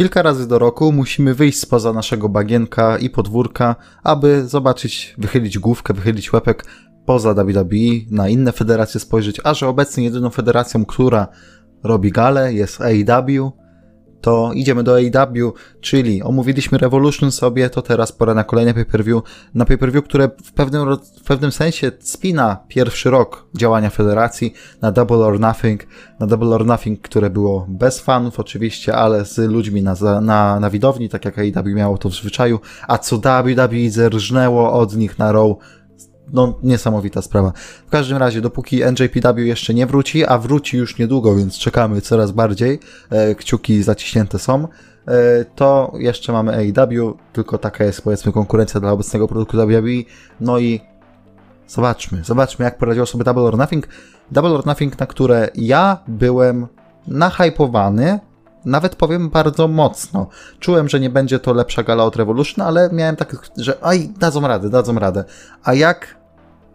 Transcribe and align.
kilka 0.00 0.22
razy 0.22 0.48
do 0.48 0.58
roku 0.58 0.92
musimy 0.92 1.34
wyjść 1.34 1.58
spoza 1.58 1.92
naszego 1.92 2.28
bagienka 2.28 2.98
i 2.98 3.10
podwórka, 3.10 3.76
aby 4.02 4.48
zobaczyć, 4.48 5.14
wychylić 5.18 5.58
główkę, 5.58 5.94
wychylić 5.94 6.32
łepek 6.32 6.64
poza 7.06 7.34
WWE, 7.34 7.66
na 8.10 8.28
inne 8.28 8.52
federacje 8.52 9.00
spojrzeć, 9.00 9.40
a 9.44 9.54
że 9.54 9.68
obecnie 9.68 10.04
jedyną 10.04 10.30
federacją, 10.30 10.84
która 10.84 11.28
robi 11.82 12.12
gale 12.12 12.54
jest 12.54 12.80
AEW, 12.80 13.52
to 14.20 14.50
idziemy 14.54 14.82
do 14.82 14.96
AEW, 14.96 15.52
czyli 15.80 16.22
omówiliśmy 16.22 16.78
Revolution 16.78 17.32
sobie, 17.32 17.70
to 17.70 17.82
teraz 17.82 18.12
pora 18.12 18.34
na 18.34 18.44
kolejne 18.44 18.74
pay-per-view. 18.74 19.22
Na 19.54 19.64
pay-per-view, 19.64 20.04
które 20.04 20.30
w 20.44 20.52
pewnym, 20.52 20.96
w 20.96 21.24
pewnym 21.24 21.52
sensie 21.52 21.92
spina 22.00 22.58
pierwszy 22.68 23.10
rok 23.10 23.46
działania 23.54 23.90
federacji 23.90 24.54
na 24.82 24.92
Double 24.92 25.16
or 25.16 25.40
Nothing. 25.40 25.86
Na 26.20 26.26
Double 26.26 26.48
or 26.48 26.66
Nothing, 26.66 27.00
które 27.00 27.30
było 27.30 27.66
bez 27.68 28.00
fanów 28.00 28.40
oczywiście, 28.40 28.94
ale 28.94 29.24
z 29.24 29.38
ludźmi 29.38 29.82
na, 29.82 29.94
na, 30.20 30.60
na 30.60 30.70
widowni, 30.70 31.08
tak 31.08 31.24
jak 31.24 31.38
AEW 31.38 31.74
miało 31.74 31.98
to 31.98 32.08
w 32.08 32.14
zwyczaju, 32.14 32.60
a 32.88 32.98
co 32.98 33.16
WWE 33.18 33.90
zerżnęło 33.90 34.72
od 34.72 34.96
nich 34.96 35.18
na 35.18 35.32
Raw 35.32 35.56
no, 36.32 36.58
niesamowita 36.62 37.22
sprawa. 37.22 37.52
W 37.86 37.90
każdym 37.90 38.18
razie, 38.18 38.40
dopóki 38.40 38.80
NJPW 38.84 39.38
jeszcze 39.38 39.74
nie 39.74 39.86
wróci, 39.86 40.26
a 40.26 40.38
wróci 40.38 40.76
już 40.76 40.98
niedługo, 40.98 41.36
więc 41.36 41.58
czekamy 41.58 42.00
coraz 42.00 42.32
bardziej, 42.32 42.78
e, 43.10 43.34
kciuki 43.34 43.82
zaciśnięte 43.82 44.38
są, 44.38 44.68
e, 45.06 45.44
to 45.44 45.92
jeszcze 45.98 46.32
mamy 46.32 46.52
AEW, 46.52 47.14
tylko 47.32 47.58
taka 47.58 47.84
jest 47.84 48.02
powiedzmy 48.02 48.32
konkurencja 48.32 48.80
dla 48.80 48.92
obecnego 48.92 49.28
produktu 49.28 49.56
WWE, 49.56 50.02
no 50.40 50.58
i 50.58 50.80
zobaczmy, 51.68 52.24
zobaczmy 52.24 52.64
jak 52.64 52.78
poradziło 52.78 53.06
sobie 53.06 53.24
Double 53.24 53.42
or 53.42 53.58
Nothing. 53.58 53.88
Double 54.30 54.50
or 54.50 54.66
Nothing, 54.66 54.98
na 54.98 55.06
które 55.06 55.48
ja 55.54 55.98
byłem 56.08 56.66
nahypowany, 57.06 58.20
nawet 58.64 58.96
powiem 58.96 59.30
bardzo 59.30 59.68
mocno. 59.68 60.26
Czułem, 60.58 60.88
że 60.88 61.00
nie 61.00 61.10
będzie 61.10 61.38
to 61.38 61.52
lepsza 61.52 61.82
gala 61.82 62.04
od 62.04 62.16
Revolution, 62.16 62.66
ale 62.66 62.90
miałem 62.92 63.16
tak, 63.16 63.36
że 63.56 63.84
aj, 63.84 64.08
dadzą 64.18 64.40
radę, 64.48 64.70
dadzą 64.70 64.98
radę. 64.98 65.24
A 65.64 65.74
jak 65.74 66.19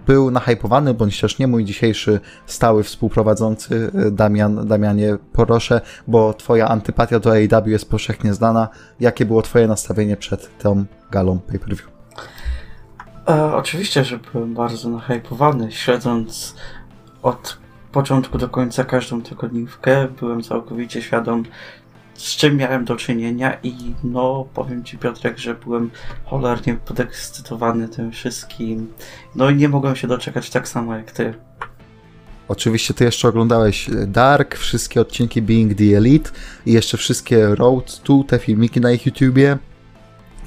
był 0.06 0.31
nahypowany, 0.31 0.94
bądź 0.94 1.22
też 1.22 1.39
nie 1.39 1.48
mój 1.48 1.66
dzisiejszy 1.66 2.20
stały 2.45 2.84
współprowadzący 2.84 3.92
y, 4.08 4.12
Damian, 4.12 4.67
Damianie, 4.67 5.17
proszę, 5.34 5.81
bo 6.08 6.34
twoja 6.34 6.67
antypatia 6.67 7.20
do 7.20 7.31
AEW 7.31 7.67
jest 7.67 7.89
powszechnie 7.89 8.34
znana. 8.34 8.70
Jakie 9.00 9.25
było 9.25 9.42
twoje 9.42 9.67
nastawienie 9.67 10.17
przed 10.17 10.58
tą 10.58 10.86
galą 11.12 11.39
pay-per-view? 11.39 11.88
E, 13.30 13.56
oczywiście, 13.56 14.03
że 14.03 14.20
byłem 14.34 14.53
bardzo 14.53 14.89
nahypowany, 14.89 15.72
śledząc 15.72 16.56
od 17.22 17.58
początku 17.92 18.38
do 18.38 18.50
końca 18.50 18.84
każdą 18.84 19.22
tygodniówkę. 19.22 20.08
Byłem 20.19 20.44
całkowicie 20.44 21.02
świadom, 21.02 21.44
z 22.16 22.35
czym 22.35 22.58
miałem 22.58 22.85
do 22.85 22.95
czynienia 22.95 23.58
i 23.63 23.73
no, 24.03 24.45
powiem 24.53 24.83
Ci 24.83 24.97
Piotrek, 24.97 25.38
że 25.38 25.55
byłem 25.55 25.91
cholernie 26.25 26.77
podekscytowany 26.85 27.89
tym 27.89 28.11
wszystkim. 28.11 28.94
No 29.35 29.49
i 29.49 29.55
nie 29.55 29.69
mogłem 29.69 29.95
się 29.95 30.07
doczekać 30.07 30.49
tak 30.49 30.67
samo 30.67 30.95
jak 30.95 31.11
Ty. 31.11 31.33
Oczywiście 32.47 32.94
ty 32.94 33.03
jeszcze 33.03 33.27
oglądałeś 33.27 33.89
Dark, 34.07 34.55
wszystkie 34.55 35.02
odcinki 35.02 35.41
Being 35.41 35.77
the 35.77 35.97
Elite 35.97 36.30
i 36.66 36.73
jeszcze 36.73 36.97
wszystkie 36.97 37.55
Road 37.55 38.02
to, 38.03 38.23
te 38.27 38.39
filmiki 38.39 38.81
na 38.81 38.91
ich 38.91 39.05
YouTubie 39.05 39.57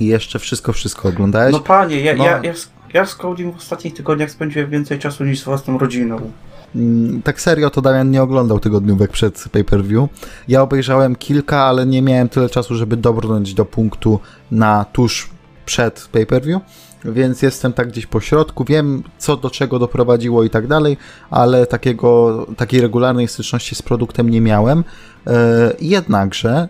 i 0.00 0.06
jeszcze 0.06 0.38
wszystko, 0.38 0.72
wszystko 0.72 1.08
oglądałeś. 1.08 1.52
No 1.52 1.60
panie, 1.60 2.00
ja, 2.00 2.14
no. 2.16 2.24
ja, 2.24 2.40
ja, 2.42 2.52
ja 2.94 3.06
z 3.06 3.14
Coding 3.14 3.54
w 3.54 3.58
ostatnich 3.58 3.94
tygodniach 3.94 4.30
spędziłem 4.30 4.70
więcej 4.70 4.98
czasu 4.98 5.24
niż 5.24 5.40
z 5.40 5.44
własną 5.44 5.78
rodziną. 5.78 6.32
Mm, 6.74 7.22
tak 7.22 7.40
serio 7.40 7.70
to 7.70 7.82
Damian 7.82 8.10
nie 8.10 8.22
oglądał 8.22 8.60
tygodniówek 8.60 9.10
przed 9.10 9.44
pay-per-view. 9.52 10.08
Ja 10.48 10.62
obejrzałem 10.62 11.16
kilka, 11.16 11.62
ale 11.62 11.86
nie 11.86 12.02
miałem 12.02 12.28
tyle 12.28 12.48
czasu, 12.48 12.74
żeby 12.74 12.96
dobrnąć 12.96 13.54
do 13.54 13.64
punktu 13.64 14.20
na 14.50 14.84
tuż 14.84 15.30
przed 15.66 16.08
pay-per-view, 16.12 16.62
więc 17.04 17.42
jestem 17.42 17.72
tak 17.72 17.88
gdzieś 17.88 18.06
po 18.06 18.20
środku, 18.20 18.64
wiem 18.64 19.02
co 19.18 19.36
do 19.36 19.50
czego 19.50 19.78
doprowadziło 19.78 20.44
i 20.44 20.50
tak 20.50 20.66
dalej, 20.66 20.96
ale 21.30 21.66
takiego, 21.66 22.46
takiej 22.56 22.80
regularnej 22.80 23.28
styczności 23.28 23.74
z 23.74 23.82
produktem 23.82 24.30
nie 24.30 24.40
miałem. 24.40 24.84
Yy, 25.26 25.32
jednakże, 25.80 26.68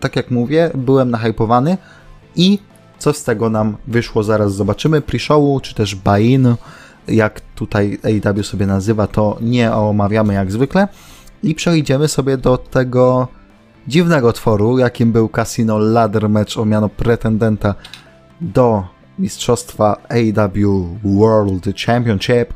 tak 0.00 0.16
jak 0.16 0.30
mówię, 0.30 0.70
byłem 0.74 1.10
nahypowany 1.10 1.78
i 2.36 2.58
co 2.98 3.12
z 3.12 3.24
tego 3.24 3.50
nam 3.50 3.76
wyszło 3.86 4.22
zaraz 4.22 4.54
zobaczymy. 4.54 5.00
Pre-showu, 5.00 5.60
czy 5.60 5.74
też 5.74 5.94
buy-in, 5.94 6.54
jak 7.08 7.40
tutaj 7.40 7.98
AEW 8.04 8.46
sobie 8.46 8.66
nazywa, 8.66 9.06
to 9.06 9.38
nie 9.40 9.72
omawiamy 9.72 10.34
jak 10.34 10.52
zwykle. 10.52 10.88
I 11.42 11.54
przejdziemy 11.54 12.08
sobie 12.08 12.36
do 12.36 12.58
tego 12.58 13.28
dziwnego 13.88 14.32
tworu, 14.32 14.78
jakim 14.78 15.12
był 15.12 15.28
Casino 15.28 15.78
Ladder 15.78 16.28
Match 16.28 16.58
o 16.58 16.64
miano 16.64 16.88
pretendenta 16.88 17.74
do 18.40 18.84
mistrzostwa 19.18 19.96
AEW 20.08 20.86
World 21.04 21.64
Championship. 21.86 22.54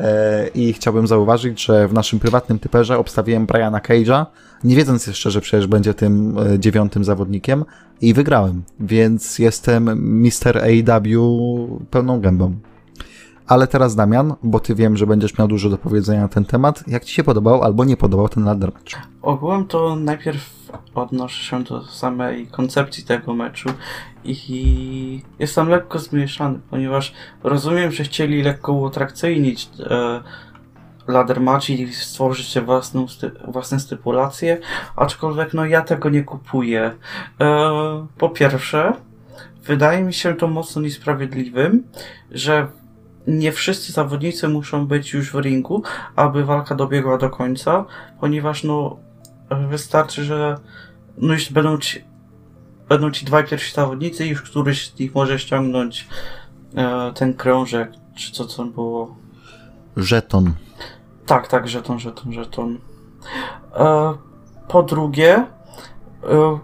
E, 0.00 0.48
I 0.54 0.72
chciałbym 0.72 1.06
zauważyć, 1.06 1.64
że 1.64 1.88
w 1.88 1.92
naszym 1.92 2.18
prywatnym 2.18 2.58
typerze 2.58 2.98
obstawiłem 2.98 3.46
Briana 3.46 3.78
Cage'a, 3.78 4.26
nie 4.64 4.76
wiedząc 4.76 5.06
jeszcze, 5.06 5.30
że 5.30 5.40
przecież 5.40 5.66
będzie 5.66 5.94
tym 5.94 6.38
e, 6.38 6.58
dziewiątym 6.58 7.04
zawodnikiem 7.04 7.64
i 8.00 8.14
wygrałem, 8.14 8.62
więc 8.80 9.38
jestem 9.38 9.84
Mr. 10.22 10.58
AEW 10.58 11.80
pełną 11.90 12.20
gębą. 12.20 12.54
Ale 13.52 13.66
teraz 13.66 13.94
Damian, 13.94 14.34
bo 14.42 14.60
ty 14.60 14.74
wiem, 14.74 14.96
że 14.96 15.06
będziesz 15.06 15.38
miał 15.38 15.48
dużo 15.48 15.70
do 15.70 15.78
powiedzenia 15.78 16.20
na 16.20 16.28
ten 16.28 16.44
temat. 16.44 16.84
Jak 16.86 17.04
ci 17.04 17.14
się 17.14 17.24
podobał 17.24 17.62
albo 17.62 17.84
nie 17.84 17.96
podobał 17.96 18.28
ten 18.28 18.44
ladder 18.44 18.72
match? 18.72 18.96
Ogółem 19.22 19.66
to 19.66 19.96
najpierw 19.96 20.50
odnoszę 20.94 21.44
się 21.44 21.64
do 21.64 21.84
samej 21.84 22.46
koncepcji 22.46 23.04
tego 23.04 23.34
meczu 23.34 23.68
i 24.24 25.22
jestem 25.38 25.68
lekko 25.68 25.98
zmieszany, 25.98 26.58
ponieważ 26.70 27.14
rozumiem, 27.42 27.92
że 27.92 28.04
chcieli 28.04 28.42
lekko 28.42 28.72
uatrakcyjnić 28.72 29.70
e, 29.80 30.22
ladder 31.06 31.40
match 31.40 31.70
i 31.70 31.92
stworzyć 31.94 32.58
własną 32.60 33.08
sty 33.08 33.30
własne 33.48 33.80
stypulacje, 33.80 34.58
aczkolwiek 34.96 35.54
no 35.54 35.66
ja 35.66 35.82
tego 35.82 36.10
nie 36.10 36.22
kupuję. 36.22 36.94
E, 37.40 38.06
po 38.18 38.30
pierwsze, 38.30 38.92
wydaje 39.64 40.02
mi 40.02 40.12
się 40.12 40.34
to 40.34 40.48
mocno 40.48 40.82
niesprawiedliwym, 40.82 41.82
że 42.30 42.81
nie 43.26 43.52
wszyscy 43.52 43.92
zawodnicy 43.92 44.48
muszą 44.48 44.86
być 44.86 45.12
już 45.12 45.32
w 45.32 45.40
ringu, 45.40 45.82
aby 46.16 46.44
walka 46.44 46.74
dobiegła 46.74 47.18
do 47.18 47.30
końca, 47.30 47.84
ponieważ 48.20 48.64
no 48.64 48.96
wystarczy, 49.68 50.24
że 50.24 50.58
no 51.18 51.32
już 51.32 51.52
będą 51.52 51.78
ci, 51.78 52.04
będą 52.88 53.10
ci 53.10 53.24
dwaj 53.26 53.44
pierwsi 53.44 53.74
zawodnicy 53.74 54.26
i 54.26 54.28
już 54.28 54.42
któryś 54.42 54.90
z 54.90 54.98
nich 54.98 55.14
może 55.14 55.38
ściągnąć 55.38 56.08
e, 56.76 57.12
ten 57.14 57.34
krążek, 57.34 57.92
czy 58.14 58.32
co 58.32 58.46
co 58.46 58.64
było. 58.64 59.16
Żeton. 59.96 60.54
Tak, 61.26 61.48
tak, 61.48 61.68
żeton, 61.68 61.98
żeton, 61.98 62.32
żeton. 62.32 62.78
E, 63.76 64.14
po 64.68 64.82
drugie, 64.82 65.34
e, 65.34 66.58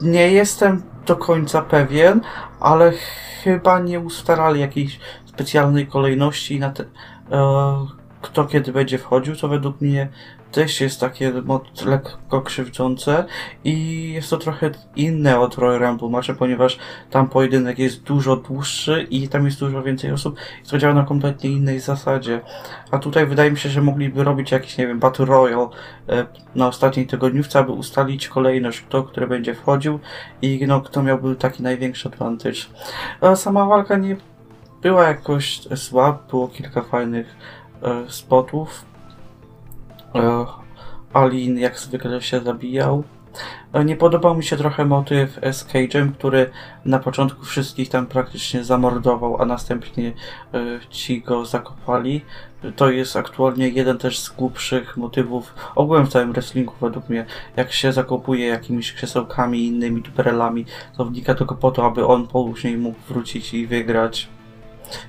nie 0.00 0.32
jestem 0.32 0.82
do 1.06 1.16
końca 1.16 1.62
pewien, 1.62 2.20
ale 2.60 2.92
chyba 3.42 3.78
nie 3.78 4.00
ustalali 4.00 4.60
jakiejś 4.60 5.00
specjalnej 5.36 5.86
kolejności 5.86 6.60
na 6.60 6.70
te, 6.70 6.84
e, 7.32 7.86
kto 8.22 8.44
kiedy 8.44 8.72
będzie 8.72 8.98
wchodził, 8.98 9.36
co 9.36 9.48
według 9.48 9.80
mnie 9.80 10.08
też 10.52 10.80
jest 10.80 11.00
takie 11.00 11.32
lekko 11.86 12.42
krzywdzące 12.42 13.24
i 13.64 14.12
jest 14.12 14.30
to 14.30 14.36
trochę 14.36 14.70
inne 14.96 15.40
od 15.40 15.58
Royal 15.58 15.80
Rumble 15.80 16.08
matcha, 16.08 16.34
ponieważ 16.34 16.78
tam 17.10 17.28
pojedynek 17.28 17.78
jest 17.78 18.02
dużo 18.02 18.36
dłuższy 18.36 19.06
i 19.10 19.28
tam 19.28 19.44
jest 19.44 19.60
dużo 19.60 19.82
więcej 19.82 20.12
osób 20.12 20.38
i 20.64 20.68
to 20.68 20.78
działa 20.78 20.94
na 20.94 21.02
kompletnie 21.02 21.50
innej 21.50 21.80
zasadzie. 21.80 22.40
A 22.90 22.98
tutaj 22.98 23.26
wydaje 23.26 23.50
mi 23.50 23.58
się, 23.58 23.68
że 23.68 23.82
mogliby 23.82 24.24
robić 24.24 24.52
jakiś, 24.52 24.78
nie 24.78 24.86
wiem, 24.86 24.98
Battle 24.98 25.26
Royale 25.26 25.68
e, 26.08 26.26
na 26.54 26.68
ostatniej 26.68 27.06
tygodniówce, 27.06 27.58
aby 27.58 27.72
ustalić 27.72 28.28
kolejność, 28.28 28.80
kto, 28.80 29.02
który 29.02 29.26
będzie 29.26 29.54
wchodził 29.54 29.98
i 30.42 30.64
no, 30.66 30.80
kto 30.80 31.02
miałby 31.02 31.36
taki 31.36 31.62
największy 31.62 32.08
advantage. 32.08 32.60
A 33.20 33.36
sama 33.36 33.66
walka 33.66 33.96
nie 33.96 34.16
była 34.86 35.08
jakoś 35.08 35.60
słaba, 35.76 36.18
było 36.30 36.48
kilka 36.48 36.82
fajnych 36.82 37.36
e, 37.82 38.10
spotów. 38.10 38.84
E, 40.14 40.46
Alin 41.12 41.58
jak 41.58 41.78
zwykle 41.78 42.22
się 42.22 42.40
zabijał. 42.40 43.04
E, 43.72 43.84
nie 43.84 43.96
podobał 43.96 44.36
mi 44.36 44.44
się 44.44 44.56
trochę 44.56 44.84
motyw 44.84 45.38
z 45.42 45.64
Cage'em, 45.64 46.12
który 46.12 46.50
na 46.84 46.98
początku 46.98 47.44
wszystkich 47.44 47.88
tam 47.88 48.06
praktycznie 48.06 48.64
zamordował, 48.64 49.42
a 49.42 49.46
następnie 49.46 50.12
e, 50.54 50.80
ci 50.90 51.22
go 51.22 51.44
zakopali. 51.44 52.24
To 52.76 52.90
jest 52.90 53.16
aktualnie 53.16 53.68
jeden 53.68 53.98
też 53.98 54.18
z 54.18 54.28
głupszych 54.28 54.96
motywów 54.96 55.54
ogółem 55.74 56.06
w 56.06 56.08
całym 56.08 56.32
wrestlingu 56.32 56.74
według 56.80 57.08
mnie. 57.08 57.26
Jak 57.56 57.72
się 57.72 57.92
zakopuje 57.92 58.46
jakimiś 58.46 58.92
krzesełkami 58.92 59.58
i 59.58 59.66
innymi 59.66 60.02
duperelami 60.02 60.66
zawodnika 60.98 61.34
tylko 61.34 61.54
po 61.54 61.70
to, 61.70 61.86
aby 61.86 62.06
on 62.06 62.26
później 62.26 62.76
mógł 62.76 62.98
wrócić 63.08 63.54
i 63.54 63.66
wygrać. 63.66 64.35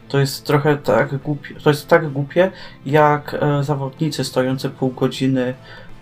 To 0.08 0.20
jest 0.20 0.46
trochę 0.46 0.78
tak 0.78 1.18
głupie, 1.18 1.56
to 1.64 1.70
jest 1.70 1.88
tak 1.88 2.10
głupie, 2.10 2.52
jak 2.86 3.34
e, 3.34 3.64
zawodnicy 3.64 4.24
stojący 4.24 4.70
pół 4.70 4.92
godziny 4.92 5.54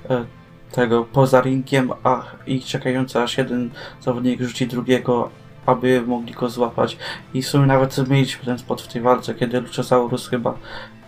e, 0.09 0.25
tego 0.71 1.03
poza 1.03 1.41
ringiem, 1.41 1.91
a 2.03 2.23
i 2.47 2.61
czekający 2.61 3.19
aż 3.19 3.37
jeden 3.37 3.69
zawodnik 4.01 4.41
rzuci 4.41 4.67
drugiego, 4.67 5.29
aby 5.65 6.01
mogli 6.01 6.33
go 6.33 6.49
złapać. 6.49 6.97
I 7.33 7.41
w 7.41 7.47
sumie 7.47 7.65
nawet 7.65 7.93
zmieniliśmy 7.93 8.45
ten 8.45 8.59
spot 8.59 8.81
w 8.81 8.87
tej 8.87 9.01
walce, 9.01 9.35
kiedy 9.35 9.61
Luchasaurus 9.61 10.27
chyba, 10.29 10.53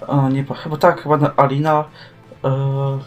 o, 0.07 0.29
nie, 0.29 0.45
chyba 0.63 0.77
tak, 0.77 1.01
chyba 1.01 1.17
na 1.17 1.35
Alina 1.35 1.85
e, 2.43 2.99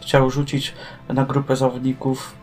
chciał 0.00 0.30
rzucić 0.30 0.74
na 1.08 1.24
grupę 1.24 1.56
zawodników 1.56 2.39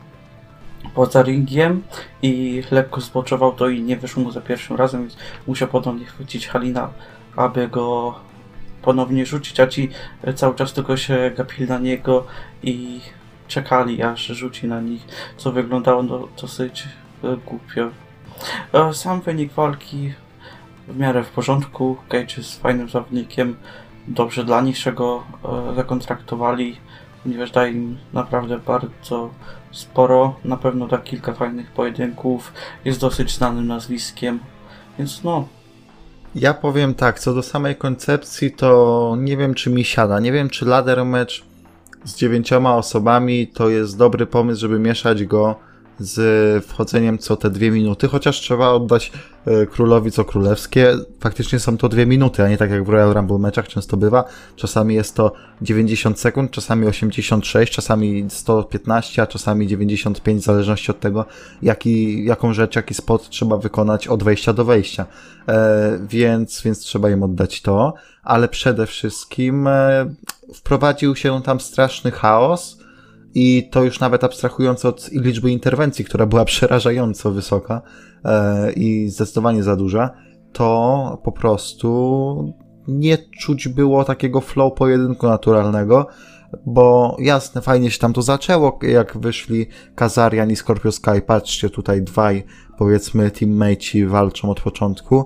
poza 0.97 1.21
ringiem 1.21 1.83
i 2.21 2.63
lekko 2.71 3.01
zboczował 3.01 3.51
to 3.51 3.69
i 3.69 3.81
nie 3.81 3.97
wyszło 3.97 4.23
mu 4.23 4.31
za 4.31 4.41
pierwszym 4.41 4.75
razem, 4.75 5.01
więc 5.01 5.17
musiał 5.47 5.67
ponownie 5.67 6.05
chwycić 6.05 6.47
Halina, 6.47 6.89
aby 7.35 7.67
go 7.67 8.15
ponownie 8.81 9.25
rzucić, 9.25 9.59
a 9.59 9.67
ci 9.67 9.89
cały 10.35 10.55
czas 10.55 10.73
tylko 10.73 10.97
się 10.97 11.31
gapili 11.37 11.69
na 11.69 11.79
niego 11.79 12.25
i 12.63 13.01
czekali 13.47 14.03
aż 14.03 14.25
rzuci 14.25 14.67
na 14.67 14.81
nich, 14.81 15.05
co 15.37 15.51
wyglądało 15.51 16.03
no, 16.03 16.27
dosyć 16.41 16.87
e, 17.23 17.37
głupio. 17.45 17.89
E, 18.73 18.93
Sam 18.93 19.21
wynik 19.21 19.53
walki 19.53 20.13
w 20.87 20.97
miarę 20.97 21.23
w 21.23 21.29
porządku, 21.29 21.97
Cage 22.09 22.37
jest 22.37 22.61
fajnym 22.61 22.89
zawodnikiem, 22.89 23.55
dobrze 24.07 24.43
dla 24.43 24.61
nich, 24.61 24.79
czego 24.79 25.23
e, 25.71 25.75
zakontraktowali, 25.75 26.77
ponieważ 27.23 27.51
daje 27.51 27.71
im 27.71 27.97
naprawdę 28.13 28.59
bardzo 28.59 29.29
sporo, 29.77 30.35
na 30.45 30.57
pewno 30.57 30.87
da 30.87 30.97
kilka 30.97 31.33
fajnych 31.33 31.71
pojedynków, 31.71 32.53
jest 32.85 32.99
dosyć 32.99 33.35
znanym 33.35 33.67
nazwiskiem, 33.67 34.39
więc 34.97 35.23
no, 35.23 35.47
Ja 36.35 36.53
powiem 36.53 36.93
tak, 36.93 37.19
co 37.19 37.33
do 37.33 37.43
samej 37.43 37.75
koncepcji, 37.75 38.51
to 38.51 39.15
nie 39.19 39.37
wiem, 39.37 39.53
czy 39.53 39.69
mi 39.69 39.83
siada. 39.83 40.19
Nie 40.19 40.31
wiem, 40.31 40.49
czy 40.49 40.65
ladder 40.65 41.05
match 41.05 41.33
z 42.03 42.15
dziewięcioma 42.15 42.75
osobami 42.75 43.47
to 43.47 43.69
jest 43.69 43.97
dobry 43.97 44.25
pomysł, 44.25 44.61
żeby 44.61 44.79
mieszać 44.79 45.25
go 45.25 45.55
z 45.99 46.65
wchodzeniem 46.65 47.17
co 47.17 47.35
te 47.35 47.49
dwie 47.49 47.71
minuty, 47.71 48.07
chociaż 48.07 48.39
trzeba 48.39 48.69
oddać 48.69 49.11
e, 49.45 49.65
królowi 49.65 50.11
co 50.11 50.25
królewskie. 50.25 50.93
Faktycznie 51.19 51.59
są 51.59 51.77
to 51.77 51.89
dwie 51.89 52.05
minuty, 52.05 52.43
a 52.43 52.49
nie 52.49 52.57
tak 52.57 52.71
jak 52.71 52.83
w 52.83 52.89
Royal 52.89 53.13
Rumble 53.13 53.37
meczach 53.37 53.67
często 53.67 53.97
bywa. 53.97 54.23
Czasami 54.55 54.95
jest 54.95 55.15
to 55.15 55.33
90 55.61 56.19
sekund, 56.19 56.51
czasami 56.51 56.87
86, 56.87 57.73
czasami 57.73 58.25
115, 58.29 59.21
a 59.21 59.27
czasami 59.27 59.67
95, 59.67 60.41
w 60.41 60.45
zależności 60.45 60.91
od 60.91 60.99
tego, 60.99 61.25
jaki, 61.61 62.25
jaką 62.25 62.53
rzecz, 62.53 62.75
jaki 62.75 62.93
spot 62.93 63.29
trzeba 63.29 63.57
wykonać 63.57 64.07
od 64.07 64.23
wejścia 64.23 64.53
do 64.53 64.65
wejścia. 64.65 65.05
E, 65.47 65.99
więc, 66.07 66.61
więc 66.61 66.79
trzeba 66.79 67.09
im 67.09 67.23
oddać 67.23 67.61
to, 67.61 67.93
ale 68.23 68.47
przede 68.47 68.85
wszystkim 68.85 69.67
e, 69.67 70.13
wprowadził 70.53 71.15
się 71.15 71.41
tam 71.41 71.59
straszny 71.59 72.11
chaos 72.11 72.77
i 73.33 73.69
to 73.71 73.83
już 73.83 73.99
nawet 73.99 74.23
abstrahując 74.23 74.85
od 74.85 75.11
liczby 75.11 75.51
interwencji, 75.51 76.05
która 76.05 76.25
była 76.25 76.45
przerażająco 76.55 77.31
wysoka 77.31 77.81
e, 78.25 78.71
i 78.71 79.09
zdecydowanie 79.09 79.63
za 79.63 79.75
duża, 79.75 80.09
to 80.53 81.21
po 81.23 81.31
prostu 81.31 82.53
nie 82.87 83.17
czuć 83.17 83.67
było 83.67 84.03
takiego 84.03 84.41
flow 84.41 84.73
pojedynku 84.73 85.27
naturalnego, 85.27 86.07
bo 86.65 87.17
jasne, 87.19 87.61
fajnie 87.61 87.91
się 87.91 87.99
tam 87.99 88.13
to 88.13 88.21
zaczęło, 88.21 88.79
jak 88.81 89.17
wyszli 89.17 89.67
Kazarian 89.95 90.51
i 90.51 90.55
Scorpio 90.55 90.91
Sky, 90.91 91.21
patrzcie, 91.25 91.69
tutaj 91.69 92.01
dwaj, 92.01 92.43
powiedzmy, 92.77 93.31
teammateci 93.31 94.05
walczą 94.05 94.49
od 94.49 94.61
początku, 94.61 95.25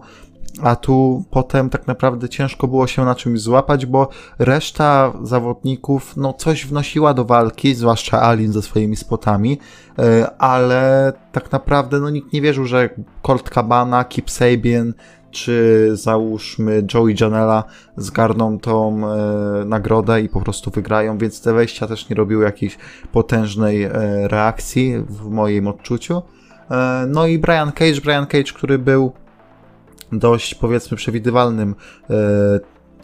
a 0.62 0.75
tu 0.75 1.24
potem 1.31 1.69
tak 1.69 1.88
naprawdę 1.88 2.30
ciężko 2.30 2.68
było 2.68 2.88
się 2.88 3.06
na 3.06 3.15
czymś 3.15 3.42
złapać, 3.42 3.86
bo 3.86 4.09
reszta 4.39 5.13
zawodników 5.24 6.18
no 6.18 6.33
coś 6.33 6.65
wnosiła 6.65 7.13
do 7.13 7.25
walki, 7.25 7.75
zwłaszcza 7.75 8.21
Alin 8.21 8.53
ze 8.53 8.62
swoimi 8.62 8.95
spotami, 8.95 9.59
e, 10.00 10.31
ale 10.38 11.13
tak 11.31 11.51
naprawdę 11.51 12.00
no 12.00 12.09
nikt 12.09 12.33
nie 12.33 12.42
wierzył, 12.42 12.65
że 12.65 12.89
Colt 13.21 13.50
Cabana, 13.50 14.03
Kip 14.03 14.30
Sabian 14.30 14.94
czy 15.31 15.89
załóżmy 15.94 16.83
Joey 16.94 17.15
Janela 17.21 17.63
zgarną 17.97 18.59
tą 18.59 19.01
e, 19.07 19.65
nagrodę 19.65 20.21
i 20.21 20.30
po 20.30 20.42
prostu 20.42 20.71
wygrają, 20.71 21.18
więc 21.18 21.42
te 21.42 21.54
wejścia 21.54 21.88
też 21.88 22.09
nie 22.09 22.15
robiły 22.15 22.44
jakiejś 22.44 22.77
potężnej 23.12 23.83
e, 23.83 23.92
reakcji 24.27 24.94
w 25.09 25.30
moim 25.30 25.68
odczuciu. 25.68 26.21
E, 26.71 27.06
no 27.07 27.27
i 27.27 27.39
Brian 27.39 27.71
Cage, 27.71 28.01
Brian 28.01 28.25
Cage, 28.25 28.54
który 28.54 28.80
był 28.80 29.12
dość 30.11 30.55
powiedzmy 30.55 30.97
przewidywalnym 30.97 31.75
e, 32.09 32.13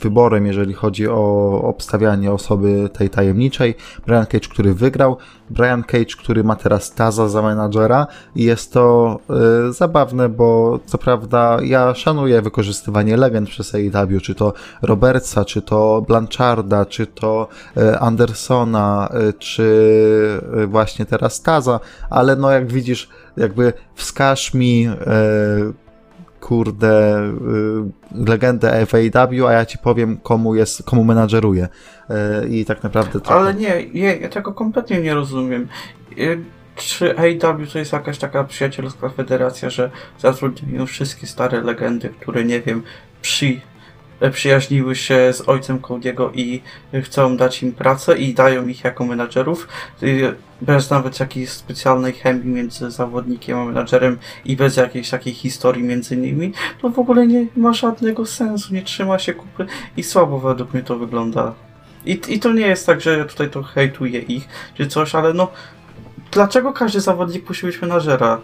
wyborem, 0.01 0.45
jeżeli 0.45 0.73
chodzi 0.73 1.07
o 1.07 1.61
obstawianie 1.63 2.31
osoby 2.31 2.89
tej 2.93 3.09
tajemniczej. 3.09 3.75
Brian 4.05 4.25
Cage, 4.25 4.47
który 4.47 4.73
wygrał, 4.73 5.17
Brian 5.49 5.83
Cage, 5.83 6.15
który 6.19 6.43
ma 6.43 6.55
teraz 6.55 6.93
Taza 6.93 7.27
za 7.27 7.41
menadżera. 7.41 8.07
I 8.35 8.43
jest 8.43 8.73
to 8.73 9.19
e, 9.69 9.73
zabawne, 9.73 10.29
bo 10.29 10.79
co 10.85 10.97
prawda 10.97 11.57
ja 11.63 11.95
szanuję 11.95 12.41
wykorzystywanie 12.41 13.17
legend 13.17 13.49
przez 13.49 13.75
AEW, 13.75 14.21
czy 14.21 14.35
to 14.35 14.53
Robertsa, 14.81 15.45
czy 15.45 15.61
to 15.61 16.03
Blancharda, 16.07 16.85
czy 16.85 17.07
to 17.07 17.47
e, 17.77 17.99
Andersona, 17.99 19.09
czy 19.39 19.67
właśnie 20.67 21.05
teraz 21.05 21.41
Taza, 21.41 21.79
ale 22.09 22.35
no 22.35 22.51
jak 22.51 22.71
widzisz, 22.71 23.09
jakby 23.37 23.73
wskaż 23.95 24.53
mi 24.53 24.89
kurde, 26.41 27.19
y, 28.15 28.25
legendę 28.25 28.85
FAW, 28.85 29.47
a 29.47 29.51
ja 29.51 29.65
ci 29.65 29.77
powiem, 29.77 30.17
komu 30.17 30.55
jest, 30.55 30.83
komu 30.83 31.03
menadżeruje. 31.03 31.67
Y, 32.43 32.47
I 32.49 32.65
tak 32.65 32.83
naprawdę 32.83 33.19
trochę... 33.19 33.39
Ale 33.39 33.53
nie, 33.53 33.89
nie, 33.93 34.15
ja 34.15 34.29
tego 34.29 34.53
kompletnie 34.53 35.01
nie 35.01 35.13
rozumiem. 35.13 35.67
Y, 36.17 36.43
Czy 36.75 37.17
AEW 37.17 37.71
to 37.73 37.79
jest 37.79 37.93
jakaś 37.93 38.17
taka 38.17 38.43
przyjacielska 38.43 39.09
federacja, 39.09 39.69
że 39.69 39.91
zatrudniają 40.19 40.85
wszystkie 40.85 41.27
stare 41.27 41.61
legendy, 41.61 42.09
które 42.09 42.43
nie 42.43 42.61
wiem, 42.61 42.83
przy, 43.21 43.61
przyjaźniły 44.31 44.95
się 44.95 45.33
z 45.33 45.49
ojcem 45.49 45.79
Cody'ego 45.79 46.29
i 46.33 46.61
chcą 47.03 47.37
dać 47.37 47.63
im 47.63 47.71
pracę 47.71 48.17
i 48.17 48.33
dają 48.33 48.67
ich 48.67 48.83
jako 48.83 49.05
menadżerów, 49.05 49.67
y, 50.03 50.35
bez 50.61 50.89
nawet 50.89 51.19
jakiejś 51.19 51.49
specjalnej 51.49 52.13
chemii 52.13 52.47
między 52.47 52.91
zawodnikiem 52.91 53.57
a 53.57 53.65
menadżerem 53.65 54.17
i 54.45 54.55
bez 54.55 54.77
jakiejś 54.77 55.09
takiej 55.09 55.33
historii 55.33 55.83
między 55.83 56.17
nimi, 56.17 56.53
to 56.81 56.89
w 56.89 56.99
ogóle 56.99 57.27
nie 57.27 57.45
ma 57.55 57.73
żadnego 57.73 58.25
sensu, 58.25 58.73
nie 58.73 58.81
trzyma 58.81 59.19
się 59.19 59.33
kupy 59.33 59.65
i 59.97 60.03
słabo 60.03 60.39
według 60.39 60.73
mnie 60.73 60.83
to 60.83 60.97
wygląda. 60.97 61.53
I, 62.05 62.21
I 62.27 62.39
to 62.39 62.53
nie 62.53 62.67
jest 62.67 62.85
tak, 62.85 63.01
że 63.01 63.17
ja 63.17 63.25
tutaj 63.25 63.49
to 63.49 63.63
hejtuję 63.63 64.19
ich, 64.19 64.47
czy 64.77 64.87
coś, 64.87 65.15
ale 65.15 65.33
no 65.33 65.51
dlaczego 66.31 66.73
każdy 66.73 66.99
zawodnik 66.99 67.49
musi 67.49 67.65
być 67.65 67.81
menadżera? 67.81 68.41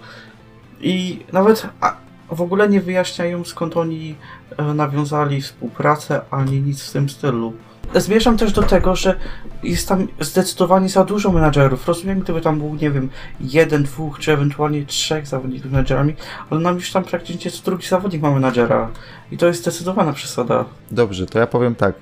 I 0.81 1.19
nawet 1.31 1.67
a, 1.81 1.95
w 2.35 2.41
ogóle 2.41 2.69
nie 2.69 2.81
wyjaśniają 2.81 3.43
skąd 3.43 3.77
oni 3.77 4.15
e, 4.57 4.63
nawiązali 4.63 5.41
współpracę, 5.41 6.21
ani 6.31 6.61
nic 6.61 6.83
w 6.83 6.93
tym 6.93 7.09
stylu. 7.09 7.53
Zmierzam 7.95 8.37
też 8.37 8.51
do 8.51 8.63
tego, 8.63 8.95
że 8.95 9.15
jest 9.63 9.87
tam 9.87 10.07
zdecydowanie 10.19 10.89
za 10.89 11.03
dużo 11.03 11.31
menadżerów. 11.31 11.87
Rozumiem, 11.87 12.19
gdyby 12.19 12.41
tam 12.41 12.59
był, 12.59 12.75
nie 12.75 12.91
wiem, 12.91 13.09
jeden, 13.39 13.83
dwóch, 13.83 14.19
czy 14.19 14.31
ewentualnie 14.31 14.85
trzech 14.85 15.27
zawodników 15.27 15.71
menadżerami, 15.71 16.13
ale 16.49 16.61
nam 16.61 16.75
już 16.75 16.91
tam 16.91 17.03
praktycznie 17.03 17.51
co 17.51 17.63
drugi 17.65 17.87
zawodnik 17.87 18.21
ma 18.21 18.31
menadżera. 18.31 18.89
I 19.31 19.37
to 19.37 19.47
jest 19.47 19.61
zdecydowana 19.61 20.13
przesada. 20.13 20.65
Dobrze, 20.91 21.25
to 21.25 21.39
ja 21.39 21.47
powiem 21.47 21.75
tak. 21.75 21.95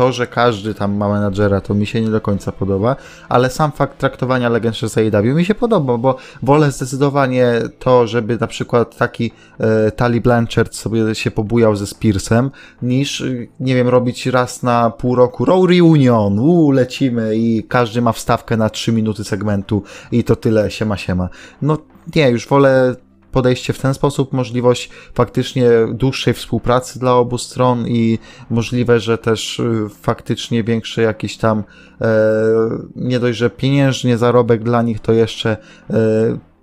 To, 0.00 0.12
że 0.12 0.26
każdy 0.26 0.74
tam 0.74 0.96
ma 0.96 1.08
menadżera, 1.08 1.60
to 1.60 1.74
mi 1.74 1.86
się 1.86 2.00
nie 2.00 2.10
do 2.10 2.20
końca 2.20 2.52
podoba, 2.52 2.96
ale 3.28 3.50
sam 3.50 3.72
fakt 3.72 3.98
traktowania 3.98 4.48
legend 4.48 4.74
przez 4.74 4.98
AEW 4.98 5.34
mi 5.34 5.44
się 5.44 5.54
podoba, 5.54 5.98
bo 5.98 6.16
wolę 6.42 6.72
zdecydowanie 6.72 7.52
to, 7.78 8.06
żeby 8.06 8.38
na 8.40 8.46
przykład 8.46 8.96
taki 8.96 9.32
e, 9.58 9.90
Tali 9.90 10.20
Blanchard 10.20 10.74
sobie 10.74 11.14
się 11.14 11.30
pobujał 11.30 11.76
ze 11.76 11.86
Spearsem, 11.86 12.50
niż, 12.82 13.20
y, 13.20 13.48
nie 13.60 13.74
wiem, 13.74 13.88
robić 13.88 14.26
raz 14.26 14.62
na 14.62 14.90
pół 14.90 15.14
roku 15.14 15.44
Raw 15.44 15.64
Reunion, 15.64 16.38
uuu, 16.38 16.70
lecimy 16.70 17.36
i 17.36 17.64
każdy 17.68 18.02
ma 18.02 18.12
wstawkę 18.12 18.56
na 18.56 18.70
3 18.70 18.92
minuty 18.92 19.24
segmentu 19.24 19.82
i 20.12 20.24
to 20.24 20.36
tyle, 20.36 20.70
siema, 20.70 20.96
siema. 20.96 21.28
No 21.62 21.78
nie, 22.16 22.30
już 22.30 22.48
wolę 22.48 22.94
podejście 23.32 23.72
w 23.72 23.78
ten 23.78 23.94
sposób, 23.94 24.32
możliwość 24.32 24.90
faktycznie 25.14 25.70
dłuższej 25.92 26.34
współpracy 26.34 26.98
dla 26.98 27.14
obu 27.14 27.38
stron 27.38 27.88
i 27.88 28.18
możliwe, 28.50 29.00
że 29.00 29.18
też 29.18 29.58
y, 29.58 29.88
faktycznie 30.00 30.64
większy 30.64 31.02
jakiś 31.02 31.36
tam 31.36 31.64
e, 32.00 32.06
nie 32.96 33.20
dość, 33.20 33.38
że 33.38 33.50
pieniężnie 33.50 34.18
zarobek 34.18 34.62
dla 34.62 34.82
nich, 34.82 35.00
to 35.00 35.12
jeszcze 35.12 35.56
e, 35.90 35.94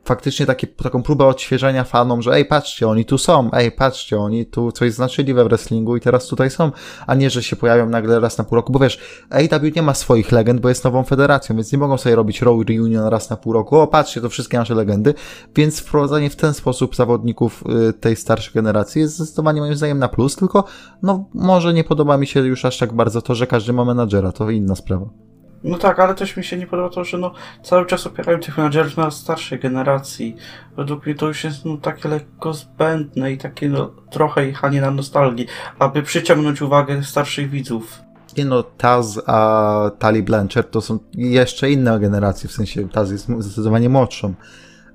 faktycznie 0.08 0.46
takie, 0.46 0.68
taką 0.68 1.04
próbę 1.04 1.26
odświeżenia 1.26 1.84
fanom, 1.84 2.22
że 2.22 2.34
ej, 2.34 2.46
patrzcie, 2.46 2.88
oni 2.88 3.06
tu 3.06 3.18
są, 3.18 3.50
ej, 3.54 3.72
patrzcie, 3.72 4.20
oni 4.20 4.46
tu 4.46 4.72
coś 4.72 4.94
znaczyli 4.94 5.34
we 5.34 5.44
wrestlingu 5.44 5.98
i 5.98 6.02
teraz 6.02 6.28
tutaj 6.28 6.50
są, 6.50 6.72
a 7.08 7.16
nie, 7.16 7.30
że 7.30 7.44
się 7.44 7.56
pojawią 7.56 7.90
nagle 7.90 8.20
raz 8.20 8.38
na 8.38 8.44
pół 8.44 8.56
roku, 8.56 8.72
bo 8.72 8.80
wiesz, 8.80 9.00
AEW 9.30 9.76
nie 9.76 9.82
ma 9.82 9.94
swoich 9.94 10.32
legend, 10.32 10.62
bo 10.62 10.70
jest 10.70 10.84
nową 10.84 11.04
federacją, 11.04 11.56
więc 11.56 11.72
nie 11.72 11.78
mogą 11.78 11.98
sobie 11.98 12.16
robić 12.16 12.42
Raw 12.42 12.56
Reunion 12.70 13.08
raz 13.08 13.30
na 13.30 13.38
pół 13.38 13.54
roku, 13.54 13.78
o, 13.78 13.88
patrzcie, 13.88 14.22
to 14.22 14.30
wszystkie 14.30 14.58
nasze 14.58 14.76
legendy, 14.76 15.14
więc 15.56 15.80
wprowadzenie 15.80 16.30
w 16.30 16.36
ten 16.36 16.54
sposób 16.54 16.96
zawodników 16.96 17.64
y, 17.90 17.94
tej 17.94 18.16
starszej 18.16 18.54
generacji 18.54 19.02
jest 19.02 19.16
zdecydowanie 19.16 19.62
moim 19.62 19.76
zdaniem 19.76 20.00
na 20.00 20.08
plus, 20.08 20.36
tylko 20.36 20.64
no, 21.04 21.30
może 21.34 21.74
nie 21.74 21.84
podoba 21.84 22.18
mi 22.18 22.28
się 22.28 22.40
już 22.40 22.66
aż 22.66 22.78
tak 22.78 22.94
bardzo 22.94 23.22
to, 23.22 23.36
że 23.36 23.48
każdy 23.48 23.74
ma 23.74 23.86
menadżera, 23.86 24.32
to 24.32 24.50
inna 24.50 24.76
sprawa. 24.76 25.27
No 25.64 25.78
tak, 25.78 26.00
ale 26.00 26.16
też 26.16 26.38
mi 26.38 26.44
się 26.44 26.58
nie 26.58 26.68
podoba 26.68 26.90
to, 26.90 27.04
że 27.04 27.18
no 27.18 27.34
cały 27.64 27.86
czas 27.86 28.08
opierają 28.08 28.40
tych 28.40 28.58
menadżerów 28.58 28.98
na 28.98 29.12
starszej 29.12 29.60
generacji. 29.60 30.36
Według 30.78 31.06
mnie 31.06 31.16
to 31.16 31.28
już 31.28 31.44
jest 31.44 31.66
no 31.66 31.78
takie 31.78 32.10
lekko 32.10 32.54
zbędne 32.54 33.32
i 33.32 33.38
takie 33.38 33.70
no 33.70 33.92
trochę 34.12 34.46
jechanie 34.46 34.82
na 34.82 34.92
nostalgii, 34.92 35.48
aby 35.80 36.04
przyciągnąć 36.04 36.62
uwagę 36.62 37.04
starszych 37.04 37.50
widzów. 37.50 38.02
Nie 38.38 38.46
no, 38.46 38.64
Taz 38.64 39.22
a 39.26 39.92
Tali 40.00 40.24
Blanchard 40.24 40.72
to 40.72 40.82
są 40.82 41.00
jeszcze 41.14 41.72
inne 41.72 42.00
generacje, 42.00 42.50
w 42.50 42.52
sensie 42.52 42.90
Taz 42.90 43.12
jest 43.12 43.28
zdecydowanie 43.40 43.90
młodszą. 43.90 44.34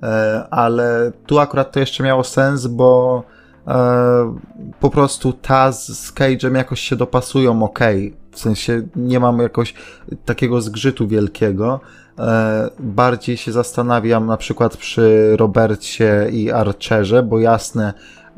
E, 0.03 0.47
ale 0.51 1.11
tu 1.25 1.39
akurat 1.39 1.71
to 1.71 1.79
jeszcze 1.79 2.03
miało 2.03 2.23
sens, 2.23 2.67
bo 2.67 3.23
e, 3.67 4.35
po 4.79 4.89
prostu 4.89 5.33
Taz 5.33 5.87
z 5.99 6.13
Cage'em 6.13 6.55
jakoś 6.55 6.79
się 6.79 6.95
dopasują 6.95 7.63
ok. 7.63 7.79
W 8.33 8.39
sensie 8.39 8.81
nie 8.95 9.19
mam 9.19 9.39
jakoś 9.39 9.73
takiego 10.25 10.61
zgrzytu 10.61 11.07
wielkiego. 11.07 11.79
E, 12.19 12.69
bardziej 12.79 13.37
się 13.37 13.51
zastanawiam 13.51 14.25
na 14.25 14.37
przykład 14.37 14.77
przy 14.77 15.35
Robercie 15.37 16.29
i 16.31 16.51
Archerze, 16.51 17.23
bo 17.23 17.39
jasne, 17.39 17.93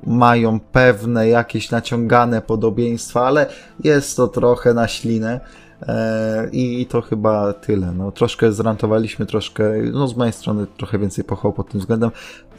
mają 0.05 0.59
pewne 0.59 1.29
jakieś 1.29 1.71
naciągane 1.71 2.41
podobieństwa, 2.41 3.27
ale 3.27 3.47
jest 3.83 4.17
to 4.17 4.27
trochę 4.27 4.73
na 4.73 4.87
ślinę. 4.87 5.39
E, 5.81 6.49
I 6.51 6.85
to 6.85 7.01
chyba 7.01 7.53
tyle. 7.53 7.91
No, 7.91 8.11
troszkę 8.11 8.51
zrantowaliśmy, 8.51 9.25
troszkę, 9.25 9.63
no 9.93 10.07
z 10.07 10.17
mojej 10.17 10.33
strony 10.33 10.67
trochę 10.77 10.99
więcej 10.99 11.23
pochwał 11.23 11.53
pod 11.53 11.69
tym 11.69 11.79
względem. 11.79 12.11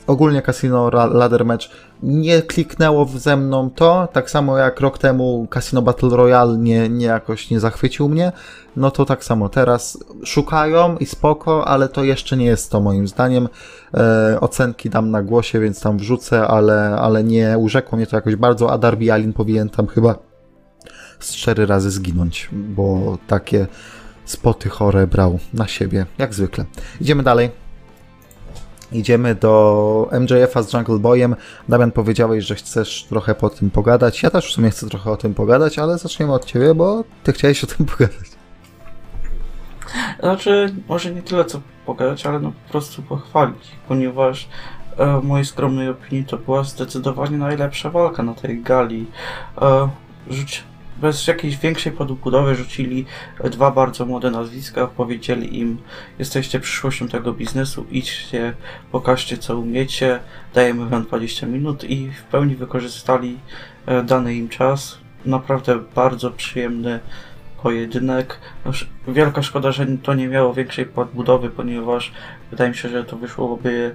Ogólnie 0.06 0.42
Casino 0.42 0.90
Ladder 0.90 1.44
Match 1.44 1.66
nie 2.02 2.42
kliknęło 2.42 3.06
ze 3.14 3.36
mną 3.36 3.70
to, 3.70 4.08
tak 4.12 4.30
samo 4.30 4.58
jak 4.58 4.80
rok 4.80 4.98
temu 4.98 5.46
Casino 5.54 5.82
Battle 5.82 6.08
Royale 6.08 6.58
nie, 6.58 6.88
nie 6.88 7.06
jakoś 7.06 7.50
nie 7.50 7.60
zachwycił 7.60 8.08
mnie, 8.08 8.32
no 8.76 8.90
to 8.90 9.04
tak 9.04 9.24
samo 9.24 9.48
teraz 9.48 9.98
szukają 10.24 10.96
i 10.96 11.06
spoko, 11.06 11.68
ale 11.68 11.88
to 11.88 12.04
jeszcze 12.04 12.36
nie 12.36 12.46
jest 12.46 12.70
to 12.70 12.80
moim 12.80 13.08
zdaniem. 13.08 13.48
E, 13.94 14.38
ocenki 14.40 14.90
dam 14.90 15.10
na 15.10 15.22
głosie, 15.22 15.60
więc 15.60 15.80
tam 15.80 15.98
wrzucę, 15.98 16.46
ale, 16.46 16.96
ale 17.00 17.24
nie 17.24 17.58
urzekło 17.58 17.96
mnie 17.96 18.06
to 18.06 18.16
jakoś 18.16 18.36
bardzo, 18.36 18.72
a 18.72 18.78
Darby 18.78 19.12
Allin 19.12 19.32
powinien 19.32 19.68
tam 19.68 19.86
chyba 19.86 20.18
z 21.20 21.34
cztery 21.34 21.66
razy 21.66 21.90
zginąć, 21.90 22.48
bo 22.52 23.18
takie 23.26 23.66
spoty 24.24 24.68
chore 24.68 25.06
brał 25.06 25.38
na 25.54 25.66
siebie, 25.68 26.06
jak 26.18 26.34
zwykle. 26.34 26.64
Idziemy 27.00 27.22
dalej. 27.22 27.65
Idziemy 28.92 29.34
do 29.34 30.10
MJF-a 30.20 30.62
z 30.62 30.72
Jungle 30.72 30.98
Boyem. 30.98 31.36
Damian 31.68 31.92
powiedziałeś, 31.92 32.44
że 32.44 32.54
chcesz 32.54 33.06
trochę 33.08 33.34
po 33.34 33.50
tym 33.50 33.70
pogadać. 33.70 34.22
Ja 34.22 34.30
też 34.30 34.48
w 34.48 34.52
sumie 34.52 34.70
chcę 34.70 34.88
trochę 34.88 35.10
o 35.10 35.16
tym 35.16 35.34
pogadać, 35.34 35.78
ale 35.78 35.98
zaczniemy 35.98 36.32
od 36.32 36.44
ciebie, 36.44 36.74
bo 36.74 37.04
ty 37.22 37.32
chciałeś 37.32 37.64
o 37.64 37.66
tym 37.66 37.86
pogadać. 37.86 38.36
Znaczy, 40.20 40.74
może 40.88 41.14
nie 41.14 41.22
tyle 41.22 41.44
co 41.44 41.60
pogadać, 41.86 42.26
ale 42.26 42.40
no 42.40 42.52
po 42.66 42.70
prostu 42.70 43.02
pochwalić, 43.02 43.70
ponieważ 43.88 44.48
e, 44.96 45.20
w 45.20 45.24
mojej 45.24 45.44
skromnej 45.44 45.88
opinii 45.88 46.24
to 46.24 46.36
była 46.36 46.64
zdecydowanie 46.64 47.38
najlepsza 47.38 47.90
walka 47.90 48.22
na 48.22 48.34
tej 48.34 48.62
gali. 48.62 49.06
E, 49.62 49.88
rzuć, 50.30 50.64
bez 51.00 51.26
jakiejś 51.26 51.56
większej 51.56 51.92
podbudowy 51.92 52.54
rzucili 52.54 53.06
dwa 53.44 53.70
bardzo 53.70 54.06
młode 54.06 54.30
nazwiska, 54.30 54.86
powiedzieli 54.86 55.58
im 55.58 55.78
jesteście 56.18 56.60
przyszłością 56.60 57.08
tego 57.08 57.32
biznesu, 57.32 57.86
idźcie, 57.90 58.54
pokażcie 58.92 59.38
co 59.38 59.58
umiecie, 59.58 60.20
dajemy 60.54 60.88
wam 60.88 61.04
20 61.04 61.46
minut 61.46 61.84
i 61.84 62.10
w 62.10 62.22
pełni 62.22 62.56
wykorzystali 62.56 63.38
e, 63.86 64.02
dany 64.02 64.34
im 64.34 64.48
czas. 64.48 64.98
Naprawdę 65.24 65.78
bardzo 65.94 66.30
przyjemny 66.30 67.00
pojedynek. 67.62 68.38
Wielka 69.08 69.42
szkoda, 69.42 69.72
że 69.72 69.86
to 70.02 70.14
nie 70.14 70.28
miało 70.28 70.54
większej 70.54 70.86
podbudowy, 70.86 71.50
ponieważ 71.50 72.12
wydaje 72.50 72.70
mi 72.70 72.76
się, 72.76 72.88
że 72.88 73.04
to 73.04 73.16
wyszłoby 73.16 73.94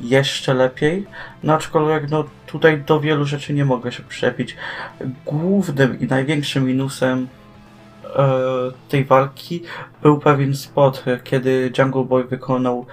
jeszcze 0.00 0.54
lepiej. 0.54 1.06
No 1.42 1.54
aczkolwiek 1.54 2.10
no, 2.10 2.24
tutaj 2.46 2.80
do 2.80 3.00
wielu 3.00 3.24
rzeczy 3.24 3.54
nie 3.54 3.64
mogę 3.64 3.92
się 3.92 4.02
przyczepić. 4.02 4.56
Głównym 5.26 6.00
i 6.00 6.06
największym 6.06 6.66
minusem 6.66 7.28
e, 8.16 8.28
tej 8.88 9.04
walki 9.04 9.62
był 10.02 10.18
pewien 10.18 10.56
spot, 10.56 11.04
kiedy 11.24 11.72
Jungle 11.78 12.04
Boy 12.04 12.24
wykonał 12.24 12.86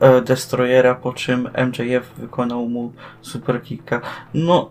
e, 0.00 0.20
Destroyera, 0.20 0.94
po 0.94 1.12
czym 1.12 1.48
MJF 1.66 2.12
wykonał 2.18 2.68
mu 2.68 2.92
Superkicka. 3.22 4.00
No 4.34 4.70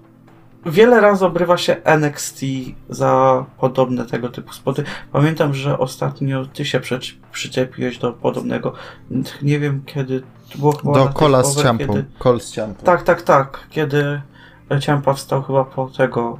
Wiele 0.65 1.01
razy 1.01 1.25
obrywa 1.25 1.57
się 1.57 1.75
NXT 1.83 2.41
za 2.89 3.45
podobne 3.57 4.05
tego 4.05 4.29
typu 4.29 4.53
spoty. 4.53 4.83
Pamiętam, 5.11 5.53
że 5.53 5.79
ostatnio 5.79 6.45
ty 6.45 6.65
się 6.65 6.79
przy, 6.79 6.99
przyczepiłeś 7.31 7.97
do 7.97 8.13
podobnego. 8.13 8.73
Nie 9.41 9.59
wiem 9.59 9.81
kiedy. 9.85 10.23
To 10.51 10.57
było 10.57 10.71
chyba 10.71 10.93
do 10.93 11.09
kola 11.09 11.43
z 11.43 11.63
ciampą. 11.63 11.87
Kiedy... 11.87 12.05
Kol 12.19 12.39
z 12.39 12.51
ciampą. 12.51 12.83
Tak, 12.83 13.03
tak, 13.03 13.21
tak. 13.21 13.67
Kiedy 13.69 14.21
Ciampa 14.79 15.13
wstał 15.13 15.43
chyba 15.43 15.65
po 15.65 15.89
tego, 15.97 16.37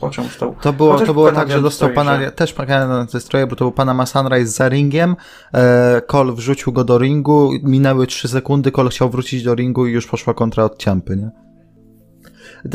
po 0.00 0.10
czym 0.10 0.28
wstał. 0.28 0.54
To 0.60 0.72
było, 0.72 0.98
to 0.98 1.14
było 1.14 1.32
tak, 1.32 1.50
że 1.50 1.62
dostał 1.62 1.90
pana, 1.90 2.20
że... 2.20 2.32
też 2.32 2.52
pana 2.52 3.06
ze 3.08 3.20
stroje, 3.20 3.46
bo 3.46 3.56
to 3.56 3.64
był 3.64 3.72
pana 3.72 4.06
Sunrise 4.06 4.52
za 4.52 4.68
ringiem, 4.68 5.16
e, 5.54 6.02
Kol 6.06 6.34
wrzucił 6.34 6.72
go 6.72 6.84
do 6.84 6.98
ringu, 6.98 7.50
minęły 7.62 8.06
3 8.06 8.28
sekundy, 8.28 8.72
Kol 8.72 8.88
chciał 8.88 9.10
wrócić 9.10 9.42
do 9.42 9.54
ringu 9.54 9.86
i 9.86 9.92
już 9.92 10.06
poszła 10.06 10.34
kontra 10.34 10.64
od 10.64 10.78
Ciampy, 10.78 11.16
nie? 11.16 11.30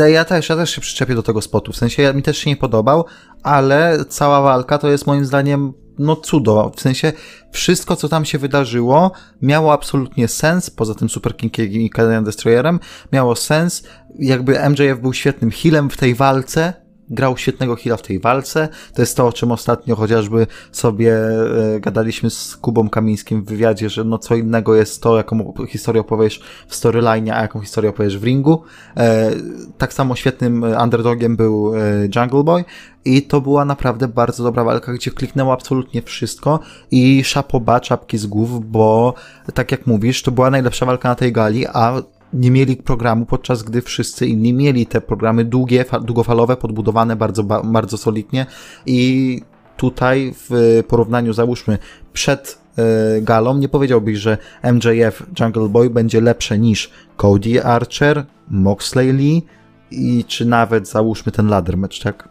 Ja 0.07 0.25
też, 0.25 0.49
ja 0.49 0.55
też 0.55 0.69
się 0.69 0.81
przyczepię 0.81 1.15
do 1.15 1.23
tego 1.23 1.41
spotu, 1.41 1.71
w 1.71 1.75
sensie 1.75 2.13
mi 2.13 2.23
też 2.23 2.37
się 2.37 2.49
nie 2.49 2.57
podobał, 2.57 3.05
ale 3.43 4.05
cała 4.09 4.41
walka 4.41 4.77
to 4.77 4.89
jest 4.89 5.07
moim 5.07 5.25
zdaniem 5.25 5.73
no 5.99 6.15
cudo, 6.15 6.71
w 6.75 6.81
sensie 6.81 7.13
wszystko, 7.51 7.95
co 7.95 8.09
tam 8.09 8.25
się 8.25 8.37
wydarzyło, 8.37 9.11
miało 9.41 9.73
absolutnie 9.73 10.27
sens, 10.27 10.69
poza 10.69 10.95
tym 10.95 11.09
Super 11.09 11.37
Kingiem 11.37 11.81
i 11.81 11.89
Canadian 11.89 12.23
Destroyerem, 12.23 12.79
miało 13.11 13.35
sens, 13.35 13.83
jakby 14.19 14.69
MJF 14.69 14.99
był 15.01 15.13
świetnym 15.13 15.51
healem 15.51 15.89
w 15.89 15.97
tej 15.97 16.15
walce, 16.15 16.84
grał 17.09 17.37
świetnego 17.37 17.75
heala 17.75 17.97
w 17.97 18.01
tej 18.01 18.19
walce. 18.19 18.69
To 18.93 19.01
jest 19.01 19.17
to, 19.17 19.27
o 19.27 19.33
czym 19.33 19.51
ostatnio 19.51 19.95
chociażby 19.95 20.47
sobie 20.71 21.17
e, 21.75 21.79
gadaliśmy 21.79 22.29
z 22.29 22.57
Kubą 22.57 22.89
Kamińskim 22.89 23.43
w 23.43 23.45
wywiadzie, 23.45 23.89
że 23.89 24.03
no 24.03 24.17
co 24.17 24.35
innego 24.35 24.75
jest 24.75 25.01
to, 25.01 25.17
jaką 25.17 25.53
historię 25.67 26.01
opowiesz 26.01 26.41
w 26.67 26.75
storyline, 26.75 27.31
a 27.31 27.41
jaką 27.41 27.61
historię 27.61 27.89
opowiesz 27.89 28.17
w 28.17 28.23
ringu. 28.23 28.63
E, 28.97 29.31
tak 29.77 29.93
samo 29.93 30.15
świetnym 30.15 30.63
underdogiem 30.63 31.35
był 31.35 31.75
e, 31.75 31.79
Jungle 32.15 32.43
Boy 32.43 32.63
i 33.05 33.21
to 33.21 33.41
była 33.41 33.65
naprawdę 33.65 34.07
bardzo 34.07 34.43
dobra 34.43 34.63
walka, 34.63 34.93
gdzie 34.93 35.11
kliknęło 35.11 35.53
absolutnie 35.53 36.01
wszystko 36.01 36.59
i 36.91 37.23
szapoba, 37.23 37.79
czapki 37.79 38.17
z 38.17 38.25
głów, 38.25 38.71
bo 38.71 39.13
tak 39.53 39.71
jak 39.71 39.87
mówisz, 39.87 40.23
to 40.23 40.31
była 40.31 40.49
najlepsza 40.49 40.85
walka 40.85 41.09
na 41.09 41.15
tej 41.15 41.31
gali, 41.31 41.67
a 41.67 42.01
nie 42.33 42.51
mieli 42.51 42.77
programu, 42.77 43.25
podczas 43.25 43.63
gdy 43.63 43.81
wszyscy 43.81 44.27
inni 44.27 44.53
mieli 44.53 44.85
te 44.85 45.01
programy 45.01 45.45
długie, 45.45 45.85
długofalowe, 46.01 46.57
podbudowane 46.57 47.15
bardzo, 47.15 47.43
bardzo 47.43 47.97
solidnie 47.97 48.45
i 48.85 49.41
tutaj 49.77 50.33
w 50.49 50.83
porównaniu, 50.87 51.33
załóżmy, 51.33 51.77
przed 52.13 52.57
y, 53.17 53.21
galą, 53.21 53.57
nie 53.57 53.69
powiedziałbyś, 53.69 54.17
że 54.17 54.37
MJF 54.63 55.23
Jungle 55.39 55.69
Boy 55.69 55.89
będzie 55.89 56.21
lepsze 56.21 56.59
niż 56.59 56.91
Cody 57.17 57.63
Archer, 57.63 58.25
Moxley 58.49 59.13
Lee 59.13 59.45
i 59.91 60.25
czy 60.27 60.45
nawet 60.45 60.87
załóżmy 60.87 61.31
ten 61.31 61.47
ladder 61.47 61.77
match, 61.77 61.99
tak? 61.99 62.29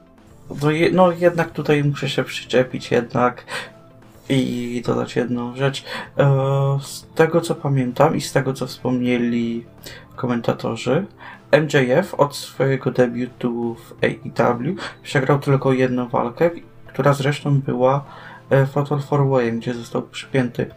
No, 0.63 0.71
je, 0.71 0.91
no 0.93 1.13
jednak 1.13 1.51
tutaj 1.51 1.85
muszę 1.85 2.09
się 2.09 2.25
przyczepić 2.25 2.91
jednak 2.91 3.45
i 4.29 4.83
dodać 4.87 5.17
jedną 5.17 5.57
rzecz. 5.57 5.85
E, 6.19 6.79
z 6.83 7.07
tego 7.15 7.41
co 7.41 7.55
pamiętam 7.55 8.17
i 8.17 8.21
z 8.21 8.33
tego 8.33 8.53
co 8.53 8.67
wspomnieli 8.67 9.65
komentatorzy, 10.17 11.07
MJF 11.53 12.15
od 12.15 12.37
swojego 12.37 12.91
debiutu 12.91 13.75
w 13.75 13.95
AEW 14.05 14.77
przegrał 15.03 15.39
tylko 15.39 15.73
jedną 15.73 16.09
walkę, 16.09 16.51
która 16.87 17.13
zresztą 17.13 17.61
była 17.61 18.05
e, 18.51 18.67
Fatal 18.67 19.01
4 19.03 19.25
Way, 19.25 19.53
gdzie 19.53 19.75
został 19.75 20.03
przypięty. 20.03 20.71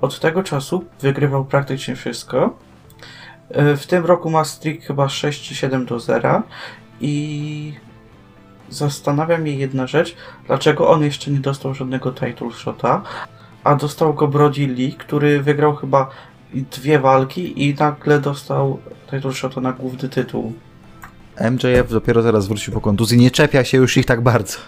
Od 0.00 0.20
tego 0.20 0.42
czasu 0.42 0.84
wygrywał 1.00 1.44
praktycznie 1.44 1.96
wszystko. 1.96 2.58
E, 3.50 3.76
w 3.76 3.86
tym 3.86 4.06
roku 4.06 4.30
ma 4.30 4.44
streak 4.44 4.80
chyba 4.80 5.06
6-7 5.06 5.84
do 5.84 6.00
0 6.00 6.42
i 7.00 7.74
zastanawia 8.72 9.38
mnie 9.38 9.54
jedna 9.54 9.86
rzecz, 9.86 10.16
dlaczego 10.46 10.90
on 10.90 11.02
jeszcze 11.02 11.30
nie 11.30 11.40
dostał 11.40 11.74
żadnego 11.74 12.12
title 12.12 12.50
shota, 12.52 13.02
a 13.64 13.74
dostał 13.74 14.14
go 14.14 14.28
Brody 14.28 14.66
Lee, 14.66 14.92
który 14.92 15.42
wygrał 15.42 15.76
chyba 15.76 16.10
dwie 16.54 16.98
walki 16.98 17.68
i 17.68 17.74
nagle 17.74 18.20
dostał 18.20 18.78
title 19.10 19.32
shota 19.32 19.60
na 19.60 19.72
główny 19.72 20.08
tytuł. 20.08 20.52
MJF 21.50 21.90
dopiero 21.90 22.22
teraz 22.22 22.46
wrócił 22.46 22.74
po 22.74 22.80
kontuzji, 22.80 23.18
nie 23.18 23.30
czepia 23.30 23.64
się 23.64 23.78
już 23.78 23.96
ich 23.96 24.06
tak 24.06 24.20
bardzo. 24.20 24.58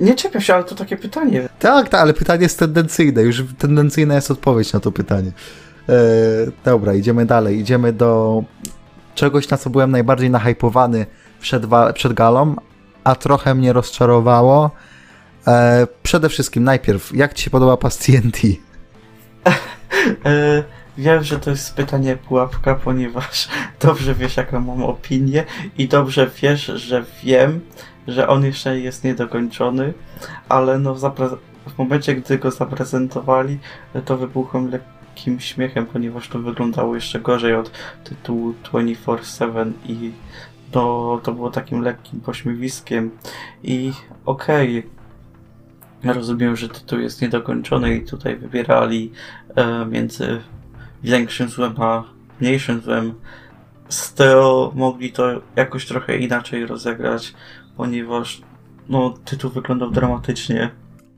Nie 0.00 0.14
czepia 0.14 0.40
się, 0.40 0.54
ale 0.54 0.64
to 0.64 0.74
takie 0.74 0.96
pytanie. 0.96 1.48
Tak, 1.58 1.88
tak, 1.88 2.00
ale 2.00 2.14
pytanie 2.14 2.42
jest 2.42 2.58
tendencyjne, 2.58 3.22
już 3.22 3.44
tendencyjna 3.58 4.14
jest 4.14 4.30
odpowiedź 4.30 4.72
na 4.72 4.80
to 4.80 4.92
pytanie. 4.92 5.32
Eee, 5.88 5.96
dobra, 6.64 6.94
idziemy 6.94 7.26
dalej, 7.26 7.58
idziemy 7.58 7.92
do 7.92 8.42
czegoś, 9.14 9.48
na 9.48 9.56
co 9.56 9.70
byłem 9.70 9.90
najbardziej 9.90 10.30
nahypowany 10.30 11.06
przed, 11.40 11.62
przed 11.94 12.12
galą, 12.12 12.56
a 13.04 13.14
trochę 13.14 13.54
mnie 13.54 13.72
rozczarowało. 13.72 14.70
E, 15.46 15.86
przede 16.02 16.28
wszystkim, 16.28 16.64
najpierw, 16.64 17.14
jak 17.14 17.34
ci 17.34 17.44
się 17.44 17.50
podoba 17.50 17.76
pas 17.76 17.98
TNT? 17.98 18.38
E, 20.24 20.64
wiem, 20.98 21.24
że 21.24 21.38
to 21.38 21.50
jest 21.50 21.74
pytanie 21.74 22.16
pułapka, 22.16 22.74
ponieważ 22.74 23.48
dobrze 23.80 24.14
wiesz, 24.14 24.36
jaką 24.36 24.60
mam 24.60 24.82
opinię 24.82 25.44
i 25.78 25.88
dobrze 25.88 26.30
wiesz, 26.42 26.64
że 26.64 27.04
wiem, 27.22 27.60
że 28.08 28.28
on 28.28 28.44
jeszcze 28.44 28.80
jest 28.80 29.04
niedokończony, 29.04 29.94
ale 30.48 30.78
no 30.78 30.94
w 30.94 31.78
momencie, 31.78 32.14
gdy 32.14 32.38
go 32.38 32.50
zaprezentowali, 32.50 33.58
to 34.04 34.16
wybuchłem 34.16 34.70
lekkim 34.70 35.40
śmiechem, 35.40 35.86
ponieważ 35.86 36.28
to 36.28 36.38
wyglądało 36.38 36.94
jeszcze 36.94 37.20
gorzej 37.20 37.54
od 37.54 37.70
tytułu 38.04 38.54
24-7 38.72 39.72
i 39.86 40.12
no, 40.74 41.20
to 41.22 41.32
było 41.32 41.50
takim 41.50 41.80
lekkim 41.80 42.20
pośmiewiskiem 42.20 43.10
i 43.62 43.92
okej, 44.24 44.86
rozumiem, 46.04 46.56
że 46.56 46.68
tytuł 46.68 46.98
jest 46.98 47.22
niedokończony 47.22 47.96
i 47.96 48.04
tutaj 48.04 48.36
wybierali 48.36 49.12
e, 49.56 49.86
między 49.86 50.40
większym 51.02 51.48
złem 51.48 51.74
a 51.80 52.04
mniejszym 52.40 52.80
złem. 52.80 53.14
Styl 53.88 54.36
mogli 54.74 55.12
to 55.12 55.40
jakoś 55.56 55.86
trochę 55.86 56.18
inaczej 56.18 56.66
rozegrać, 56.66 57.34
ponieważ 57.76 58.42
no, 58.88 59.14
tytuł 59.24 59.50
wyglądał 59.50 59.90
dramatycznie. 59.90 60.70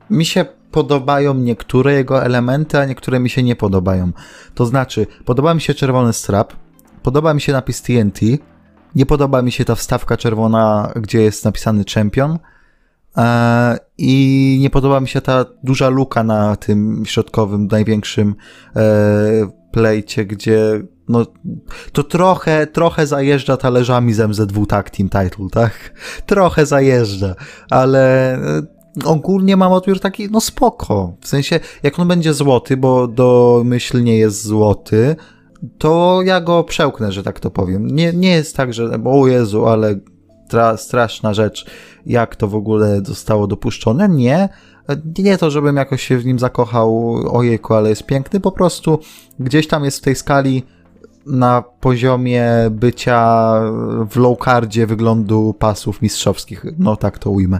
Mi 0.09 0.25
się 0.25 0.45
podobają 0.71 1.33
niektóre 1.33 1.93
jego 1.93 2.23
elementy, 2.23 2.79
a 2.79 2.85
niektóre 2.85 3.19
mi 3.19 3.29
się 3.29 3.43
nie 3.43 3.55
podobają. 3.55 4.11
To 4.55 4.65
znaczy, 4.65 5.07
podoba 5.25 5.53
mi 5.53 5.61
się 5.61 5.73
czerwony 5.73 6.13
strap, 6.13 6.53
podoba 7.03 7.33
mi 7.33 7.41
się 7.41 7.53
napis 7.53 7.81
TNT, 7.81 8.19
nie 8.95 9.05
podoba 9.05 9.41
mi 9.41 9.51
się 9.51 9.65
ta 9.65 9.75
wstawka 9.75 10.17
czerwona, 10.17 10.91
gdzie 10.95 11.21
jest 11.21 11.45
napisany 11.45 11.83
champion. 11.95 12.39
E, 13.17 13.77
I 13.97 14.57
nie 14.61 14.69
podoba 14.69 14.99
mi 14.99 15.07
się 15.07 15.21
ta 15.21 15.45
duża 15.63 15.89
luka 15.89 16.23
na 16.23 16.55
tym 16.55 17.03
środkowym, 17.05 17.67
największym 17.71 18.35
e, 18.75 18.81
plejcie, 19.71 20.25
gdzie 20.25 20.81
no, 21.09 21.25
to 21.91 22.03
trochę, 22.03 22.67
trochę 22.67 23.07
zajeżdża 23.07 23.57
talerzami 23.57 24.13
z 24.13 24.19
MZ2 24.19 24.65
Tag 24.65 24.89
Team 24.89 25.09
Title, 25.09 25.49
tak? 25.51 25.93
Trochę 26.25 26.65
zajeżdża, 26.65 27.35
ale 27.69 28.33
e, 28.35 28.61
ogólnie 29.05 29.57
mam 29.57 29.71
odbiór 29.71 29.99
taki, 29.99 30.31
no 30.31 30.41
spoko. 30.41 31.13
W 31.21 31.27
sensie, 31.27 31.59
jak 31.83 31.99
on 31.99 32.07
będzie 32.07 32.33
złoty, 32.33 32.77
bo 32.77 33.07
domyślnie 33.07 34.17
jest 34.17 34.43
złoty, 34.43 35.15
to 35.77 36.21
ja 36.25 36.41
go 36.41 36.63
przełknę, 36.63 37.11
że 37.11 37.23
tak 37.23 37.39
to 37.39 37.51
powiem. 37.51 37.87
Nie, 37.87 38.13
nie 38.13 38.31
jest 38.31 38.55
tak, 38.55 38.73
że 38.73 39.03
o 39.05 39.27
Jezu, 39.27 39.65
ale 39.65 39.95
tra, 40.49 40.77
straszna 40.77 41.33
rzecz, 41.33 41.65
jak 42.05 42.35
to 42.35 42.47
w 42.47 42.55
ogóle 42.55 43.01
zostało 43.05 43.47
dopuszczone. 43.47 44.09
Nie. 44.09 44.49
Nie 45.17 45.37
to, 45.37 45.51
żebym 45.51 45.75
jakoś 45.75 46.03
się 46.03 46.17
w 46.17 46.25
nim 46.25 46.39
zakochał, 46.39 47.15
ojejku, 47.37 47.73
ale 47.73 47.89
jest 47.89 48.05
piękny, 48.05 48.39
po 48.39 48.51
prostu 48.51 48.99
gdzieś 49.39 49.67
tam 49.67 49.83
jest 49.83 49.97
w 49.97 50.01
tej 50.01 50.15
skali 50.15 50.63
na 51.25 51.63
poziomie 51.79 52.47
bycia 52.71 53.53
w 54.09 54.15
low-cardzie 54.15 54.87
wyglądu 54.87 55.55
pasów 55.59 56.01
mistrzowskich. 56.01 56.65
No 56.79 56.95
tak 56.95 57.19
to 57.19 57.29
ujmę. 57.29 57.59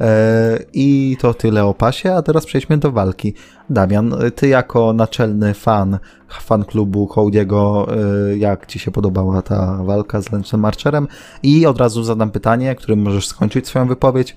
E, 0.00 0.58
I 0.72 1.16
to 1.20 1.34
tyle 1.34 1.64
o 1.64 1.74
pasie, 1.74 2.14
a 2.14 2.22
teraz 2.22 2.46
przejdźmy 2.46 2.78
do 2.78 2.92
walki. 2.92 3.34
Damian, 3.70 4.14
ty 4.34 4.48
jako 4.48 4.92
naczelny 4.92 5.54
fan 5.54 5.98
fan 6.40 6.64
klubu 6.64 7.06
Cody'ego, 7.06 7.86
e, 7.92 8.36
jak 8.36 8.66
ci 8.66 8.78
się 8.78 8.90
podobała 8.90 9.42
ta 9.42 9.78
walka 9.84 10.22
z 10.22 10.32
Lęcznym 10.32 10.60
Marcherem? 10.60 11.08
I 11.42 11.66
od 11.66 11.78
razu 11.78 12.04
zadam 12.04 12.30
pytanie, 12.30 12.74
którym 12.74 13.02
możesz 13.02 13.26
skończyć 13.26 13.66
swoją 13.66 13.86
wypowiedź. 13.86 14.36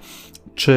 Czy 0.56 0.76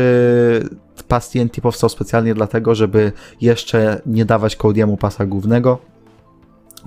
pas 1.08 1.30
TNT 1.30 1.60
powstał 1.60 1.90
specjalnie 1.90 2.34
dlatego, 2.34 2.74
żeby 2.74 3.12
jeszcze 3.40 4.00
nie 4.06 4.24
dawać 4.24 4.56
Cody'emu 4.56 4.96
pasa 4.96 5.26
głównego? 5.26 5.78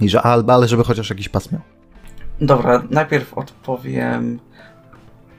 I 0.02 0.10
że, 0.10 0.22
ale 0.22 0.68
żeby 0.68 0.84
chociaż 0.84 1.10
jakiś 1.10 1.30
pas 1.30 1.52
miał. 1.52 1.62
Dobra, 2.42 2.84
najpierw 2.90 3.34
odpowiem 3.34 4.40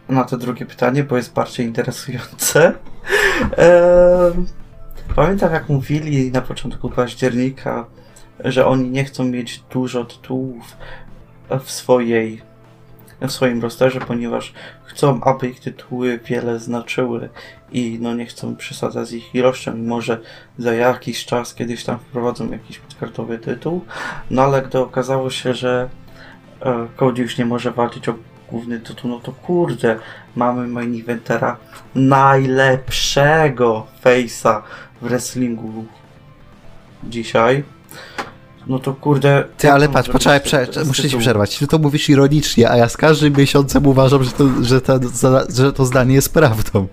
na 0.08 0.24
to 0.24 0.36
drugie 0.36 0.66
pytanie, 0.66 1.04
bo 1.04 1.16
jest 1.16 1.32
bardziej 1.32 1.66
interesujące. 1.66 2.74
Pamiętam, 5.16 5.52
jak 5.52 5.68
mówili 5.68 6.32
na 6.32 6.40
początku 6.40 6.90
października, 6.90 7.86
że 8.44 8.66
oni 8.66 8.90
nie 8.90 9.04
chcą 9.04 9.24
mieć 9.24 9.64
dużo 9.70 10.04
tytułów 10.04 10.76
w 11.64 11.70
swojej 11.70 12.42
w 13.28 13.32
swoim 13.32 13.62
rosterze, 13.62 14.00
ponieważ 14.00 14.52
chcą, 14.84 15.20
aby 15.22 15.48
ich 15.48 15.60
tytuły 15.60 16.18
wiele 16.24 16.58
znaczyły 16.58 17.28
i 17.72 17.98
no 18.00 18.14
nie 18.14 18.26
chcą 18.26 18.56
przesadzać 18.56 19.08
z 19.08 19.12
ich 19.12 19.34
ilością, 19.34 19.74
mimo 19.74 20.00
że 20.00 20.20
za 20.58 20.74
jakiś 20.74 21.24
czas 21.24 21.54
kiedyś 21.54 21.84
tam 21.84 21.98
wprowadzą 21.98 22.50
jakiś 22.50 22.78
podkartowy 22.78 23.38
tytuł, 23.38 23.84
no 24.30 24.42
ale 24.42 24.62
gdy 24.62 24.78
okazało 24.78 25.30
się, 25.30 25.54
że 25.54 25.88
e, 26.60 26.88
Cody 26.96 27.22
już 27.22 27.38
nie 27.38 27.44
może 27.44 27.70
walczyć 27.70 28.08
o 28.08 28.14
główny 28.50 28.80
tytuł, 28.80 29.10
no 29.10 29.20
to 29.20 29.32
kurde, 29.32 29.98
mamy 30.36 30.68
main 30.68 31.00
eventera 31.00 31.56
najlepszego 31.94 33.86
face'a 34.04 34.62
w 35.00 35.08
wrestlingu 35.08 35.84
dzisiaj 37.04 37.62
no 38.66 38.78
to 38.78 38.94
kurde. 38.94 39.44
Ty, 39.58 39.72
ale 39.72 39.88
patrz, 39.88 40.08
poczekaj, 40.08 40.40
prze, 40.40 40.84
muszę 40.86 41.08
ci 41.08 41.18
przerwać. 41.18 41.58
Ty 41.58 41.66
to 41.66 41.78
mówisz 41.78 42.08
ironicznie, 42.08 42.70
a 42.70 42.76
ja 42.76 42.88
z 42.88 42.96
każdym 42.96 43.36
miesiącem 43.36 43.86
uważam, 43.86 44.24
że 44.24 44.30
to, 44.30 44.48
że 44.62 44.80
to, 44.80 45.00
że 45.48 45.72
to 45.72 45.84
zdanie 45.84 46.14
jest 46.14 46.34
prawdą. 46.34 46.88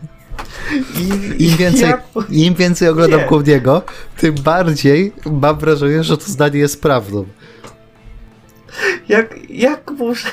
I, 0.97 1.43
Im 1.43 1.57
więcej, 1.57 1.89
ja... 1.89 2.01
Im 2.29 2.53
więcej 2.53 2.89
oglądam 2.89 3.21
Cody'ego, 3.21 3.81
tym 4.17 4.35
bardziej 4.35 5.13
mam 5.31 5.57
wrażenie, 5.57 6.03
że 6.03 6.17
to 6.17 6.23
zdanie 6.23 6.59
jest 6.59 6.81
prawdą. 6.81 7.25
Jak, 9.09 9.35
jak 9.49 9.91
może 9.91 10.29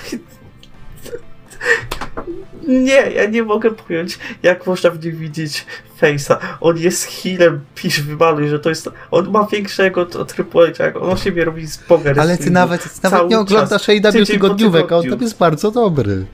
nie, 2.69 3.11
ja 3.11 3.27
nie 3.27 3.43
mogę 3.43 3.71
pojąć, 3.71 4.19
jak 4.43 4.67
można 4.67 4.91
w 4.91 5.05
nim 5.05 5.17
widzieć 5.17 5.67
Face'a. 6.01 6.37
On 6.61 6.79
jest 6.79 7.05
healem, 7.05 7.61
pisz 7.75 8.01
wymaluj, 8.01 8.49
że 8.49 8.59
to 8.59 8.69
jest... 8.69 8.91
On 9.11 9.31
ma 9.31 9.47
większego 9.47 10.07
Triple 10.07 10.73
H, 10.75 11.01
on 11.01 11.11
o 11.11 11.17
siebie 11.17 11.45
robi 11.45 11.67
z 11.67 11.79
poger. 11.79 12.21
Ale 12.21 12.39
ty 12.39 12.51
nawet, 12.51 13.03
nawet 13.03 13.31
nie 13.31 13.39
oglądasz 13.39 13.89
AEW 13.89 14.27
tygodniówek, 14.27 14.93
a 14.93 14.97
on 14.97 15.11
tam 15.11 15.21
jest 15.21 15.39
bardzo 15.39 15.71
dobry. 15.71 16.27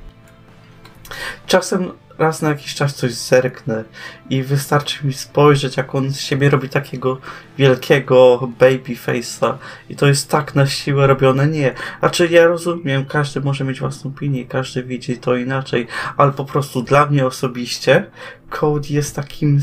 Czasem 1.47 1.91
raz 2.19 2.43
na 2.43 2.49
jakiś 2.49 2.75
czas 2.75 2.95
coś 2.95 3.13
zerknę 3.13 3.85
i 4.31 4.43
wystarczy 4.43 5.07
mi 5.07 5.13
spojrzeć, 5.13 5.77
jak 5.77 5.95
on 5.95 6.11
z 6.11 6.21
siebie 6.21 6.51
robi 6.51 6.69
takiego 6.69 7.19
wielkiego 7.59 8.49
baby 8.59 8.95
face'a 9.07 9.55
i 9.91 9.97
to 9.97 10.07
jest 10.07 10.31
tak 10.31 10.55
na 10.55 10.67
siłę 10.67 11.07
robione. 11.07 11.47
Nie. 11.47 11.75
Znaczy 11.99 12.29
ja 12.29 12.47
rozumiem, 12.47 13.05
każdy 13.05 13.41
może 13.41 13.65
mieć 13.65 13.81
własną 13.81 14.11
opinię, 14.11 14.45
każdy 14.45 14.83
widzi 14.83 15.19
to 15.19 15.37
inaczej, 15.37 15.87
ale 16.17 16.33
po 16.33 16.45
prostu 16.45 16.83
dla 16.83 17.07
mnie 17.07 17.27
osobiście 17.27 18.11
Code 18.51 18.89
jest 18.89 19.17
takim 19.17 19.61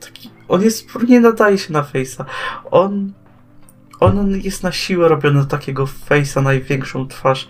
taki, 0.00 0.30
on 0.48 0.62
jest, 0.62 0.88
nie 1.08 1.20
nadaje 1.20 1.58
się 1.58 1.72
na 1.72 1.82
face'a. 1.82 2.24
On 2.70 3.12
on 4.00 4.40
jest 4.40 4.62
na 4.62 4.72
siłę 4.72 5.08
robiony 5.08 5.46
takiego 5.46 5.84
face'a, 5.84 6.42
największą 6.42 7.08
twarz 7.08 7.48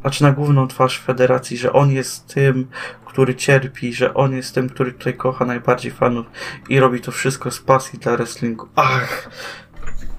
znaczy 0.00 0.22
na 0.22 0.32
główną 0.32 0.68
twarz 0.68 1.00
federacji, 1.00 1.56
że 1.56 1.72
on 1.72 1.90
jest 1.90 2.34
tym, 2.34 2.66
który 3.06 3.34
cierpi, 3.34 3.94
że 3.94 4.14
on 4.14 4.34
jest 4.34 4.54
tym, 4.54 4.68
który 4.68 4.92
tutaj 4.92 5.14
kocha 5.14 5.44
najbardziej 5.44 5.92
fanów 5.92 6.26
i 6.68 6.80
robi 6.80 7.00
to 7.00 7.12
wszystko 7.12 7.50
z 7.50 7.60
pasji 7.60 7.98
dla 7.98 8.16
wrestlingu. 8.16 8.68
Ach! 8.76 9.30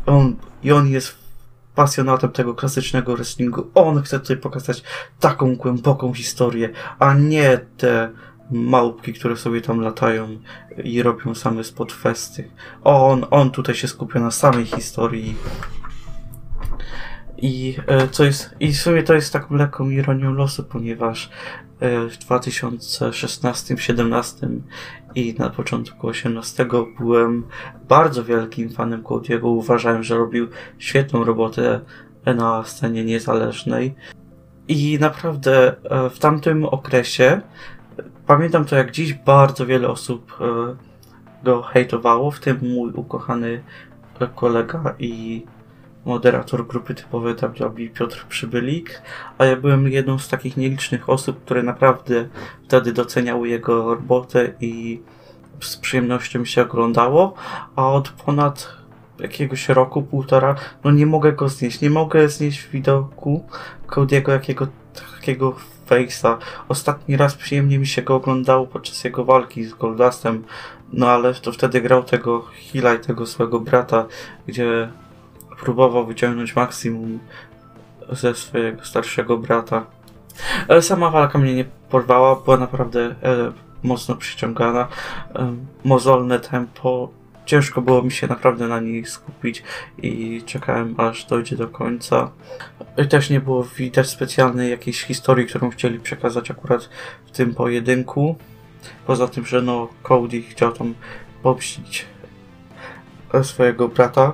On, 0.05 0.35
I 0.63 0.71
on 0.71 0.87
jest 0.87 1.17
pasjonatem 1.75 2.31
tego 2.31 2.55
klasycznego 2.55 3.15
wrestlingu. 3.15 3.71
On 3.75 4.01
chce 4.01 4.19
tutaj 4.19 4.37
pokazać 4.37 4.83
taką 5.19 5.55
głęboką 5.55 6.13
historię, 6.13 6.69
a 6.99 7.13
nie 7.13 7.59
te 7.77 8.11
małpki, 8.51 9.13
które 9.13 9.37
sobie 9.37 9.61
tam 9.61 9.81
latają 9.81 10.37
i 10.83 11.03
robią 11.03 11.35
same 11.35 11.63
spod 11.63 11.93
festy. 11.93 12.51
On, 12.83 13.25
on 13.31 13.51
tutaj 13.51 13.75
się 13.75 13.87
skupia 13.87 14.19
na 14.19 14.31
samej 14.31 14.65
historii 14.65 15.35
i 17.41 17.77
e, 17.87 18.07
co 18.07 18.23
jest, 18.23 18.55
i 18.59 18.73
w 18.73 18.77
sumie 18.77 19.03
to 19.03 19.13
jest 19.13 19.33
taką 19.33 19.55
lekką 19.55 19.89
ironią 19.89 20.33
losu, 20.33 20.63
ponieważ 20.63 21.29
e, 21.79 22.09
w 22.09 22.17
2016, 22.17 23.77
17 23.77 24.47
i 25.15 25.35
na 25.39 25.49
początku 25.49 26.07
18 26.07 26.65
byłem 26.99 27.43
bardzo 27.89 28.23
wielkim 28.23 28.69
fanem 28.69 29.03
Cody'ego. 29.03 29.45
Uważałem, 29.45 30.03
że 30.03 30.17
robił 30.17 30.47
świetną 30.77 31.23
robotę 31.23 31.79
na 32.25 32.63
scenie 32.63 33.05
niezależnej. 33.05 33.95
I 34.67 34.97
naprawdę 35.01 35.75
e, 35.83 36.09
w 36.09 36.19
tamtym 36.19 36.65
okresie 36.65 37.41
pamiętam 38.27 38.65
to 38.65 38.75
jak 38.75 38.91
dziś 38.91 39.13
bardzo 39.13 39.65
wiele 39.65 39.87
osób 39.87 40.37
go 41.43 41.61
hejtowało, 41.61 42.31
w 42.31 42.39
tym 42.39 42.59
mój 42.61 42.91
ukochany 42.91 43.63
kolega 44.35 44.95
i 44.99 45.45
moderator 46.05 46.67
grupy 46.67 46.95
typowej 46.95 47.35
WWE 47.35 47.89
Piotr 47.93 48.25
Przybylik, 48.29 49.01
a 49.37 49.45
ja 49.45 49.55
byłem 49.55 49.87
jedną 49.87 50.19
z 50.19 50.29
takich 50.29 50.57
nielicznych 50.57 51.09
osób, 51.09 51.43
które 51.45 51.63
naprawdę 51.63 52.27
wtedy 52.63 52.93
doceniały 52.93 53.49
jego 53.49 53.95
robotę 53.95 54.53
i 54.61 55.01
z 55.59 55.77
przyjemnością 55.77 56.45
się 56.45 56.61
oglądało, 56.61 57.33
a 57.75 57.89
od 57.89 58.09
ponad 58.09 58.79
jakiegoś 59.19 59.69
roku, 59.69 60.01
półtora, 60.01 60.55
no 60.83 60.91
nie 60.91 61.05
mogę 61.05 61.33
go 61.33 61.49
znieść. 61.49 61.81
Nie 61.81 61.89
mogę 61.89 62.29
znieść 62.29 62.67
widoku 62.67 63.43
Cody'ego 63.87 64.31
jakiego 64.31 64.67
takiego 65.19 65.55
face'a. 65.89 66.37
Ostatni 66.67 67.17
raz 67.17 67.35
przyjemnie 67.35 67.79
mi 67.79 67.87
się 67.87 68.01
go 68.01 68.15
oglądało 68.15 68.67
podczas 68.67 69.03
jego 69.03 69.25
walki 69.25 69.65
z 69.65 69.73
Goldustem, 69.73 70.43
no 70.93 71.09
ale 71.09 71.33
to 71.33 71.51
wtedy 71.51 71.81
grał 71.81 72.03
tego 72.03 72.45
Hila 72.53 72.93
i 72.93 72.99
tego 72.99 73.25
swojego 73.25 73.59
brata, 73.59 74.05
gdzie 74.47 74.91
próbował 75.59 76.05
wyciągnąć 76.05 76.55
maksimum 76.55 77.19
ze 78.09 78.35
swojego 78.35 78.85
starszego 78.85 79.37
brata. 79.37 79.85
Ale 80.67 80.81
sama 80.81 81.09
walka 81.09 81.39
mnie 81.39 81.55
nie 81.55 81.65
porwała, 81.89 82.35
była 82.35 82.57
naprawdę 82.57 82.99
e, 83.01 83.15
mocno 83.83 84.15
przyciągana. 84.15 84.87
E, 85.35 85.55
mozolne 85.83 86.39
tempo. 86.39 87.09
Ciężko 87.45 87.81
było 87.81 88.01
mi 88.01 88.11
się 88.11 88.27
naprawdę 88.27 88.67
na 88.67 88.79
niej 88.79 89.05
skupić 89.05 89.63
i 89.97 90.43
czekałem 90.45 90.95
aż 90.97 91.25
dojdzie 91.25 91.55
do 91.55 91.67
końca. 91.67 92.31
I 92.97 93.07
też 93.07 93.29
nie 93.29 93.39
było 93.39 93.63
widać 93.63 94.09
specjalnej 94.09 94.71
jakiejś 94.71 95.03
historii, 95.03 95.47
którą 95.47 95.69
chcieli 95.69 95.99
przekazać 95.99 96.51
akurat 96.51 96.89
w 97.25 97.31
tym 97.31 97.55
pojedynku. 97.55 98.35
Poza 99.07 99.27
tym, 99.27 99.45
że 99.45 99.61
no 99.61 99.87
Cody 100.03 100.41
chciał 100.41 100.71
tam 100.71 100.93
pomścić 101.43 102.05
e, 103.33 103.43
swojego 103.43 103.87
brata. 103.87 104.33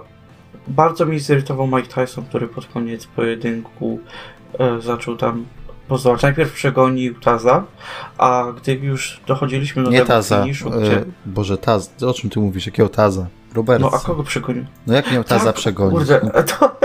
Bardzo 0.67 1.06
mi 1.06 1.19
zirytował 1.19 1.67
Mike 1.67 1.88
Tyson, 1.88 2.25
który 2.25 2.47
pod 2.47 2.65
koniec 2.65 3.06
pojedynku 3.06 3.99
e, 4.60 4.82
zaczął 4.82 5.17
tam 5.17 5.45
pozować. 5.88 6.21
Najpierw 6.21 6.54
przegonił 6.54 7.19
Taza, 7.19 7.63
a 8.17 8.45
gdy 8.62 8.73
już 8.75 9.21
dochodziliśmy 9.28 9.84
do 9.84 9.89
Nie 9.91 9.97
tego 9.97 10.08
Taza. 10.08 10.41
finiszu, 10.41 10.73
E, 10.73 10.82
gdzie... 10.82 11.04
Boże, 11.25 11.58
Taz. 11.58 12.04
O 12.04 12.13
czym 12.13 12.30
ty 12.30 12.39
mówisz? 12.39 12.65
Jakiego 12.65 12.89
Taza? 12.89 13.28
Robertsa. 13.54 13.89
No 13.91 13.97
a 13.97 13.99
kogo 14.06 14.23
przegonił? 14.23 14.65
No 14.88 14.93
jak 14.93 15.12
miał 15.12 15.23
Taza 15.23 15.45
Tak, 15.45 15.56
przegonić? 15.56 15.97
Kurde, 15.97 16.21
No, 16.23 16.43
to 16.60 16.75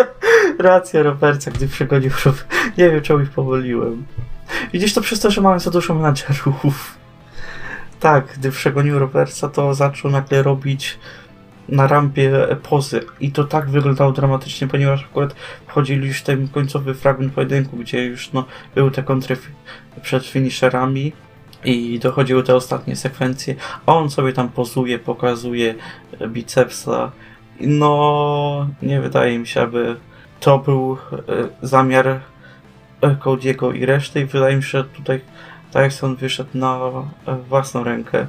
racja 0.59 1.03
Roberta, 1.03 1.51
gdy 1.51 1.69
przegonił 1.69 2.11
Nie 2.79 2.91
wiem, 2.91 3.03
czemu 3.03 3.21
ich 3.21 3.31
pomyliłem. 3.31 4.05
Widzisz, 4.73 4.95
to 4.95 5.01
przez 5.01 5.21
to, 5.21 5.31
że 5.31 5.41
mamy 5.41 5.61
za 5.61 5.71
dużo 5.71 5.95
menadżerów. 5.95 6.95
Tak, 8.01 8.35
gdy 8.39 8.51
przegonił 8.51 8.99
Roberta, 8.99 9.49
to 9.49 9.75
zaczął 9.75 10.11
nagle 10.11 10.43
robić 10.43 10.99
na 11.71 11.87
rampie 11.87 12.33
pozy. 12.63 13.01
I 13.21 13.33
to 13.33 13.45
tak 13.45 13.71
wyglądało 13.71 14.13
dramatycznie, 14.13 14.69
ponieważ 14.69 15.05
akurat 15.05 15.35
wchodzili 15.67 16.09
już 16.09 16.23
ten 16.23 16.49
końcowy 16.49 16.95
fragment 16.95 17.33
pojedynku, 17.33 17.77
gdzie 17.77 18.05
już 18.05 18.33
no, 18.33 18.45
były 18.75 18.91
te 18.91 19.03
kontry 19.03 19.37
przed 20.03 20.27
finisherami 20.27 21.13
i 21.65 21.99
dochodziły 21.99 22.43
te 22.43 22.55
ostatnie 22.55 22.97
sekwencje, 22.97 23.55
a 23.87 23.95
on 23.95 24.11
sobie 24.11 24.33
tam 24.33 24.49
pozuje, 24.49 24.99
pokazuje 24.99 25.75
bicepsa. 26.29 27.13
No, 27.61 28.69
nie 28.83 29.01
wydaje 29.01 29.39
mi 29.39 29.47
się, 29.47 29.61
aby 29.61 29.97
to 30.41 30.59
był 30.59 30.99
e, 31.13 31.67
zamiar 31.67 32.09
e, 32.09 32.21
Cody'ego 33.01 33.77
i 33.77 33.87
reszty 33.87 34.21
i 34.21 34.25
wydaje 34.25 34.57
mi 34.57 34.63
się, 34.63 34.69
że 34.69 34.85
tutaj 34.85 35.21
Tyson 35.73 36.17
wyszedł 36.17 36.51
na 36.55 36.79
e, 37.27 37.37
własną 37.49 37.85
rękę, 37.85 38.27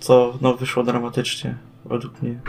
co 0.00 0.38
no, 0.40 0.54
wyszło 0.54 0.82
dramatycznie, 0.82 1.54
według 1.84 2.22
mnie. 2.22 2.40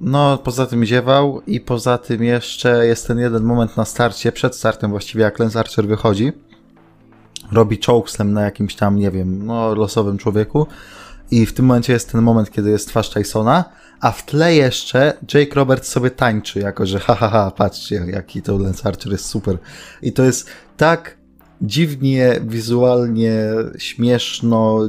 No, 0.00 0.38
poza 0.38 0.66
tym 0.66 0.84
ziewał 0.84 1.42
i 1.46 1.60
poza 1.60 1.98
tym 1.98 2.22
jeszcze 2.24 2.86
jest 2.86 3.06
ten 3.06 3.18
jeden 3.18 3.42
moment 3.42 3.76
na 3.76 3.84
starcie, 3.84 4.32
przed 4.32 4.56
startem 4.56 4.90
właściwie, 4.90 5.24
jak 5.24 5.38
Lance 5.38 5.58
Archer 5.58 5.86
wychodzi. 5.86 6.32
Robi 7.52 7.78
chokeslam 7.86 8.32
na 8.32 8.42
jakimś 8.42 8.74
tam, 8.74 8.98
nie 8.98 9.10
wiem, 9.10 9.46
no, 9.46 9.74
losowym 9.74 10.18
człowieku. 10.18 10.66
I 11.30 11.46
w 11.46 11.52
tym 11.52 11.64
momencie 11.64 11.92
jest 11.92 12.12
ten 12.12 12.22
moment, 12.22 12.50
kiedy 12.50 12.70
jest 12.70 12.88
twarz 12.88 13.10
Tysona, 13.10 13.64
a 14.00 14.12
w 14.12 14.24
tle 14.24 14.54
jeszcze 14.54 15.18
Jake 15.34 15.54
Roberts 15.54 15.88
sobie 15.88 16.10
tańczy, 16.10 16.60
jako 16.60 16.86
że 16.86 17.00
ha, 17.00 17.14
ha, 17.14 17.28
ha, 17.28 17.50
patrzcie, 17.50 18.04
jaki 18.06 18.42
to 18.42 18.58
Lance 18.58 18.88
Archer 18.88 19.12
jest 19.12 19.26
super. 19.26 19.58
I 20.02 20.12
to 20.12 20.22
jest 20.22 20.50
tak 20.76 21.16
dziwnie, 21.62 22.40
wizualnie, 22.46 23.36
śmieszno, 23.78 24.88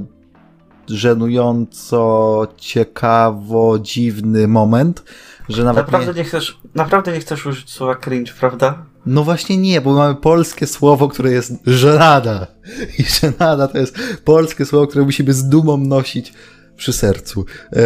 żenująco, 0.88 2.48
ciekawo, 2.58 3.80
dziwny 3.80 4.48
moment, 4.48 5.04
że 5.50 5.63
nawet 5.63 5.86
Naprawdę 5.86 6.13
nie... 6.13 6.17
nie 6.17 6.24
chcesz, 6.24 6.60
naprawdę 6.76 7.12
nie 7.12 7.19
chcesz 7.19 7.45
użyć 7.45 7.71
słowa 7.71 7.95
cringe, 7.95 8.34
prawda? 8.39 8.86
No 9.06 9.24
właśnie 9.24 9.58
nie, 9.58 9.82
bo 9.82 9.93
mamy 9.93 10.15
polskie 10.15 10.67
słowo, 10.67 11.08
które 11.08 11.32
jest 11.32 11.54
żenada. 11.65 12.48
I 13.00 13.04
żenada 13.04 13.67
to 13.67 13.78
jest 13.78 13.98
polskie 14.24 14.65
słowo, 14.65 14.88
które 14.88 15.06
musimy 15.06 15.34
z 15.34 15.50
dumą 15.50 15.78
nosić 15.78 16.34
przy 16.76 16.94
sercu. 16.94 17.46
Yy, 17.72 17.82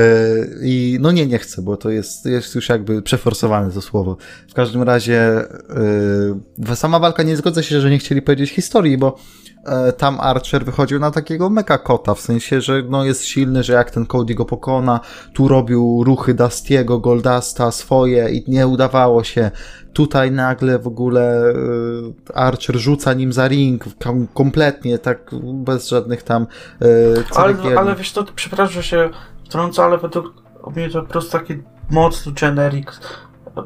I 0.62 0.98
no 1.02 1.12
nie, 1.12 1.28
nie 1.28 1.38
chcę, 1.38 1.62
bo 1.62 1.78
to 1.78 1.90
jest, 1.90 2.26
jest 2.26 2.56
już 2.56 2.70
jakby 2.70 3.02
przeforsowane 3.02 3.72
to 3.72 3.82
słowo. 3.82 4.18
W 4.50 4.54
każdym 4.54 4.84
razie 4.84 5.44
yy, 6.68 6.76
sama 6.76 7.00
walka 7.00 7.24
nie 7.24 7.38
zgodzę 7.38 7.64
się, 7.64 7.82
że 7.82 7.90
nie 7.90 7.98
chcieli 7.98 8.22
powiedzieć 8.22 8.50
historii, 8.50 8.98
bo 8.98 9.16
yy, 9.66 9.94
tam 9.94 10.20
Archer 10.20 10.66
wychodził 10.66 11.00
na 11.00 11.12
takiego 11.12 11.50
mega 11.50 11.78
kota, 11.78 12.14
w 12.14 12.22
sensie, 12.22 12.62
że 12.62 12.84
no 12.90 13.06
jest 13.06 13.26
silny, 13.26 13.64
że 13.64 13.74
jak 13.74 13.92
ten 13.92 14.06
Cody 14.06 14.36
go 14.36 14.46
pokona, 14.46 15.00
tu 15.34 15.48
robił 15.48 16.04
ruchy 16.04 16.34
Dustiego, 16.34 17.00
Goldasta 17.00 17.72
swoje 17.72 18.30
i 18.30 18.52
nie 18.52 18.68
udawało 18.68 19.24
się. 19.24 19.52
Tutaj 19.94 20.32
nagle 20.32 20.80
w 20.80 20.88
ogóle 20.88 21.54
yy, 21.56 22.34
Archer 22.34 22.78
rzuca 22.78 23.14
nim 23.14 23.34
za 23.34 23.48
ring 23.48 23.84
kom- 24.04 24.28
kompletnie, 24.34 25.00
tak 25.00 25.32
bez 25.54 25.90
żadnych 25.90 26.24
tam 26.24 26.48
yy, 26.82 27.24
Ale, 27.36 27.56
ale 27.78 27.96
wiesz 27.96 28.12
to, 28.12 28.26
przepraszam, 28.36 28.74
że 28.74 28.84
się 28.84 29.10
wtrącę, 29.46 29.84
ale 29.84 29.98
według 29.98 30.34
mnie 30.76 30.90
to 30.90 31.02
po 31.02 31.08
prostu 31.08 31.32
takie 31.32 31.60
mocno 31.90 32.32
generic 32.42 33.00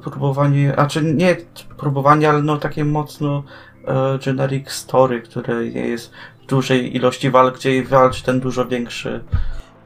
próbowanie, 0.02 0.80
a 0.80 0.86
czy 0.86 1.04
nie 1.04 1.38
próbowanie, 1.78 2.30
ale 2.30 2.42
no 2.42 2.58
takie 2.58 2.86
mocno 2.86 3.44
e, 3.88 4.20
generic 4.26 4.72
story, 4.72 5.22
które 5.22 5.70
nie 5.70 5.88
jest 5.88 6.12
w 6.44 6.46
dużej 6.46 6.96
ilości 6.96 7.32
walk, 7.32 7.56
gdzie 7.56 7.84
walczy 7.84 8.24
ten 8.24 8.40
dużo 8.40 8.66
większy. 8.66 9.24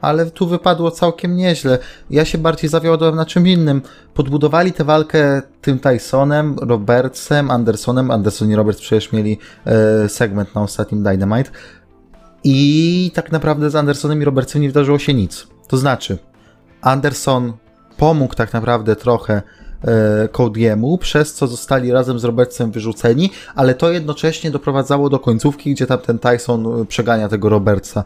Ale 0.00 0.30
tu 0.30 0.46
wypadło 0.46 0.90
całkiem 0.90 1.36
nieźle. 1.36 1.78
Ja 2.10 2.24
się 2.24 2.38
bardziej 2.38 2.70
zawiodłem 2.70 3.16
na 3.16 3.26
czym 3.26 3.46
innym. 3.46 3.82
Podbudowali 4.14 4.72
tę 4.72 4.84
walkę 4.84 5.42
tym 5.60 5.78
Tysonem, 5.78 6.56
Robertsem, 6.58 7.50
Andersonem. 7.50 8.10
Anderson 8.10 8.50
i 8.50 8.54
Roberts 8.54 8.80
przecież 8.80 9.12
mieli 9.12 9.38
e, 9.66 10.08
segment 10.08 10.54
na 10.54 10.62
ostatnim 10.62 11.02
Dynamite. 11.02 11.50
I 12.44 13.10
tak 13.14 13.32
naprawdę 13.32 13.70
z 13.70 13.76
Andersonem 13.76 14.22
i 14.22 14.24
Robertsem 14.24 14.62
nie 14.62 14.68
wydarzyło 14.68 14.98
się 14.98 15.14
nic. 15.14 15.46
To 15.68 15.76
znaczy, 15.76 16.18
Anderson 16.80 17.52
pomógł 17.96 18.34
tak 18.34 18.52
naprawdę 18.52 18.96
trochę 18.96 19.42
e, 19.84 20.28
Cody'emu, 20.32 20.98
przez 20.98 21.34
co 21.34 21.46
zostali 21.46 21.92
razem 21.92 22.18
z 22.18 22.24
Robertsem 22.24 22.70
wyrzuceni, 22.70 23.30
ale 23.54 23.74
to 23.74 23.92
jednocześnie 23.92 24.50
doprowadzało 24.50 25.10
do 25.10 25.18
końcówki, 25.18 25.74
gdzie 25.74 25.86
tam 25.86 25.98
ten 25.98 26.18
Tyson 26.18 26.86
przegania 26.86 27.28
tego 27.28 27.48
Robertsa. 27.48 28.04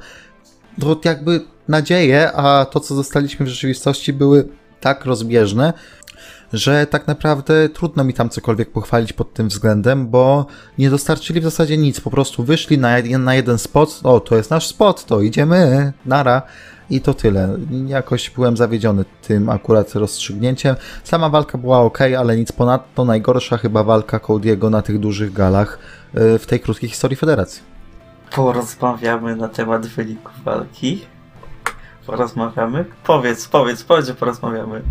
To 0.80 1.00
jakby 1.04 1.40
nadzieje, 1.68 2.32
a 2.32 2.64
to 2.64 2.80
co 2.80 2.94
zostaliśmy 2.94 3.46
w 3.46 3.48
rzeczywistości 3.48 4.12
były 4.12 4.48
tak 4.80 5.04
rozbieżne, 5.04 5.72
że 6.52 6.86
tak 6.86 7.06
naprawdę 7.06 7.68
trudno 7.68 8.04
mi 8.04 8.14
tam 8.14 8.28
cokolwiek 8.28 8.70
pochwalić 8.70 9.12
pod 9.12 9.34
tym 9.34 9.48
względem, 9.48 10.08
bo 10.08 10.46
nie 10.78 10.90
dostarczyli 10.90 11.40
w 11.40 11.44
zasadzie 11.44 11.76
nic. 11.76 12.00
Po 12.00 12.10
prostu 12.10 12.44
wyszli 12.44 12.78
na 12.78 12.96
jeden, 12.96 13.24
na 13.24 13.34
jeden 13.34 13.58
spot. 13.58 14.00
O, 14.02 14.20
to 14.20 14.36
jest 14.36 14.50
nasz 14.50 14.66
spot, 14.66 15.04
to 15.04 15.20
idziemy, 15.20 15.92
nara. 16.06 16.42
I 16.90 17.00
to 17.00 17.14
tyle. 17.14 17.58
Jakoś 17.86 18.30
byłem 18.30 18.56
zawiedziony 18.56 19.04
tym 19.22 19.48
akurat 19.48 19.94
rozstrzygnięciem. 19.94 20.76
Sama 21.04 21.28
walka 21.28 21.58
była 21.58 21.80
ok, 21.80 21.98
ale 22.18 22.36
nic 22.36 22.52
ponadto. 22.52 23.04
Najgorsza 23.04 23.56
chyba 23.56 23.84
walka 23.84 24.18
Cody'ego 24.18 24.70
na 24.70 24.82
tych 24.82 24.98
dużych 24.98 25.32
galach 25.32 25.78
yy, 26.14 26.38
w 26.38 26.46
tej 26.46 26.60
krótkiej 26.60 26.90
historii 26.90 27.16
federacji. 27.16 27.71
Porozmawiamy 28.34 29.36
na 29.36 29.48
temat 29.48 29.86
wyników 29.86 30.32
walki. 30.44 31.04
Porozmawiamy? 32.06 32.84
Powiedz, 33.04 33.48
powiedz, 33.48 33.82
powiedz, 33.84 34.06
że 34.06 34.14
porozmawiamy. 34.14 34.82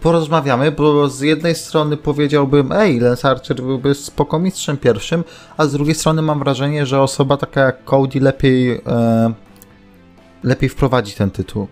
porozmawiamy, 0.00 0.72
bo 0.72 1.08
z 1.08 1.20
jednej 1.20 1.54
strony 1.54 1.96
powiedziałbym, 1.96 2.72
ej, 2.72 3.00
Lance 3.00 3.30
Archer 3.30 3.56
byłby 3.56 3.94
spoko 3.94 4.38
mistrzem 4.38 4.76
pierwszym, 4.76 5.24
a 5.56 5.66
z 5.66 5.72
drugiej 5.72 5.94
strony 5.94 6.22
mam 6.22 6.38
wrażenie, 6.38 6.86
że 6.86 7.02
osoba 7.02 7.36
taka 7.36 7.60
jak 7.60 7.84
Cody 7.84 8.20
lepiej, 8.20 8.80
e, 8.86 9.32
lepiej 10.42 10.68
wprowadzi 10.68 11.12
ten 11.12 11.30
tytuł. 11.30 11.68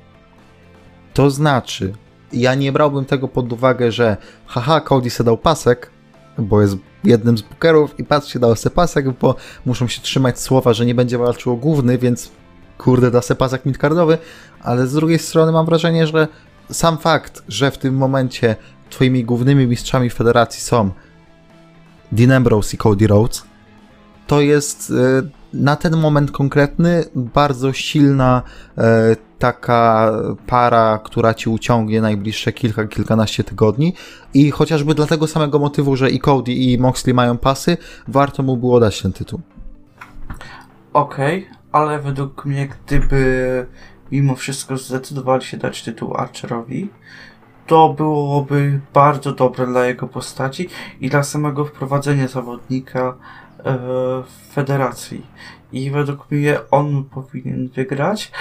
To 1.15 1.31
znaczy, 1.31 1.93
ja 2.33 2.55
nie 2.55 2.73
brałbym 2.73 3.05
tego 3.05 3.29
pod 3.29 3.53
uwagę, 3.53 3.93
że 3.93 4.17
haha, 4.47 4.81
Cody 4.81 5.11
se 5.11 5.25
dał 5.25 5.39
pasek, 5.39 5.91
bo 6.39 6.63
jest 6.63 6.77
jednym 7.05 7.39
z 7.39 7.43
bookerów 7.43 7.99
i 7.99 8.05
patrzcie, 8.05 8.39
dał 8.39 8.57
se 8.57 8.71
pasek, 8.71 9.11
bo 9.11 9.35
muszą 9.67 9.89
się 9.89 10.01
trzymać 10.01 10.41
słowa, 10.41 10.73
że 10.73 10.87
nie 10.87 10.95
będzie 10.95 11.19
walczył 11.19 11.57
główny, 11.57 11.99
więc 11.99 12.31
kurde, 12.79 13.11
da 13.11 13.23
se 13.23 13.35
pasek 13.35 13.67
midcardowy, 13.67 14.19
ale 14.63 14.87
z 14.87 14.93
drugiej 14.93 15.19
strony 15.19 15.53
mam 15.53 15.67
wrażenie, 15.67 16.07
że 16.07 16.29
sam 16.71 16.99
fakt, 16.99 17.43
że 17.49 17.71
w 17.71 17.79
tym 17.79 17.97
momencie 17.97 18.57
twoimi 18.91 19.25
głównymi 19.25 19.67
mistrzami 19.67 20.11
federacji 20.11 20.63
są 20.63 20.91
Dean 22.13 22.33
Ambrose 22.33 22.75
i 22.75 22.79
Cody 22.79 23.07
Rhodes, 23.07 23.45
to 24.27 24.41
jest 24.41 24.91
y, 24.91 24.95
na 25.53 25.77
ten 25.77 25.97
moment 25.97 26.31
konkretny 26.31 27.05
bardzo 27.15 27.73
silna 27.73 28.43
e, 28.79 29.17
taka 29.39 30.13
para, 30.47 31.01
która 31.05 31.35
ci 31.35 31.51
uciągnie 31.51 32.01
najbliższe 32.01 32.53
kilka, 32.53 32.87
kilkanaście 32.87 33.45
tygodni 33.45 33.95
i 34.35 34.51
chociażby 34.51 34.95
dla 34.95 35.07
tego 35.07 35.27
samego 35.27 35.59
motywu, 35.59 35.97
że 35.97 36.11
i 36.11 36.21
Cody 36.21 36.53
i 36.53 36.79
Moxley 36.79 37.15
mają 37.15 37.39
pasy, 37.39 37.77
warto 38.09 38.43
mu 38.43 38.57
było 38.57 38.81
dać 38.81 39.03
ten 39.03 39.13
tytuł. 39.13 39.41
Okej, 40.93 41.39
okay, 41.39 41.57
ale 41.73 41.99
według 41.99 42.45
mnie 42.45 42.69
gdyby 42.69 43.67
mimo 44.13 44.35
wszystko 44.35 44.77
zdecydowali 44.77 45.45
się 45.45 45.57
dać 45.57 45.83
tytuł 45.83 46.17
Archerowi, 46.17 46.89
to 47.67 47.89
byłoby 47.89 48.81
bardzo 48.95 49.33
dobre 49.33 49.67
dla 49.67 49.87
jego 49.87 50.09
postaci 50.09 50.69
i 51.01 51.11
dla 51.11 51.23
samego 51.23 51.65
wprowadzenia 51.65 52.29
zawodnika 52.29 53.15
w 53.67 54.25
federacji. 54.53 55.27
I 55.73 55.91
według 55.91 56.31
mnie 56.31 56.59
on 56.71 57.05
powinien 57.05 57.69
wygrać. 57.69 58.33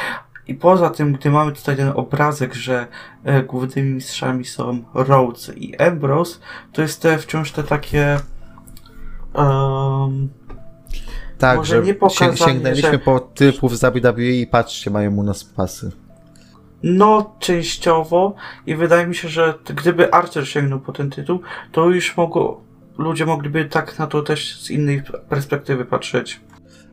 I 0.48 0.54
poza 0.54 0.90
tym, 0.90 1.14
gdy 1.14 1.32
mamy 1.32 1.52
tutaj 1.52 1.76
ten 1.76 1.92
obrazek, 1.96 2.54
że 2.54 2.88
e, 3.24 3.44
głównymi 3.44 3.94
mistrzami 3.94 4.46
są 4.46 4.84
Rhodes 4.94 5.52
i 5.56 5.78
Ambrose, 5.78 6.40
to 6.74 6.82
jest 6.82 7.02
te 7.02 7.18
wciąż 7.18 7.52
te 7.52 7.64
takie 7.64 8.20
um, 9.34 10.30
tak, 11.38 11.58
Może 11.58 11.76
że 11.76 11.84
nie 11.84 11.94
pokazanie, 11.94 12.38
sięgnęliśmy 12.38 12.92
że... 12.92 13.00
po 13.00 13.20
typów 13.20 13.78
z 13.78 13.82
WWE 13.82 14.24
i 14.24 14.48
patrzcie, 14.48 14.92
mają 14.92 15.16
u 15.16 15.24
nas 15.24 15.44
pasy. 15.44 15.92
No, 16.84 17.36
częściowo 17.40 18.36
i 18.66 18.76
wydaje 18.76 19.08
mi 19.08 19.16
się, 19.16 19.30
że 19.30 19.54
gdyby 19.66 20.14
Archer 20.14 20.48
sięgnął 20.48 20.80
po 20.80 20.92
ten 20.92 21.10
tytuł, 21.10 21.40
to 21.72 21.90
już 21.90 22.18
mogło, 22.18 22.62
ludzie 22.98 23.26
mogliby 23.26 23.66
tak 23.66 24.00
na 24.00 24.08
to 24.08 24.22
też 24.22 24.62
z 24.62 24.72
innej 24.72 25.04
perspektywy 25.30 25.86
patrzeć 25.86 26.40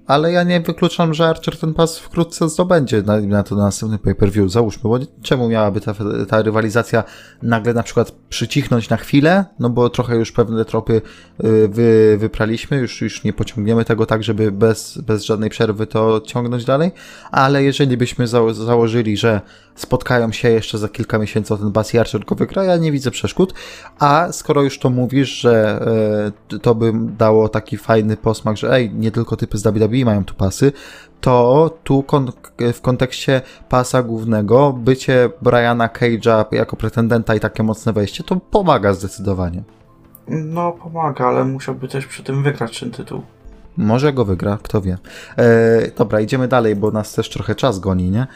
ale 0.06 0.32
ja 0.32 0.42
nie 0.42 0.60
wykluczam, 0.60 1.14
że 1.14 1.28
Archer 1.28 1.58
ten 1.58 1.74
pas 1.74 1.98
wkrótce 1.98 2.48
zdobędzie 2.48 3.02
na, 3.02 3.20
na 3.20 3.42
to 3.42 3.56
na 3.56 3.62
następny 3.62 3.98
pay-per-view. 3.98 4.50
Załóżmy, 4.50 4.82
bo 4.82 4.98
czemu 5.22 5.48
miałaby 5.48 5.80
ta, 5.80 5.94
ta 6.28 6.42
rywalizacja 6.42 7.04
nagle 7.42 7.74
na 7.74 7.82
przykład 7.82 8.12
przycichnąć 8.28 8.88
na 8.88 8.96
chwilę, 8.96 9.44
no 9.58 9.70
bo 9.70 9.90
trochę 9.90 10.16
już 10.16 10.32
pewne 10.32 10.64
tropy 10.64 11.02
y, 11.44 11.68
wy, 11.68 12.16
wypraliśmy, 12.18 12.76
już, 12.76 13.00
już 13.00 13.24
nie 13.24 13.32
pociągniemy 13.32 13.84
tego 13.84 14.06
tak, 14.06 14.24
żeby 14.24 14.52
bez, 14.52 14.98
bez 14.98 15.24
żadnej 15.24 15.50
przerwy 15.50 15.86
to 15.86 16.20
ciągnąć 16.20 16.64
dalej, 16.64 16.90
ale 17.30 17.64
jeżeli 17.64 17.96
byśmy 17.96 18.26
za, 18.26 18.54
założyli, 18.54 19.16
że 19.16 19.40
spotkają 19.74 20.32
się 20.32 20.50
jeszcze 20.50 20.78
za 20.78 20.88
kilka 20.88 21.18
miesięcy 21.18 21.54
o 21.54 21.56
ten 21.56 21.70
bas 21.70 21.94
i 21.94 21.98
Archer 21.98 22.24
go 22.24 22.34
wygra, 22.34 22.64
ja 22.64 22.76
nie 22.76 22.92
widzę 22.92 23.10
przeszkód, 23.10 23.54
a 23.98 24.28
skoro 24.32 24.62
już 24.62 24.78
to 24.78 24.90
mówisz, 24.90 25.28
że 25.28 25.80
e, 26.50 26.58
to 26.58 26.74
by 26.74 26.92
dało 27.18 27.48
taki 27.48 27.76
fajny 27.76 28.16
posmak, 28.16 28.56
że 28.56 28.72
ej, 28.72 28.90
nie 28.94 29.10
tylko 29.10 29.36
typy 29.36 29.58
z 29.58 29.62
WWE 29.62 29.91
mają 30.04 30.24
tu 30.24 30.34
pasy, 30.34 30.72
to 31.20 31.70
tu 31.84 32.02
kon 32.02 32.32
w 32.72 32.80
kontekście 32.80 33.40
pasa 33.68 34.02
głównego 34.02 34.72
bycie 34.72 35.30
Briana 35.42 35.88
Cage'a 35.88 36.44
jako 36.52 36.76
pretendenta 36.76 37.34
i 37.34 37.40
takie 37.40 37.62
mocne 37.62 37.92
wejście, 37.92 38.24
to 38.24 38.36
pomaga 38.36 38.92
zdecydowanie. 38.92 39.62
No, 40.28 40.72
pomaga, 40.72 41.26
ale 41.26 41.44
musiałby 41.44 41.88
też 41.88 42.06
przy 42.06 42.22
tym 42.22 42.42
wygrać 42.42 42.80
ten 42.80 42.90
tytuł. 42.90 43.22
Może 43.76 44.12
go 44.12 44.24
wygra, 44.24 44.58
kto 44.62 44.80
wie. 44.80 44.98
E, 45.38 45.90
dobra, 45.98 46.20
idziemy 46.20 46.48
dalej, 46.48 46.76
bo 46.76 46.90
nas 46.90 47.14
też 47.14 47.30
trochę 47.30 47.54
czas 47.54 47.78
goni, 47.78 48.10
nie? 48.10 48.26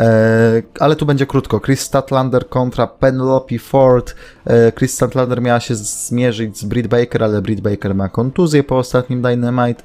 E, 0.00 0.62
ale 0.80 0.96
tu 0.96 1.06
będzie 1.06 1.26
krótko. 1.26 1.60
Chris 1.60 1.80
Statlander 1.80 2.48
kontra 2.48 2.86
Penelope 2.86 3.58
Ford. 3.58 4.14
E, 4.44 4.72
Chris 4.72 4.94
Statlander 4.94 5.42
miała 5.42 5.60
się 5.60 5.74
zmierzyć 5.74 6.58
z 6.58 6.64
Britt 6.64 6.86
Baker, 6.86 7.24
ale 7.24 7.42
Britt 7.42 7.60
Baker 7.60 7.94
ma 7.94 8.08
kontuzję 8.08 8.64
po 8.64 8.78
ostatnim 8.78 9.22
Dynamite 9.22 9.82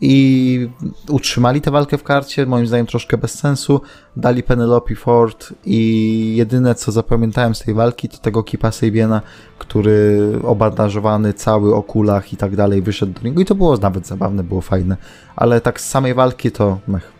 i 0.00 0.68
utrzymali 1.08 1.60
tę 1.60 1.70
walkę 1.70 1.98
w 1.98 2.02
karcie, 2.02 2.46
moim 2.46 2.66
zdaniem 2.66 2.86
troszkę 2.86 3.18
bez 3.18 3.38
sensu. 3.38 3.80
Dali 4.16 4.42
Penelope 4.42 4.94
Ford 4.94 5.54
i 5.64 6.36
jedyne 6.36 6.74
co 6.74 6.92
zapamiętałem 6.92 7.54
z 7.54 7.60
tej 7.60 7.74
walki 7.74 8.08
to 8.08 8.18
tego 8.18 8.42
Kipa 8.42 8.72
Sabiena, 8.72 9.22
który 9.58 10.20
obandażowany 10.44 11.34
cały 11.34 11.74
o 11.74 11.82
kulach 11.82 12.32
i 12.32 12.36
tak 12.36 12.56
dalej 12.56 12.82
wyszedł 12.82 13.12
do 13.12 13.20
ringu 13.20 13.40
i 13.40 13.44
to 13.44 13.54
było 13.54 13.76
nawet 13.76 14.06
zabawne, 14.06 14.42
było 14.42 14.60
fajne, 14.60 14.96
ale 15.36 15.60
tak 15.60 15.80
z 15.80 15.88
samej 15.88 16.14
walki 16.14 16.50
to 16.50 16.78
mech. 16.88 17.12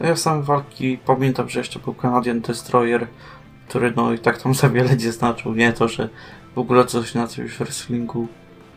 Ja 0.00 0.16
z 0.16 0.22
samej 0.22 0.42
walki 0.42 0.98
pamiętam, 1.06 1.48
że 1.48 1.60
jeszcze 1.60 1.78
był 1.78 1.94
Canadian 1.94 2.40
Destroyer, 2.40 3.06
który 3.68 3.92
no 3.96 4.12
i 4.12 4.18
tak 4.18 4.42
tam 4.42 4.54
za 4.54 4.68
wiele 4.68 4.96
nie 4.96 5.12
znaczył, 5.12 5.54
nie 5.54 5.72
to, 5.72 5.88
że 5.88 6.08
w 6.54 6.58
ogóle 6.58 6.84
coś 6.84 7.14
na 7.14 7.26
coś 7.26 7.50
w 7.50 7.58
wrestlingu 7.58 8.28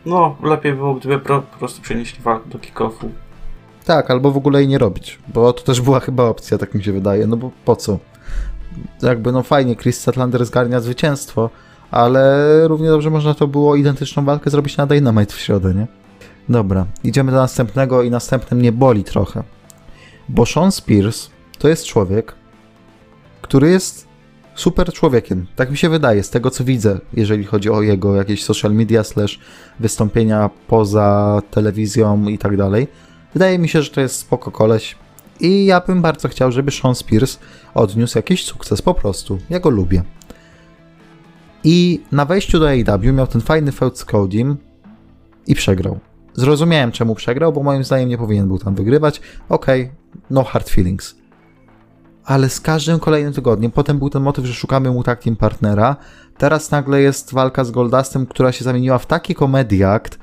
no, 0.06 0.36
lepiej 0.42 0.74
było, 0.74 0.94
gdyby 0.94 1.18
po 1.18 1.42
prostu 1.42 1.82
przenieśli 1.82 2.22
walkę 2.22 2.48
do 2.48 2.58
kick-offu. 2.58 3.08
Tak, 3.84 4.10
albo 4.10 4.30
w 4.30 4.36
ogóle 4.36 4.58
jej 4.58 4.68
nie 4.68 4.78
robić, 4.78 5.18
bo 5.34 5.52
to 5.52 5.62
też 5.62 5.80
była 5.80 6.00
chyba 6.00 6.24
opcja, 6.24 6.58
tak 6.58 6.74
mi 6.74 6.84
się 6.84 6.92
wydaje, 6.92 7.26
no 7.26 7.36
bo 7.36 7.50
po 7.64 7.76
co? 7.76 7.98
Jakby, 9.02 9.32
no 9.32 9.42
fajnie, 9.42 9.76
Chris 9.76 10.00
Statlander 10.00 10.44
zgarnia 10.44 10.80
zwycięstwo, 10.80 11.50
ale 11.90 12.48
równie 12.68 12.88
dobrze 12.88 13.10
można 13.10 13.34
to 13.34 13.46
było 13.46 13.76
identyczną 13.76 14.24
walkę 14.24 14.50
zrobić 14.50 14.76
na 14.76 14.86
Dynamite 14.86 15.34
w 15.34 15.40
środę, 15.40 15.74
nie? 15.74 15.86
Dobra, 16.48 16.86
idziemy 17.04 17.32
do 17.32 17.38
następnego 17.38 18.02
i 18.02 18.10
następnym 18.10 18.60
mnie 18.60 18.72
boli 18.72 19.04
trochę. 19.04 19.42
Bo 20.28 20.46
Sean 20.46 20.72
Spears 20.72 21.30
to 21.58 21.68
jest 21.68 21.84
człowiek, 21.84 22.34
który 23.42 23.70
jest 23.70 24.09
super 24.54 24.92
człowiekiem. 24.92 25.46
Tak 25.56 25.70
mi 25.70 25.76
się 25.76 25.88
wydaje, 25.88 26.22
z 26.22 26.30
tego 26.30 26.50
co 26.50 26.64
widzę, 26.64 26.98
jeżeli 27.14 27.44
chodzi 27.44 27.70
o 27.70 27.82
jego 27.82 28.16
jakieś 28.16 28.44
social 28.44 28.74
media, 28.74 29.04
slash 29.04 29.38
wystąpienia 29.80 30.50
poza 30.66 31.42
telewizją 31.50 32.28
i 32.28 32.38
tak 32.38 32.56
dalej. 32.56 32.88
Wydaje 33.32 33.58
mi 33.58 33.68
się, 33.68 33.82
że 33.82 33.90
to 33.90 34.00
jest 34.00 34.16
spoko 34.16 34.50
koleś. 34.50 34.96
I 35.40 35.66
ja 35.66 35.80
bym 35.80 36.02
bardzo 36.02 36.28
chciał, 36.28 36.52
żeby 36.52 36.70
Sean 36.70 36.94
Spears 36.94 37.38
odniósł 37.74 38.18
jakiś 38.18 38.44
sukces 38.44 38.82
po 38.82 38.94
prostu. 38.94 39.38
Ja 39.50 39.60
go 39.60 39.70
lubię. 39.70 40.02
I 41.64 42.00
na 42.12 42.24
wejściu 42.24 42.58
do 42.58 42.68
AEW 42.68 43.12
miał 43.12 43.26
ten 43.26 43.40
fajny 43.40 43.72
feud 43.72 43.98
z 43.98 44.04
Codim 44.04 44.56
i 45.46 45.54
przegrał. 45.54 45.98
Zrozumiałem 46.34 46.92
czemu 46.92 47.14
przegrał, 47.14 47.52
bo 47.52 47.62
moim 47.62 47.84
zdaniem 47.84 48.08
nie 48.08 48.18
powinien 48.18 48.48
był 48.48 48.58
tam 48.58 48.74
wygrywać. 48.74 49.20
Okej, 49.48 49.82
okay, 49.82 49.94
no 50.30 50.44
hard 50.44 50.70
feelings 50.70 51.19
ale 52.30 52.48
z 52.48 52.60
każdym 52.60 52.98
kolejnym 52.98 53.32
tygodniem, 53.32 53.70
potem 53.70 53.98
był 53.98 54.10
ten 54.10 54.22
motyw, 54.22 54.44
że 54.44 54.54
szukamy 54.54 54.90
mu 54.90 55.02
takim 55.02 55.36
partnera, 55.36 55.96
teraz 56.38 56.70
nagle 56.70 57.00
jest 57.00 57.32
walka 57.32 57.64
z 57.64 57.70
Goldustem, 57.70 58.26
która 58.26 58.52
się 58.52 58.64
zamieniła 58.64 58.98
w 58.98 59.06
taki 59.06 59.34
komediakt, 59.34 60.18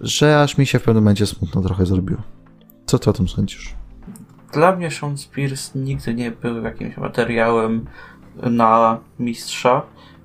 że 0.00 0.42
aż 0.42 0.58
mi 0.58 0.66
się 0.66 0.78
w 0.78 0.82
pewnym 0.82 1.04
momencie 1.04 1.26
smutno 1.26 1.62
trochę 1.62 1.86
zrobiło. 1.86 2.20
Co 2.86 2.98
ty 2.98 3.10
o 3.10 3.12
tym 3.12 3.28
sądzisz? 3.28 3.74
Dla 4.52 4.76
mnie 4.76 4.90
Sean 4.90 5.18
Spears 5.18 5.74
nigdy 5.74 6.14
nie 6.14 6.30
był 6.30 6.62
jakimś 6.62 6.96
materiałem 6.96 7.84
na 8.36 8.98
mistrza, 9.18 9.82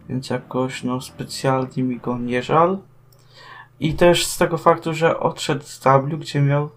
więc 0.09 0.29
jakoś 0.29 0.83
no 0.83 1.01
specjalnie 1.01 1.83
mi 1.83 1.99
go 1.99 2.17
nie 2.17 2.43
żal. 2.43 2.77
I 3.79 3.93
też 3.93 4.25
z 4.25 4.37
tego 4.37 4.57
faktu, 4.57 4.93
że 4.93 5.19
odszedł 5.19 5.63
z 5.63 5.79
W, 5.83 6.17
gdzie 6.19 6.41
miał 6.41 6.69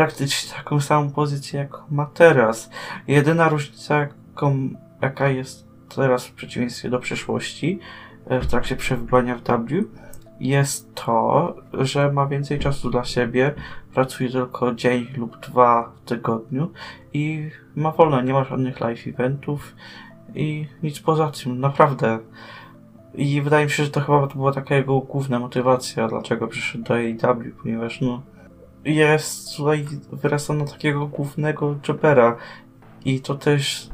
praktycznie 0.00 0.54
taką 0.56 0.80
samą 0.80 1.10
pozycję, 1.10 1.60
jak 1.60 1.90
ma 1.90 2.06
teraz. 2.06 2.70
Jedyna 3.08 3.48
różnica, 3.48 3.98
jaką, 3.98 4.68
jaka 5.02 5.28
jest 5.28 5.68
teraz 5.96 6.26
w 6.26 6.32
przeciwieństwie 6.32 6.90
do 6.90 6.98
przeszłości, 6.98 7.78
e, 8.26 8.40
w 8.40 8.46
trakcie 8.46 8.76
przebywania 8.76 9.36
w 9.36 9.42
W, 9.42 9.84
jest 10.40 10.94
to, 10.94 11.56
że 11.72 12.12
ma 12.12 12.26
więcej 12.26 12.58
czasu 12.58 12.90
dla 12.90 13.04
siebie, 13.04 13.54
pracuje 13.94 14.30
tylko 14.30 14.74
dzień 14.74 15.06
lub 15.16 15.40
dwa 15.40 15.92
w 15.96 16.08
tygodniu 16.08 16.72
i 17.12 17.50
ma 17.76 17.92
wolne, 17.92 18.22
nie 18.22 18.32
ma 18.32 18.44
żadnych 18.44 18.80
live 18.80 19.06
eventów 19.06 19.74
i 20.34 20.66
nic 20.82 21.00
poza 21.00 21.30
tym, 21.30 21.60
naprawdę. 21.60 22.18
I 23.14 23.42
wydaje 23.42 23.64
mi 23.64 23.70
się, 23.70 23.84
że 23.84 23.90
to 23.90 24.00
chyba 24.00 24.26
to 24.26 24.34
była 24.34 24.52
taka 24.52 24.74
jego 24.74 25.00
główna 25.00 25.38
motywacja, 25.38 26.08
dlaczego 26.08 26.48
przyszedł 26.48 26.84
do 26.84 26.94
AEW, 26.94 27.56
ponieważ 27.62 28.00
no, 28.00 28.22
jest 28.84 29.56
tutaj 29.56 29.86
wyrasta 30.12 30.54
takiego 30.64 31.06
głównego 31.06 31.76
jobera 31.88 32.36
i 33.04 33.20
to 33.20 33.34
też 33.34 33.88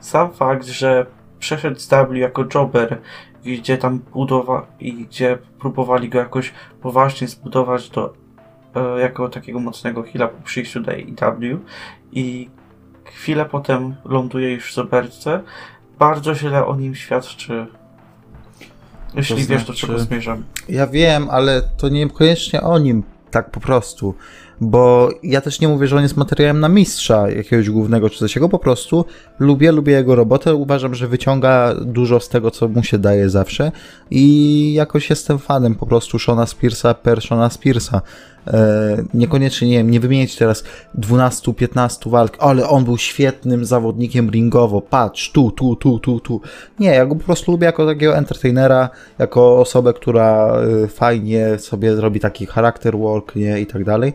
sam 0.00 0.32
fakt, 0.32 0.66
że 0.66 1.06
przeszedł 1.38 1.80
z 1.80 1.88
W 1.88 2.14
jako 2.14 2.44
jobber, 2.54 3.00
gdzie 3.44 3.78
tam 3.78 3.98
budowa 3.98 4.66
i 4.80 4.92
gdzie 4.94 5.38
próbowali 5.58 6.08
go 6.08 6.18
jakoś 6.18 6.52
poważnie 6.82 7.28
zbudować 7.28 7.90
do 7.90 8.14
e, 8.74 9.00
jako 9.00 9.28
takiego 9.28 9.60
mocnego 9.60 10.02
heala 10.02 10.28
po 10.28 10.42
przyjściu 10.42 10.80
do 10.80 10.92
AEW 10.92 11.60
i 12.12 12.50
chwilę 13.04 13.44
potem 13.44 13.94
ląduje 14.04 14.52
już 14.52 14.70
w 14.70 14.74
Zoberce, 14.74 15.40
bardzo 15.98 16.34
źle 16.34 16.66
o 16.66 16.76
nim 16.76 16.94
świadczy. 16.94 17.66
Jeśli 19.14 19.46
to 19.46 19.52
wiesz, 19.52 19.64
do 19.64 19.74
czego 19.74 19.98
zmierzam. 19.98 20.44
Ja 20.68 20.86
wiem, 20.86 21.30
ale 21.30 21.62
to 21.62 21.88
niekoniecznie 21.88 22.62
o 22.62 22.78
nim 22.78 23.02
tak 23.34 23.50
po 23.50 23.60
prostu, 23.60 24.14
bo 24.60 25.10
ja 25.22 25.40
też 25.40 25.60
nie 25.60 25.68
mówię, 25.68 25.86
że 25.86 25.96
on 25.96 26.02
jest 26.02 26.16
materiałem 26.16 26.60
na 26.60 26.68
mistrza 26.68 27.30
jakiegoś 27.30 27.70
głównego 27.70 28.10
czy 28.10 28.18
coś, 28.18 28.38
po 28.50 28.58
prostu 28.58 29.04
lubię, 29.38 29.72
lubię 29.72 29.92
jego 29.92 30.14
robotę, 30.14 30.54
uważam, 30.54 30.94
że 30.94 31.08
wyciąga 31.08 31.74
dużo 31.74 32.20
z 32.20 32.28
tego, 32.28 32.50
co 32.50 32.68
mu 32.68 32.82
się 32.82 32.98
daje 32.98 33.30
zawsze. 33.30 33.72
I 34.10 34.72
jakoś 34.74 35.10
jestem 35.10 35.38
fanem 35.38 35.74
po 35.74 35.86
prostu 35.86 36.18
Shona 36.18 36.46
Spearsa 36.46 36.94
per 36.94 37.22
Shona 37.22 37.50
Spearsa. 37.50 38.02
E, 38.46 38.96
niekoniecznie, 39.14 39.68
nie 39.68 39.78
wiem, 39.78 39.90
nie 39.90 40.00
wymienić 40.00 40.36
teraz 40.36 40.64
12-15 40.98 42.10
walk, 42.10 42.36
ale 42.38 42.68
on 42.68 42.84
był 42.84 42.98
świetnym 42.98 43.64
zawodnikiem 43.64 44.30
ringowo, 44.30 44.80
patrz, 44.80 45.32
tu, 45.32 45.50
tu, 45.50 45.76
tu, 45.76 45.98
tu, 45.98 46.20
tu. 46.20 46.40
Nie, 46.78 46.88
ja 46.88 47.06
go 47.06 47.14
po 47.14 47.24
prostu 47.24 47.52
lubię 47.52 47.66
jako 47.66 47.86
takiego 47.86 48.16
entertainera, 48.16 48.88
jako 49.18 49.60
osobę, 49.60 49.92
która 49.92 50.56
e, 50.84 50.88
fajnie 50.88 51.58
sobie 51.58 51.94
robi 51.94 52.20
taki 52.20 52.46
charakter 52.46 52.98
work, 52.98 53.36
nie, 53.36 53.60
i 53.60 53.66
tak 53.66 53.84
dalej, 53.84 54.12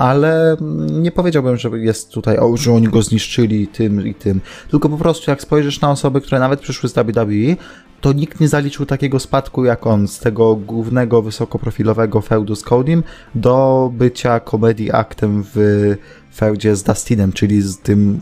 ale 0.00 0.56
nie 0.90 1.10
powiedziałbym, 1.10 1.56
że 1.56 1.68
jest 1.68 2.12
tutaj, 2.12 2.36
że 2.54 2.72
oni 2.72 2.88
go 2.88 3.02
zniszczyli 3.02 3.68
tym 3.68 4.06
i 4.06 4.14
tym, 4.14 4.40
tylko 4.70 4.88
po 4.88 4.96
prostu 4.96 5.30
jak 5.30 5.42
spojrzysz 5.42 5.80
na 5.80 5.90
osoby, 5.90 6.20
które 6.20 6.38
nawet 6.38 6.60
przyszły 6.60 6.88
z 6.88 6.92
WWE, 6.92 7.56
to 8.00 8.12
nikt 8.12 8.40
nie 8.40 8.48
zaliczył 8.48 8.86
takiego 8.86 9.20
spadku 9.20 9.64
jak 9.64 9.86
on, 9.86 10.08
z 10.08 10.18
tego 10.18 10.56
głównego, 10.56 11.22
wysokoprofilowego 11.22 12.20
feudu 12.20 12.56
z 12.56 12.62
Codym 12.62 13.02
do 13.34 13.90
bycia 13.94 14.40
komedii 14.40 14.92
aktem 14.92 15.44
w 15.54 15.96
feudzie 16.34 16.76
z 16.76 16.82
Dustinem, 16.82 17.32
czyli 17.32 17.62
z 17.62 17.78
tym 17.78 18.20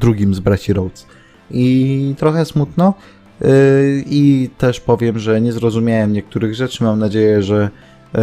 drugim 0.00 0.34
z 0.34 0.40
braci 0.40 0.72
Rhodes. 0.72 1.06
I 1.50 2.14
trochę 2.18 2.44
smutno. 2.44 2.94
Yy, 3.40 3.48
I 4.06 4.50
też 4.58 4.80
powiem, 4.80 5.18
że 5.18 5.40
nie 5.40 5.52
zrozumiałem 5.52 6.12
niektórych 6.12 6.54
rzeczy. 6.54 6.84
Mam 6.84 6.98
nadzieję, 6.98 7.42
że 7.42 7.70
yy, 8.14 8.20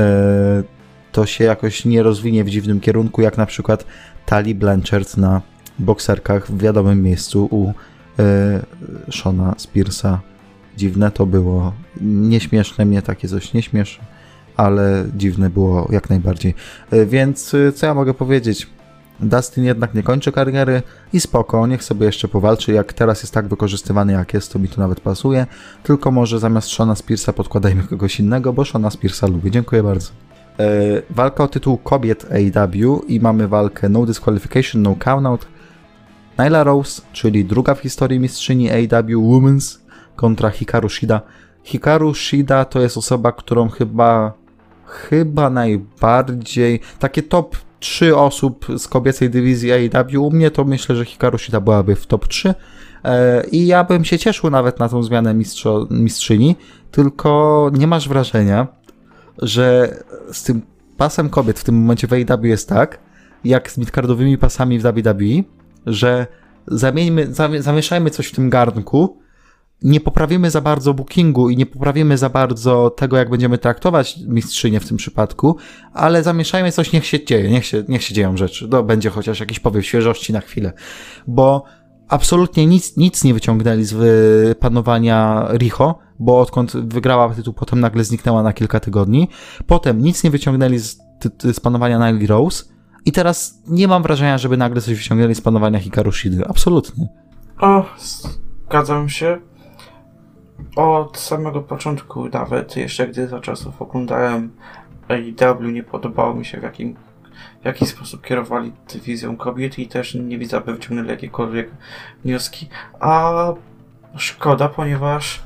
to 1.12 1.26
się 1.26 1.44
jakoś 1.44 1.86
nie 1.86 2.04
rozwinie 2.04 2.44
w 2.44 2.50
dziwnym 2.50 2.80
kierunku, 2.80 3.22
jak 3.22 3.38
na 3.38 3.46
przykład 3.46 3.86
Tali 4.26 4.56
Blanchard 4.56 5.18
na 5.18 5.42
bokserkach 5.80 6.48
w 6.48 6.58
wiadomym 6.58 7.04
miejscu 7.04 7.46
u 7.46 7.74
yy, 8.18 9.12
Shona 9.12 9.56
Spearsa 9.58 10.20
dziwne 10.78 11.12
to 11.12 11.26
było. 11.26 11.74
Nieśmieszne 12.02 12.86
mnie 12.86 13.02
takie 13.02 13.28
coś 13.28 13.54
nie 13.54 13.62
śmieszy, 13.62 14.00
ale 14.58 15.06
dziwne 15.16 15.50
było 15.50 15.88
jak 15.92 16.10
najbardziej. 16.10 16.54
E, 16.92 17.06
więc 17.06 17.54
e, 17.54 17.72
co 17.72 17.86
ja 17.86 17.94
mogę 17.94 18.14
powiedzieć? 18.14 18.68
Dustin 19.20 19.64
jednak 19.64 19.94
nie 19.94 20.04
kończy 20.04 20.32
kariery 20.32 20.82
i 21.14 21.20
spoko, 21.20 21.68
niech 21.68 21.84
sobie 21.84 22.06
jeszcze 22.06 22.28
powalczy. 22.28 22.72
Jak 22.72 22.94
teraz 22.94 23.22
jest 23.22 23.34
tak 23.34 23.48
wykorzystywany 23.48 24.14
jak 24.14 24.34
jest, 24.34 24.54
to 24.54 24.60
mi 24.60 24.68
to 24.68 24.82
nawet 24.82 25.00
pasuje. 25.00 25.46
Tylko 25.84 26.12
może 26.12 26.40
zamiast 26.40 26.68
Shona 26.68 26.96
Spearsa 26.96 27.34
podkładajmy 27.34 27.84
kogoś 27.84 28.20
innego, 28.20 28.54
bo 28.54 28.66
Shona 28.66 28.90
Spearsa 28.90 29.28
lubię. 29.28 29.52
Dziękuję 29.52 29.84
bardzo. 29.84 30.29
Yy, 30.60 31.04
walka 31.10 31.44
o 31.44 31.48
tytuł 31.48 31.78
kobiet 31.78 32.26
AEW 32.32 33.02
i 33.08 33.20
mamy 33.20 33.48
walkę 33.48 33.90
No 33.90 34.06
Disqualification, 34.06 34.82
No 34.82 34.96
Countout. 34.96 35.48
Nyla 36.38 36.64
Rose, 36.64 37.02
czyli 37.14 37.46
druga 37.46 37.76
w 37.76 37.80
historii 37.80 38.20
mistrzyni 38.20 38.72
AEW 38.72 39.22
Women's 39.22 39.80
kontra 40.16 40.50
Hikaru 40.50 40.90
Shida. 40.90 41.22
Hikaru 41.64 42.14
Shida 42.14 42.66
to 42.66 42.80
jest 42.80 42.98
osoba, 42.98 43.32
którą 43.32 43.70
chyba 43.70 44.34
chyba 44.86 45.50
najbardziej 45.50 46.80
takie 47.00 47.24
top 47.24 47.58
3 47.80 48.18
osób 48.18 48.66
z 48.78 48.88
kobiecej 48.88 49.30
dywizji 49.30 49.72
AEW. 49.72 50.20
U 50.20 50.32
mnie 50.32 50.52
to 50.52 50.66
myślę, 50.66 50.96
że 50.96 51.06
Hikaru 51.06 51.38
Shida 51.38 51.62
byłaby 51.62 51.96
w 51.96 52.08
top 52.08 52.28
3. 52.28 52.54
E, 53.04 53.44
I 53.52 53.68
ja 53.68 53.84
bym 53.84 54.06
się 54.06 54.20
cieszył 54.20 54.50
nawet 54.50 54.80
na 54.80 54.90
tą 54.90 55.04
zmianę 55.04 55.34
mistrzo, 55.34 55.88
mistrzyni, 55.90 56.56
tylko 56.92 57.72
nie 57.74 57.88
masz 57.88 58.10
wrażenia, 58.10 58.68
że 59.42 59.98
z 60.32 60.44
tym 60.44 60.62
pasem 60.98 61.30
kobiet 61.30 61.60
w 61.60 61.64
tym 61.64 61.76
momencie 61.76 62.08
w 62.08 62.14
AEW 62.14 62.46
jest 62.46 62.70
tak, 62.70 63.00
jak 63.44 63.72
z 63.72 63.78
midcardowymi 63.78 64.38
pasami 64.38 64.80
w 64.80 64.84
WWE, 64.84 65.44
że 65.86 66.28
zamieńmy, 66.68 67.28
zamieszajmy 67.60 68.10
coś 68.10 68.28
w 68.28 68.36
tym 68.36 68.50
garnku 68.50 69.20
nie 69.82 70.00
poprawimy 70.00 70.52
za 70.52 70.62
bardzo 70.62 70.94
bookingu 70.94 71.50
i 71.50 71.58
nie 71.58 71.66
poprawimy 71.66 72.18
za 72.18 72.30
bardzo 72.30 72.90
tego, 72.90 73.18
jak 73.18 73.30
będziemy 73.30 73.58
traktować 73.58 74.20
mistrzynię 74.28 74.80
w 74.80 74.88
tym 74.88 74.98
przypadku, 74.98 75.58
ale 75.94 76.24
zamieszajmy 76.24 76.72
coś, 76.72 76.92
niech 76.92 77.06
się 77.06 77.26
dzieje, 77.26 77.50
niech 77.50 77.66
się, 77.66 77.84
niech 77.88 78.04
się 78.04 78.14
dzieją 78.14 78.38
rzeczy. 78.38 78.68
No, 78.72 78.84
będzie 78.84 79.10
chociaż 79.10 79.40
jakiś 79.40 79.60
powiew 79.60 79.86
świeżości 79.86 80.34
na 80.34 80.42
chwilę. 80.42 80.74
Bo 81.28 81.64
absolutnie 82.10 82.66
nic, 82.66 82.98
nic 82.98 83.24
nie 83.24 83.34
wyciągnęli 83.34 83.84
z 83.84 84.58
panowania 84.58 85.48
Riho, 85.54 86.00
bo 86.20 86.40
odkąd 86.40 86.78
wygrała 86.78 87.30
tytuł, 87.30 87.54
potem 87.54 87.80
nagle 87.80 88.04
zniknęła 88.04 88.44
na 88.44 88.54
kilka 88.54 88.80
tygodni. 88.80 89.28
Potem 89.68 90.02
nic 90.02 90.24
nie 90.24 90.30
wyciągnęli 90.30 90.80
z, 90.80 90.98
z 91.54 91.60
panowania 91.60 92.12
Nile 92.12 92.28
Rose. 92.28 92.64
I 93.06 93.12
teraz 93.12 93.62
nie 93.68 93.88
mam 93.88 94.04
wrażenia, 94.04 94.38
żeby 94.38 94.58
nagle 94.58 94.82
coś 94.82 94.96
wyciągnęli 94.96 95.36
z 95.36 95.42
panowania 95.42 95.80
Hikaru 95.80 96.12
Shidy. 96.12 96.48
Absolutnie. 96.48 97.08
O, 97.62 97.86
zgadzam 98.68 99.10
się 99.10 99.40
od 100.76 101.18
samego 101.18 101.62
początku, 101.62 102.30
nawet 102.30 102.78
jeszcze 102.78 103.08
gdy 103.08 103.28
za 103.28 103.40
czasów 103.40 103.82
oglądałem 103.82 104.52
AEW, 105.08 105.74
nie 105.74 105.84
podobało 105.84 106.34
mi 106.34 106.46
się 106.46 106.60
w 106.60 106.64
jakim 106.64 106.96
w 107.62 107.66
jaki 107.66 107.86
sposób 107.86 108.26
kierowali 108.26 108.72
dywizją 108.94 109.38
kobiet 109.38 109.80
i 109.80 109.88
też 109.88 110.16
nie 110.16 110.38
widzę, 110.38 110.58
aby 110.58 110.74
wyciągnęli 110.74 111.10
jakiekolwiek 111.10 111.72
wnioski. 112.24 112.70
A 113.00 113.34
szkoda, 114.16 114.70
ponieważ 114.70 115.44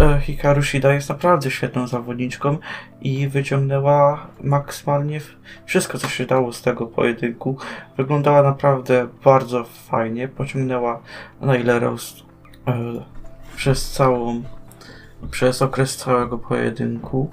e, 0.00 0.20
Hikaru 0.20 0.62
Shida 0.62 0.92
jest 0.92 1.08
naprawdę 1.08 1.50
świetną 1.50 1.86
zawodniczką 1.86 2.58
i 3.00 3.28
wyciągnęła 3.28 4.26
maksymalnie 4.40 5.20
wszystko, 5.64 5.98
co 5.98 6.08
się 6.08 6.26
dało 6.26 6.52
z 6.52 6.62
tego 6.62 6.86
pojedynku. 6.86 7.56
Wyglądała 7.96 8.42
naprawdę 8.42 9.08
bardzo 9.24 9.64
fajnie, 9.64 10.28
pociągnęła 10.28 11.00
Nailę 11.40 11.78
Rose 11.78 12.24
przez 13.56 13.90
całą, 13.90 14.42
przez 15.30 15.62
okres 15.62 15.96
całego 15.96 16.38
pojedynku. 16.38 17.30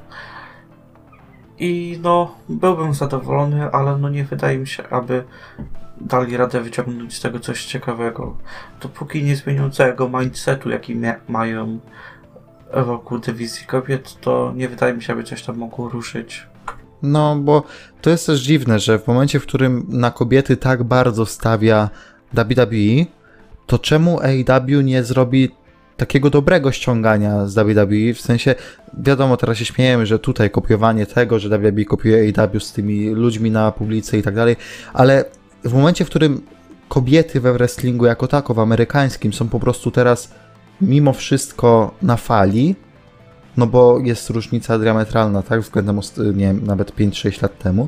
I 1.61 1.99
no, 2.03 2.35
byłbym 2.49 2.93
zadowolony, 2.93 3.71
ale 3.71 3.97
no 3.97 4.09
nie 4.09 4.23
wydaje 4.23 4.57
mi 4.57 4.67
się, 4.67 4.89
aby 4.89 5.23
dali 6.01 6.37
radę 6.37 6.61
wyciągnąć 6.61 7.13
z 7.13 7.21
tego 7.21 7.39
coś 7.39 7.65
ciekawego. 7.65 8.37
Dopóki 8.81 9.23
nie 9.23 9.35
zmienią 9.35 9.71
całego 9.71 10.09
mindsetu, 10.09 10.69
jaki 10.69 11.01
mają 11.27 11.79
wokół 12.85 13.19
dywizji 13.19 13.65
kobiet, 13.67 14.21
to 14.21 14.53
nie 14.55 14.69
wydaje 14.69 14.93
mi 14.93 15.03
się, 15.03 15.13
aby 15.13 15.23
coś 15.23 15.43
tam 15.43 15.57
mogło 15.57 15.89
ruszyć. 15.89 16.47
No, 17.03 17.35
bo 17.35 17.63
to 18.01 18.09
jest 18.09 18.25
też 18.25 18.41
dziwne, 18.41 18.79
że 18.79 18.99
w 18.99 19.07
momencie, 19.07 19.39
w 19.39 19.43
którym 19.43 19.85
na 19.89 20.11
kobiety 20.11 20.57
tak 20.57 20.83
bardzo 20.83 21.25
stawia 21.25 21.89
WWE, 22.33 23.05
to 23.67 23.79
czemu 23.79 24.19
AEW 24.19 24.83
nie 24.83 25.03
zrobi 25.03 25.51
takiego 26.01 26.29
dobrego 26.29 26.71
ściągania 26.71 27.47
z 27.47 27.53
WWE, 27.55 28.13
w 28.13 28.21
sensie, 28.21 28.55
wiadomo, 28.93 29.37
teraz 29.37 29.57
się 29.57 29.65
śmiejemy, 29.65 30.05
że 30.05 30.19
tutaj 30.19 30.49
kopiowanie 30.49 31.05
tego, 31.05 31.39
że 31.39 31.49
WWE 31.49 31.85
kopiuje 31.85 32.33
AEW 32.37 32.63
z 32.63 32.73
tymi 32.73 33.09
ludźmi 33.09 33.51
na 33.51 33.71
publicy 33.71 34.17
i 34.17 34.21
tak 34.21 34.35
dalej, 34.35 34.55
ale 34.93 35.25
w 35.63 35.73
momencie, 35.73 36.05
w 36.05 36.09
którym 36.09 36.41
kobiety 36.89 37.39
we 37.39 37.53
wrestlingu 37.53 38.05
jako 38.05 38.27
tako, 38.27 38.53
w 38.53 38.59
amerykańskim 38.59 39.33
są 39.33 39.49
po 39.49 39.59
prostu 39.59 39.91
teraz 39.91 40.31
mimo 40.81 41.13
wszystko 41.13 41.95
na 42.01 42.17
fali, 42.17 42.75
no 43.57 43.67
bo 43.67 43.99
jest 43.99 44.29
różnica 44.29 44.79
diametralna, 44.79 45.43
tak, 45.43 45.61
względem, 45.61 45.99
nie 46.17 46.45
wiem, 46.45 46.65
nawet 46.65 46.95
5-6 46.95 47.41
lat 47.41 47.59
temu, 47.59 47.87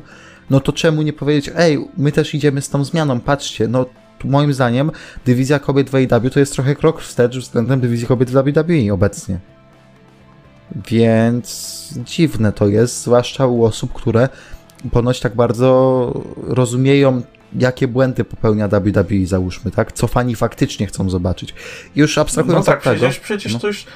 no 0.50 0.60
to 0.60 0.72
czemu 0.72 1.02
nie 1.02 1.12
powiedzieć, 1.12 1.50
ej, 1.56 1.88
my 1.96 2.12
też 2.12 2.34
idziemy 2.34 2.62
z 2.62 2.68
tą 2.68 2.84
zmianą, 2.84 3.20
patrzcie, 3.20 3.68
no 3.68 3.86
moim 4.24 4.52
zdaniem 4.52 4.90
dywizja 5.24 5.58
kobiet 5.58 5.90
w 5.90 5.94
AEW 5.94 6.30
to 6.32 6.40
jest 6.40 6.52
trochę 6.52 6.74
krok 6.74 7.02
wstecz 7.02 7.38
względem 7.38 7.80
dywizji 7.80 8.06
kobiet 8.06 8.30
w 8.30 8.32
WWE 8.32 8.92
obecnie. 8.92 9.38
Więc 10.88 11.88
dziwne 12.04 12.52
to 12.52 12.68
jest, 12.68 13.02
zwłaszcza 13.02 13.46
u 13.46 13.64
osób, 13.64 13.92
które 13.92 14.28
ponoć 14.92 15.20
tak 15.20 15.34
bardzo 15.34 16.22
rozumieją, 16.36 17.22
jakie 17.58 17.88
błędy 17.88 18.24
popełnia 18.24 18.68
WWE, 18.68 19.26
załóżmy, 19.26 19.70
tak? 19.70 19.92
Co 19.92 20.06
fani 20.06 20.34
faktycznie 20.34 20.86
chcą 20.86 21.10
zobaczyć. 21.10 21.54
Już 21.96 22.18
abstrahując 22.18 22.66
no 22.66 22.72
tak, 22.72 22.78
od 22.78 22.84
tego... 22.84 22.96
Przecież, 22.96 23.20
przecież 23.20 23.52
no. 23.52 23.58
to 23.58 23.66
już... 23.66 23.86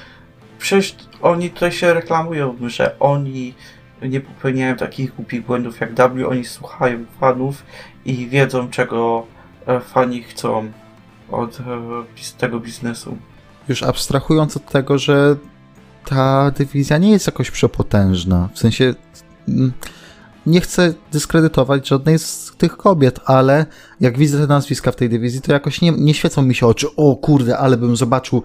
Przecież 0.59 0.95
oni 1.21 1.49
tutaj 1.49 1.71
się 1.71 1.93
reklamują, 1.93 2.55
że 2.67 2.99
oni 2.99 3.53
nie 4.01 4.21
popełniają 4.21 4.75
takich 4.75 5.15
głupich 5.15 5.45
błędów 5.45 5.79
jak 5.79 5.93
W, 5.93 6.27
oni 6.29 6.45
słuchają 6.45 7.05
fanów 7.19 7.63
i 8.05 8.27
wiedzą, 8.27 8.69
czego 8.69 9.27
fani 9.79 10.23
chcą 10.23 10.71
od 11.31 11.59
e, 11.59 11.63
tego 12.37 12.59
biznesu. 12.59 13.17
Już 13.67 13.83
abstrahując 13.83 14.57
od 14.57 14.65
tego, 14.65 14.97
że 14.97 15.35
ta 16.05 16.51
dywizja 16.51 16.97
nie 16.97 17.11
jest 17.11 17.27
jakoś 17.27 17.51
przepotężna. 17.51 18.49
W 18.53 18.59
sensie 18.59 18.95
mm, 19.47 19.71
nie 20.45 20.61
chcę 20.61 20.93
dyskredytować 21.11 21.87
żadnej 21.87 22.19
z 22.19 22.53
tych 22.57 22.77
kobiet, 22.77 23.19
ale 23.25 23.65
jak 23.99 24.17
widzę 24.17 24.37
te 24.37 24.47
nazwiska 24.47 24.91
w 24.91 24.95
tej 24.95 25.09
dywizji, 25.09 25.41
to 25.41 25.53
jakoś 25.53 25.81
nie, 25.81 25.91
nie 25.91 26.13
świecą 26.13 26.41
mi 26.41 26.55
się 26.55 26.67
oczy. 26.67 26.87
O 26.95 27.15
kurde, 27.15 27.57
ale 27.57 27.77
bym 27.77 27.95
zobaczył 27.95 28.43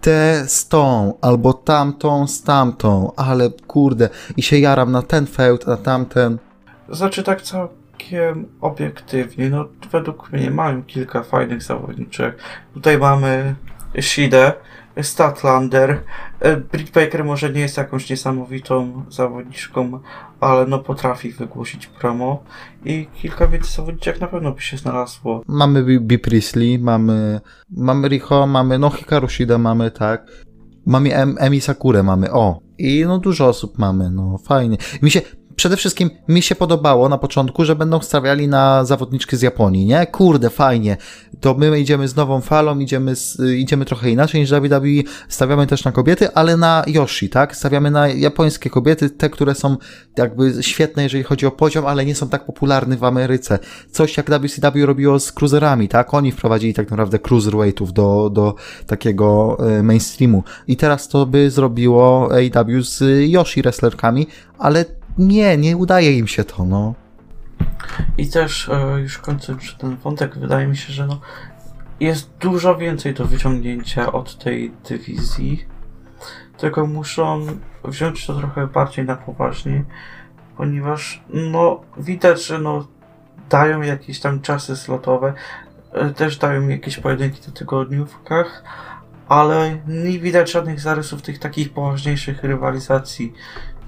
tę 0.00 0.44
z 0.46 0.68
tą, 0.68 1.14
albo 1.20 1.52
tamtą 1.52 2.26
z 2.26 2.42
tamtą, 2.42 3.12
ale 3.16 3.50
kurde, 3.66 4.08
i 4.36 4.42
się 4.42 4.58
jaram 4.58 4.92
na 4.92 5.02
ten 5.02 5.26
feud, 5.26 5.66
na 5.66 5.76
tamten. 5.76 6.38
Znaczy 6.88 7.22
tak 7.22 7.42
co 7.42 7.83
całkiem 8.04 8.48
obiektywnie, 8.60 9.50
no 9.50 9.68
według 9.92 10.32
mnie 10.32 10.50
mają 10.50 10.82
kilka 10.82 11.22
fajnych 11.22 11.62
zawodniczek. 11.62 12.38
Tutaj 12.74 12.98
mamy 12.98 13.54
Shidę, 14.00 14.52
Statlander. 15.02 16.00
E, 16.40 16.56
Britt 16.56 16.90
Baker 16.90 17.24
może 17.24 17.50
nie 17.50 17.60
jest 17.60 17.76
jakąś 17.76 18.10
niesamowitą 18.10 19.04
zawodniczką, 19.10 20.00
ale 20.40 20.66
no 20.66 20.78
potrafi 20.78 21.32
wygłosić 21.32 21.86
promo 21.86 22.42
i 22.84 23.06
kilka 23.22 23.46
więcej 23.46 23.70
zawodniczek 23.70 24.20
na 24.20 24.26
pewno 24.26 24.52
by 24.52 24.60
się 24.60 24.76
znalazło. 24.76 25.42
Mamy 25.48 26.00
B. 26.00 26.18
Priestley, 26.18 26.78
mamy, 26.78 27.40
mamy 27.70 28.08
Riho, 28.08 28.46
mamy, 28.46 28.78
no 28.78 28.90
Hikaru 28.90 29.28
Shida 29.28 29.58
mamy, 29.58 29.90
tak. 29.90 30.26
Mamy 30.86 31.14
em, 31.14 31.36
Emi 31.38 31.60
Sakurę 31.60 32.02
mamy, 32.02 32.32
o. 32.32 32.60
I 32.78 33.04
no 33.06 33.18
dużo 33.18 33.48
osób 33.48 33.78
mamy, 33.78 34.10
no 34.10 34.38
fajnie. 34.38 34.76
Mi 35.02 35.10
się, 35.10 35.20
przede 35.56 35.76
wszystkim 35.76 36.10
mi 36.28 36.42
się 36.42 36.54
podobało 36.54 37.08
na 37.08 37.18
początku, 37.18 37.64
że 37.64 37.76
będą 37.76 38.00
stawiali 38.00 38.48
na 38.48 38.84
zawodniczki 38.84 39.36
z 39.36 39.42
Japonii, 39.42 39.86
nie? 39.86 40.06
Kurde, 40.06 40.50
fajnie. 40.50 40.96
To 41.40 41.54
my 41.54 41.80
idziemy 41.80 42.08
z 42.08 42.16
nową 42.16 42.40
falą, 42.40 42.78
idziemy, 42.78 43.16
z, 43.16 43.40
idziemy 43.40 43.84
trochę 43.84 44.10
inaczej 44.10 44.40
niż 44.40 44.50
WWE, 44.50 45.10
stawiamy 45.28 45.66
też 45.66 45.84
na 45.84 45.92
kobiety, 45.92 46.34
ale 46.34 46.56
na 46.56 46.84
Yoshi, 46.86 47.28
tak? 47.28 47.56
Stawiamy 47.56 47.90
na 47.90 48.08
japońskie 48.08 48.70
kobiety, 48.70 49.10
te, 49.10 49.30
które 49.30 49.54
są 49.54 49.76
jakby 50.16 50.62
świetne, 50.62 51.02
jeżeli 51.02 51.24
chodzi 51.24 51.46
o 51.46 51.50
poziom, 51.50 51.86
ale 51.86 52.04
nie 52.04 52.14
są 52.14 52.28
tak 52.28 52.46
popularne 52.46 52.96
w 52.96 53.04
Ameryce. 53.04 53.58
Coś 53.90 54.16
jak 54.16 54.30
WCW 54.30 54.86
robiło 54.86 55.20
z 55.20 55.32
cruiserami, 55.32 55.88
tak? 55.88 56.14
Oni 56.14 56.32
wprowadzili 56.32 56.74
tak 56.74 56.90
naprawdę 56.90 57.18
cruiserweightów 57.18 57.92
do, 57.92 58.30
do 58.32 58.54
takiego 58.86 59.56
e, 59.60 59.82
mainstreamu. 59.82 60.44
I 60.66 60.76
teraz 60.76 61.08
to 61.08 61.26
by 61.26 61.50
zrobiło 61.50 62.28
AEW 62.32 62.82
z 62.82 63.02
Yoshi 63.30 63.62
wrestlerkami, 63.62 64.26
ale 64.58 64.84
nie, 65.18 65.56
nie 65.56 65.76
udaje 65.76 66.18
im 66.18 66.26
się 66.26 66.44
to, 66.44 66.64
no. 66.64 66.94
I 68.18 68.28
też 68.28 68.68
e, 68.68 69.00
już 69.00 69.18
kończąc 69.18 69.76
ten 69.78 69.96
wątek, 69.96 70.38
wydaje 70.38 70.66
mi 70.66 70.76
się, 70.76 70.92
że 70.92 71.06
no, 71.06 71.20
jest 72.00 72.30
dużo 72.40 72.76
więcej 72.76 73.14
do 73.14 73.24
wyciągnięcia 73.24 74.12
od 74.12 74.38
tej 74.38 74.72
dywizji. 74.88 75.64
Tylko 76.56 76.86
muszą 76.86 77.46
wziąć 77.84 78.26
to 78.26 78.34
trochę 78.34 78.66
bardziej 78.66 79.04
na 79.04 79.16
poważnie, 79.16 79.84
ponieważ 80.56 81.22
no 81.28 81.80
widać, 81.96 82.46
że 82.46 82.58
no 82.58 82.86
dają 83.50 83.82
jakieś 83.82 84.20
tam 84.20 84.40
czasy 84.40 84.76
slotowe, 84.76 85.34
e, 85.92 86.10
też 86.10 86.36
dają 86.36 86.68
jakieś 86.68 86.98
pojedynki 86.98 87.40
na 87.46 87.52
tygodniówkach, 87.52 88.64
ale 89.28 89.78
nie 89.88 90.18
widać 90.18 90.52
żadnych 90.52 90.80
zarysów 90.80 91.22
tych 91.22 91.38
takich 91.38 91.72
poważniejszych 91.72 92.44
rywalizacji. 92.44 93.32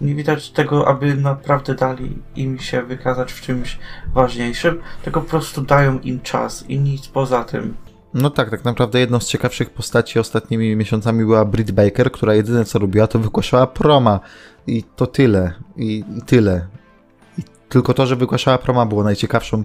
Nie 0.01 0.15
widać 0.15 0.51
tego, 0.51 0.89
aby 0.89 1.15
naprawdę 1.15 1.75
dali 1.75 2.19
im 2.37 2.59
się 2.59 2.83
wykazać 2.83 3.33
w 3.33 3.41
czymś 3.41 3.79
ważniejszym, 4.15 4.81
tylko 5.05 5.21
po 5.21 5.31
prostu 5.31 5.63
dają 5.63 5.99
im 5.99 6.21
czas 6.21 6.65
i 6.69 6.79
nic 6.79 7.09
poza 7.09 7.45
tym. 7.45 7.75
No 8.15 8.31
tak, 8.31 8.51
tak 8.51 8.65
naprawdę 8.65 9.01
jedną 9.01 9.21
z 9.21 9.27
ciekawszych 9.29 9.71
postaci 9.71 10.19
ostatnimi 10.19 10.77
miesiącami 10.77 11.25
była 11.25 11.45
Britt 11.45 11.71
Baker, 11.71 12.13
która 12.13 12.35
jedyne 12.35 12.65
co 12.65 12.79
robiła 12.79 13.07
to 13.07 13.19
wygłaszała 13.19 13.67
proma. 13.67 14.21
I 14.67 14.85
to 14.97 15.07
tyle. 15.07 15.53
I, 15.77 16.05
tyle. 16.27 16.67
I 17.39 17.43
tylko 17.69 17.95
to, 17.95 18.07
że 18.07 18.17
wygłaszała 18.17 18.59
proma 18.59 18.87
było 18.87 19.05
najciekawszą 19.05 19.65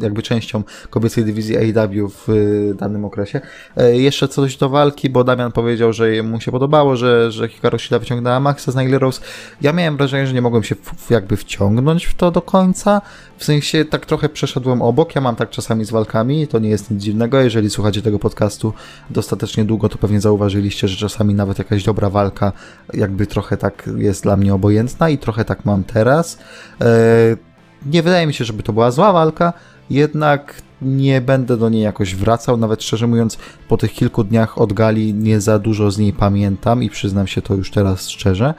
jakby 0.00 0.22
częścią 0.22 0.62
kobiecej 0.90 1.24
dywizji 1.24 1.56
AEW 1.56 2.10
w 2.10 2.28
y, 2.28 2.74
danym 2.74 3.04
okresie. 3.04 3.40
E, 3.76 3.96
jeszcze 3.96 4.28
coś 4.28 4.56
do 4.56 4.68
walki, 4.68 5.10
bo 5.10 5.24
Damian 5.24 5.52
powiedział, 5.52 5.92
że 5.92 6.22
mu 6.22 6.40
się 6.40 6.50
podobało, 6.50 6.96
że, 6.96 7.32
że 7.32 7.48
Hikaru 7.48 7.78
Shida 7.78 7.98
wyciągnęła 7.98 8.40
Maxa 8.40 8.72
z 8.72 8.74
Nyla 8.74 8.98
Rose. 8.98 9.20
Ja 9.60 9.72
miałem 9.72 9.96
wrażenie, 9.96 10.26
że 10.26 10.34
nie 10.34 10.42
mogłem 10.42 10.62
się 10.62 10.74
w, 10.74 11.10
jakby 11.10 11.36
wciągnąć 11.36 12.06
w 12.06 12.14
to 12.14 12.30
do 12.30 12.42
końca. 12.42 13.02
W 13.38 13.44
sensie 13.44 13.84
tak 13.84 14.06
trochę 14.06 14.28
przeszedłem 14.28 14.82
obok. 14.82 15.14
Ja 15.14 15.20
mam 15.20 15.36
tak 15.36 15.50
czasami 15.50 15.84
z 15.84 15.90
walkami, 15.90 16.48
to 16.48 16.58
nie 16.58 16.70
jest 16.70 16.90
nic 16.90 17.02
dziwnego. 17.02 17.40
Jeżeli 17.40 17.70
słuchacie 17.70 18.02
tego 18.02 18.18
podcastu 18.18 18.72
dostatecznie 19.10 19.64
długo, 19.64 19.88
to 19.88 19.98
pewnie 19.98 20.20
zauważyliście, 20.20 20.88
że 20.88 20.96
czasami 20.96 21.34
nawet 21.34 21.58
jakaś 21.58 21.84
dobra 21.84 22.10
walka 22.10 22.52
jakby 22.94 23.26
trochę 23.26 23.56
tak 23.56 23.88
jest 23.96 24.22
dla 24.22 24.36
mnie 24.36 24.54
obojętna 24.54 25.08
i 25.08 25.18
trochę 25.18 25.44
tak 25.44 25.64
mam 25.64 25.84
teraz. 25.84 26.38
Eee, 26.80 27.49
nie 27.86 28.02
wydaje 28.02 28.26
mi 28.26 28.34
się, 28.34 28.44
żeby 28.44 28.62
to 28.62 28.72
była 28.72 28.90
zła 28.90 29.12
walka, 29.12 29.52
jednak 29.90 30.62
nie 30.82 31.20
będę 31.20 31.56
do 31.56 31.68
niej 31.68 31.82
jakoś 31.82 32.14
wracał, 32.14 32.56
nawet 32.56 32.82
szczerze 32.82 33.06
mówiąc, 33.06 33.38
po 33.68 33.76
tych 33.76 33.92
kilku 33.92 34.24
dniach 34.24 34.58
od 34.58 34.72
gali 34.72 35.14
nie 35.14 35.40
za 35.40 35.58
dużo 35.58 35.90
z 35.90 35.98
niej 35.98 36.12
pamiętam 36.12 36.82
i 36.82 36.90
przyznam 36.90 37.26
się 37.26 37.42
to 37.42 37.54
już 37.54 37.70
teraz 37.70 38.08
szczerze. 38.08 38.54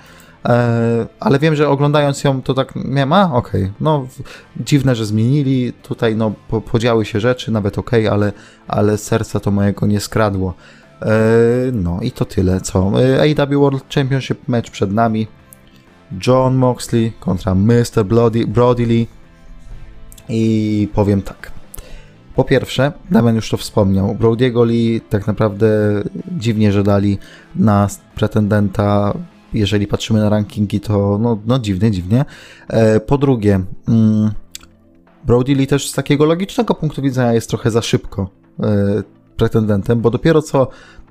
Eee, 0.46 1.08
ale 1.20 1.40
wiem, 1.40 1.56
że 1.56 1.70
oglądając 1.70 2.24
ją, 2.24 2.42
to 2.42 2.54
tak 2.54 2.76
miałem, 2.76 3.14
a 3.14 3.34
okej, 3.34 3.64
okay. 3.64 3.74
no 3.82 4.08
dziwne, 4.60 4.96
że 4.96 5.06
zmienili, 5.06 5.74
tutaj 5.74 6.16
no 6.16 6.34
po, 6.48 6.62
podziały 6.62 7.06
się 7.06 7.20
rzeczy, 7.20 7.52
nawet 7.52 7.78
okej, 7.78 8.08
okay, 8.08 8.14
ale, 8.14 8.34
ale 8.68 8.98
serca 8.98 9.40
to 9.40 9.52
mojego 9.52 9.88
nie 9.88 10.00
skradło. 10.00 10.54
Eee, 11.02 11.10
no 11.74 12.00
i 12.02 12.12
to 12.12 12.26
tyle, 12.26 12.62
co. 12.62 12.92
Eee, 13.02 13.36
AEW 13.40 13.60
World 13.60 13.94
Championship 13.96 14.48
match 14.48 14.72
przed 14.72 14.94
nami, 14.94 15.28
John 16.28 16.56
Moxley 16.56 17.12
kontra 17.20 17.56
Mr. 17.56 18.06
Brody, 18.06 18.48
Brody 18.48 18.86
Lee. 18.86 19.08
I 20.30 20.88
powiem 20.94 21.22
tak. 21.22 21.52
Po 22.36 22.44
pierwsze, 22.44 22.92
Damian 23.12 23.36
już 23.36 23.50
to 23.50 23.58
wspomniał, 23.58 24.16
Brody'ego 24.16 24.68
Lee 24.68 25.02
tak 25.10 25.28
naprawdę 25.28 25.68
dziwnie, 26.32 26.72
że 26.72 26.84
dali 26.84 27.18
na 27.56 27.88
pretendenta, 28.16 29.14
jeżeli 29.54 29.88
patrzymy 29.88 30.20
na 30.20 30.30
rankingi, 30.30 30.80
to 30.80 31.18
no, 31.22 31.38
no 31.46 31.60
dziwnie, 31.60 31.92
dziwnie. 31.92 32.26
E, 32.68 33.00
po 33.00 33.18
drugie, 33.18 33.60
mm, 33.88 34.32
Brody 35.26 35.56
Lee 35.56 35.68
też 35.68 35.90
z 35.90 35.94
takiego 35.94 36.26
logicznego 36.26 36.76
punktu 36.76 37.02
widzenia 37.02 37.34
jest 37.34 37.50
trochę 37.50 37.72
za 37.72 37.82
szybko 37.82 38.30
e, 38.60 39.04
pretendentem, 39.38 40.02
bo 40.02 40.10
dopiero 40.10 40.42
co 40.42 40.68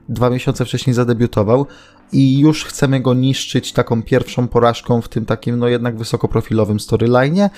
dwa 0.08 0.30
miesiące 0.30 0.64
wcześniej 0.64 0.94
zadebiutował 0.94 1.66
i 2.12 2.38
już 2.38 2.64
chcemy 2.64 3.00
go 3.00 3.14
niszczyć 3.14 3.72
taką 3.72 4.02
pierwszą 4.02 4.48
porażką 4.48 5.00
w 5.00 5.08
tym 5.08 5.26
takim, 5.26 5.58
no 5.58 5.68
jednak 5.68 5.96
wysokoprofilowym 5.96 6.78
storyline'ie. 6.78 7.50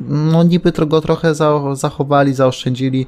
No 0.00 0.42
niby 0.42 0.72
go 0.72 1.00
trochę 1.00 1.34
za, 1.34 1.74
zachowali, 1.74 2.34
zaoszczędzili 2.34 3.06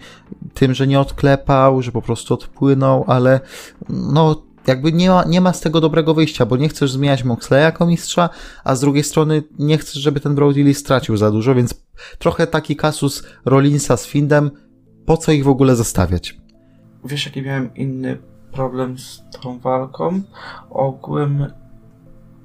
tym, 0.54 0.74
że 0.74 0.86
nie 0.86 1.00
odklepał, 1.00 1.82
że 1.82 1.92
po 1.92 2.02
prostu 2.02 2.34
odpłynął, 2.34 3.04
ale 3.06 3.40
no 3.88 4.42
jakby 4.66 4.92
nie 4.92 5.10
ma, 5.10 5.24
nie 5.24 5.40
ma 5.40 5.52
z 5.52 5.60
tego 5.60 5.80
dobrego 5.80 6.14
wyjścia, 6.14 6.46
bo 6.46 6.56
nie 6.56 6.68
chcesz 6.68 6.92
zmieniać 6.92 7.24
Moxleya 7.24 7.62
jako 7.62 7.86
mistrza, 7.86 8.30
a 8.64 8.74
z 8.74 8.80
drugiej 8.80 9.04
strony 9.04 9.42
nie 9.58 9.78
chcesz, 9.78 10.02
żeby 10.02 10.20
ten 10.20 10.34
Brody 10.34 10.64
Lee 10.64 10.74
stracił 10.74 11.16
za 11.16 11.30
dużo, 11.30 11.54
więc 11.54 11.74
trochę 12.18 12.46
taki 12.46 12.76
kasus 12.76 13.22
Rollinsa 13.44 13.96
z 13.96 14.06
Findem, 14.06 14.50
po 15.06 15.16
co 15.16 15.32
ich 15.32 15.44
w 15.44 15.48
ogóle 15.48 15.76
zostawiać? 15.76 16.36
Wiesz, 17.04 17.26
jaki 17.26 17.42
miałem 17.42 17.74
inny 17.74 18.18
problem 18.58 18.98
z 18.98 19.22
tą 19.40 19.58
walką. 19.58 20.20
Ogółem 20.70 21.52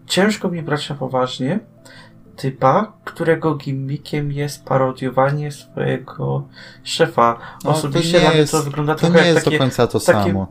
ciężko 0.06 0.50
mi 0.50 0.62
brać 0.62 0.90
na 0.90 0.96
poważnie 0.96 1.60
typa, 2.36 2.94
którego 3.04 3.56
gimmickiem 3.56 4.32
jest 4.32 4.66
parodiowanie 4.66 5.52
swojego 5.52 6.48
szefa. 6.84 7.40
No, 7.64 7.70
Osobiście 7.70 8.22
to, 8.22 8.34
jest, 8.34 8.52
to 8.52 8.64
wygląda 8.64 8.96
trochę 8.96 9.14
to 9.14 9.24
nie 9.24 9.30
jest 9.30 9.46
takie, 9.46 9.58
do 9.58 9.64
końca 9.64 9.88
to 9.88 10.00
takie, 10.00 10.30
samo. 10.32 10.48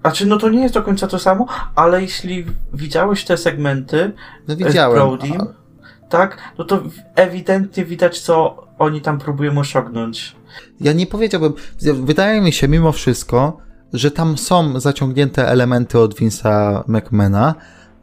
Znaczy, 0.00 0.26
no 0.26 0.36
to 0.36 0.48
nie 0.48 0.62
jest 0.62 0.74
do 0.74 0.82
końca 0.82 1.06
to 1.06 1.18
samo, 1.18 1.46
ale 1.74 2.02
jeśli 2.02 2.46
widziałeś 2.72 3.24
te 3.24 3.36
segmenty 3.36 4.12
no, 4.48 4.56
widziałem, 4.56 4.98
z 4.98 5.00
Brodym, 5.00 5.40
a... 5.40 6.08
tak, 6.08 6.38
no 6.58 6.64
to 6.64 6.82
ewidentnie 7.14 7.84
widać, 7.84 8.20
co 8.20 8.66
oni 8.78 9.00
tam 9.00 9.18
próbują 9.18 9.58
osiągnąć. 9.58 10.36
Ja 10.80 10.92
nie 10.92 11.06
powiedziałbym, 11.06 11.52
wydaje 11.80 12.40
mi 12.40 12.52
się 12.52 12.68
mimo 12.68 12.92
wszystko, 12.92 13.58
że 13.92 14.10
tam 14.10 14.38
są 14.38 14.80
zaciągnięte 14.80 15.48
elementy 15.48 15.98
od 15.98 16.14
Vince'a 16.14 16.82
McMahona, 16.86 17.54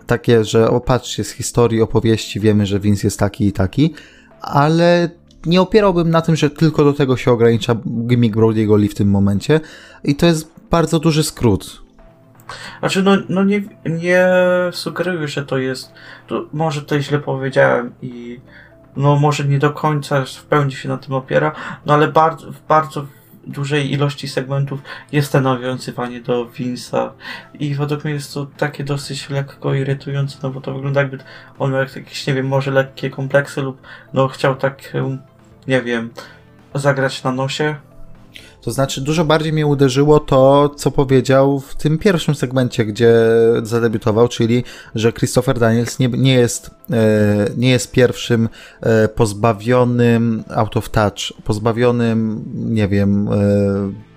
takie, 0.08 0.44
że 0.44 0.70
opatrzcie 0.70 1.24
z 1.24 1.32
historii, 1.32 1.82
opowieści, 1.82 2.40
wiemy, 2.40 2.66
że 2.66 2.80
Vince 2.80 3.08
jest 3.08 3.20
taki 3.20 3.48
i 3.48 3.52
taki, 3.52 3.94
ale 4.42 5.10
nie 5.46 5.62
opierałbym 5.62 6.10
na 6.10 6.22
tym, 6.22 6.36
że 6.36 6.50
tylko 6.50 6.84
do 6.84 6.94
tego 6.94 7.18
się 7.18 7.32
ogranicza 7.32 7.76
gimmick 8.08 8.36
Brody'ego 8.36 8.80
Lee 8.80 8.90
w 8.90 8.96
tym 8.96 9.10
momencie 9.10 9.60
i 10.04 10.16
to 10.16 10.26
jest 10.26 10.52
bardzo 10.72 11.00
duży 11.00 11.24
skrót. 11.24 11.82
Znaczy, 12.80 13.04
no, 13.04 13.12
no 13.30 13.44
nie, 13.44 13.62
nie 13.86 14.28
sugeruję, 14.72 15.28
że 15.28 15.46
to 15.46 15.58
jest, 15.58 15.94
to 16.28 16.46
może 16.54 16.82
to 16.82 17.02
źle 17.02 17.20
powiedziałem 17.20 17.92
i 18.02 18.40
no 18.96 19.16
może 19.16 19.46
nie 19.46 19.60
do 19.60 19.72
końca 19.72 20.26
w 20.26 20.44
pełni 20.44 20.72
się 20.72 20.90
na 20.90 20.98
tym 20.98 21.14
opiera, 21.14 21.52
no 21.86 21.94
ale 21.94 22.08
bardzo, 22.08 22.52
bardzo 22.68 23.06
dużej 23.50 23.92
ilości 23.92 24.28
segmentów 24.28 24.80
jest 25.12 25.32
to 25.32 25.42
nawiązywanie 25.42 26.22
do 26.22 26.46
Vince'a 26.46 27.10
i 27.54 27.76
według 27.76 28.04
mnie 28.04 28.14
jest 28.14 28.34
to 28.34 28.48
takie 28.58 28.84
dosyć 28.84 29.30
lekko 29.30 29.74
irytujące, 29.74 30.38
no 30.44 30.50
bo 30.50 30.62
to 30.62 30.74
wygląda 30.74 31.02
jakby 31.02 31.18
on 31.60 31.72
miał 31.72 31.82
jakieś, 31.82 32.28
nie 32.28 32.34
wiem, 32.34 32.48
może 32.48 32.72
lekkie 32.72 33.10
kompleksy 33.10 33.62
lub 33.62 33.82
no 34.14 34.28
chciał 34.28 34.56
tak, 34.56 34.94
nie 35.68 35.82
wiem, 35.82 36.10
zagrać 36.76 37.24
na 37.24 37.32
nosie. 37.32 37.76
To 38.62 38.72
znaczy, 38.72 39.02
dużo 39.02 39.26
bardziej 39.26 39.54
mnie 39.54 39.68
uderzyło 39.68 40.20
to, 40.20 40.70
co 40.70 40.92
powiedział 40.92 41.60
w 41.60 41.76
tym 41.76 41.98
pierwszym 41.98 42.36
segmencie, 42.36 42.86
gdzie 42.86 43.14
zadebiutował, 43.64 44.28
czyli, 44.28 44.64
że 44.96 45.14
Christopher 45.14 45.60
Daniels 45.60 46.00
nie, 46.00 46.08
nie, 46.08 46.34
jest, 46.34 46.72
e, 46.92 47.48
nie 47.58 47.70
jest 47.70 47.92
pierwszym 47.92 48.50
e, 48.82 49.08
pozbawionym 49.08 50.44
out 50.56 50.78
of 50.78 50.90
touch, 50.90 51.34
pozbawionym, 51.44 52.44
nie 52.54 52.88
wiem, 52.88 53.28
e, 53.28 53.40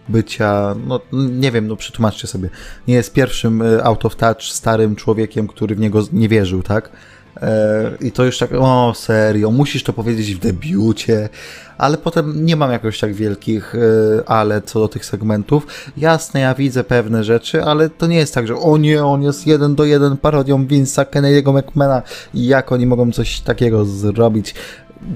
bycia, 0.08 0.74
no 0.86 1.00
nie 1.12 1.50
wiem, 1.50 1.66
no 1.66 1.76
przetłumaczcie 1.76 2.26
sobie, 2.26 2.48
nie 2.88 2.94
jest 2.94 3.12
pierwszym 3.12 3.62
out 3.82 4.04
of 4.04 4.16
touch 4.16 4.42
starym 4.42 4.96
człowiekiem, 4.96 5.48
który 5.48 5.74
w 5.74 5.80
niego 5.80 6.02
nie 6.12 6.28
wierzył, 6.28 6.62
tak? 6.62 6.90
I 8.00 8.12
to 8.12 8.24
już 8.24 8.38
tak, 8.38 8.50
o 8.58 8.92
serio, 8.94 9.50
musisz 9.50 9.82
to 9.82 9.92
powiedzieć 9.92 10.34
w 10.34 10.38
debiucie, 10.38 11.28
ale 11.82 11.98
potem 11.98 12.46
nie 12.46 12.56
mam 12.56 12.72
jakoś 12.72 13.00
tak 13.00 13.14
wielkich 13.14 13.74
e, 13.74 13.78
ale 14.28 14.62
co 14.62 14.80
do 14.80 14.88
tych 14.88 15.04
segmentów. 15.04 15.66
Jasne, 15.96 16.40
ja 16.40 16.54
widzę 16.54 16.84
pewne 16.84 17.24
rzeczy, 17.24 17.64
ale 17.64 17.90
to 17.90 18.06
nie 18.06 18.16
jest 18.16 18.34
tak, 18.34 18.46
że 18.46 18.56
o 18.56 18.76
nie, 18.78 19.04
on 19.04 19.22
jest 19.22 19.46
jeden 19.46 19.74
do 19.74 19.84
jeden 19.84 20.16
parodią 20.16 20.64
Vince'a 20.66 21.04
Kennedy'ego 21.04 21.58
McMahona 21.58 22.02
i 22.34 22.46
jak 22.46 22.72
oni 22.72 22.86
mogą 22.86 23.12
coś 23.12 23.40
takiego 23.40 23.84
zrobić. 23.84 24.54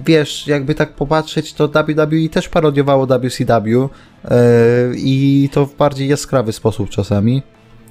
Wiesz, 0.06 0.46
jakby 0.46 0.74
tak 0.74 0.92
popatrzeć, 0.92 1.54
to 1.54 1.68
WWE 1.68 2.28
też 2.30 2.48
parodiowało 2.48 3.06
WCW 3.06 3.66
yy, 3.70 4.30
i 4.96 5.48
to 5.52 5.66
w 5.66 5.76
bardziej 5.76 6.08
jaskrawy 6.08 6.52
sposób 6.52 6.90
czasami. 6.90 7.42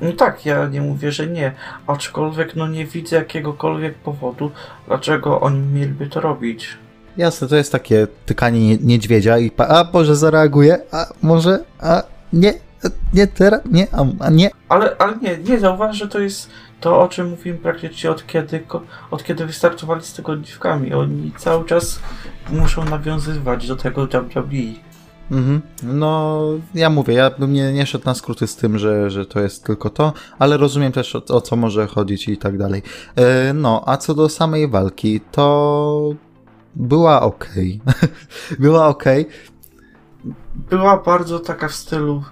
No 0.01 0.11
tak, 0.11 0.45
ja 0.45 0.67
nie 0.67 0.81
mówię, 0.81 1.11
że 1.11 1.27
nie, 1.27 1.51
aczkolwiek 1.87 2.55
no 2.55 2.67
nie 2.67 2.85
widzę 2.85 3.15
jakiegokolwiek 3.15 3.93
powodu, 3.93 4.51
dlaczego 4.87 5.41
oni 5.41 5.59
mieliby 5.59 6.07
to 6.07 6.21
robić. 6.21 6.77
Jasne, 7.17 7.47
to 7.47 7.55
jest 7.55 7.71
takie 7.71 8.07
tykanie 8.25 8.67
nie- 8.67 8.77
niedźwiedzia 8.77 9.37
i 9.37 9.51
pa, 9.51 9.67
a 9.67 9.87
może 9.93 10.15
zareaguje, 10.15 10.77
a 10.91 11.05
może, 11.21 11.59
a 11.79 12.03
nie, 12.33 12.53
nie 13.13 13.27
teraz, 13.27 13.61
nie, 13.71 13.87
a, 14.19 14.29
nie. 14.29 14.49
Ale, 14.69 14.95
ale 14.97 15.17
nie, 15.21 15.37
nie 15.37 15.59
zauważ, 15.59 15.97
że 15.97 16.07
to 16.07 16.19
jest 16.19 16.49
to, 16.81 17.01
o 17.01 17.07
czym 17.07 17.29
mówimy 17.29 17.57
praktycznie 17.57 18.11
od 18.11 18.27
kiedy, 18.27 18.63
od 19.11 19.23
kiedy 19.23 19.45
wystartowali 19.45 20.01
z 20.03 20.13
tego 20.13 20.37
dziwkami. 20.37 20.93
Oni 20.93 21.31
cały 21.37 21.65
czas 21.65 21.99
muszą 22.49 22.85
nawiązywać 22.85 23.67
do 23.67 23.75
tego 23.75 24.05
WWE. 24.07 24.85
Mhm. 25.31 25.61
No, 25.83 26.41
ja 26.75 26.89
mówię, 26.89 27.13
ja 27.13 27.29
bym 27.29 27.53
nie, 27.53 27.73
nie 27.73 27.85
szedł 27.85 28.05
na 28.05 28.13
skróty 28.13 28.47
z 28.47 28.55
tym, 28.55 28.77
że, 28.77 29.09
że 29.09 29.25
to 29.25 29.39
jest 29.39 29.63
tylko 29.63 29.89
to, 29.89 30.13
ale 30.39 30.57
rozumiem 30.57 30.91
też 30.91 31.15
o, 31.15 31.23
o 31.29 31.41
co 31.41 31.55
może 31.55 31.87
chodzić 31.87 32.27
i 32.27 32.37
tak 32.37 32.57
dalej. 32.57 32.81
E, 33.15 33.53
no, 33.53 33.83
a 33.85 33.97
co 33.97 34.13
do 34.13 34.29
samej 34.29 34.67
walki, 34.67 35.21
to 35.31 36.15
była 36.75 37.21
ok. 37.21 37.49
była 38.59 38.87
ok. 38.87 39.03
Była 40.55 40.97
bardzo 40.97 41.39
taka 41.39 41.67
w 41.67 41.75
stylu 41.75 42.23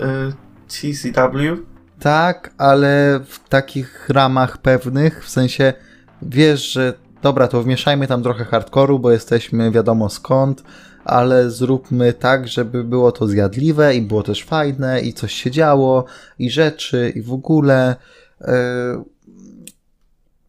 y, 0.00 0.32
TCW. 0.68 1.56
Tak, 2.00 2.54
ale 2.58 3.20
w 3.26 3.48
takich 3.48 4.08
ramach 4.08 4.58
pewnych, 4.58 5.24
w 5.24 5.30
sensie 5.30 5.72
wiesz, 6.22 6.72
że 6.72 6.94
dobra, 7.22 7.48
to 7.48 7.62
wmieszajmy 7.62 8.06
tam 8.06 8.22
trochę 8.22 8.44
hardkoru, 8.44 8.98
bo 8.98 9.10
jesteśmy 9.10 9.70
wiadomo 9.70 10.08
skąd, 10.08 10.62
ale 11.04 11.50
zróbmy 11.50 12.12
tak, 12.12 12.48
żeby 12.48 12.84
było 12.84 13.12
to 13.12 13.26
zjadliwe 13.26 13.94
i 13.94 14.02
było 14.02 14.22
też 14.22 14.44
fajne 14.44 15.00
i 15.00 15.12
coś 15.12 15.32
się 15.32 15.50
działo 15.50 16.04
i 16.38 16.50
rzeczy 16.50 17.12
i 17.16 17.22
w 17.22 17.32
ogóle. 17.32 17.96
Yy... 18.40 18.46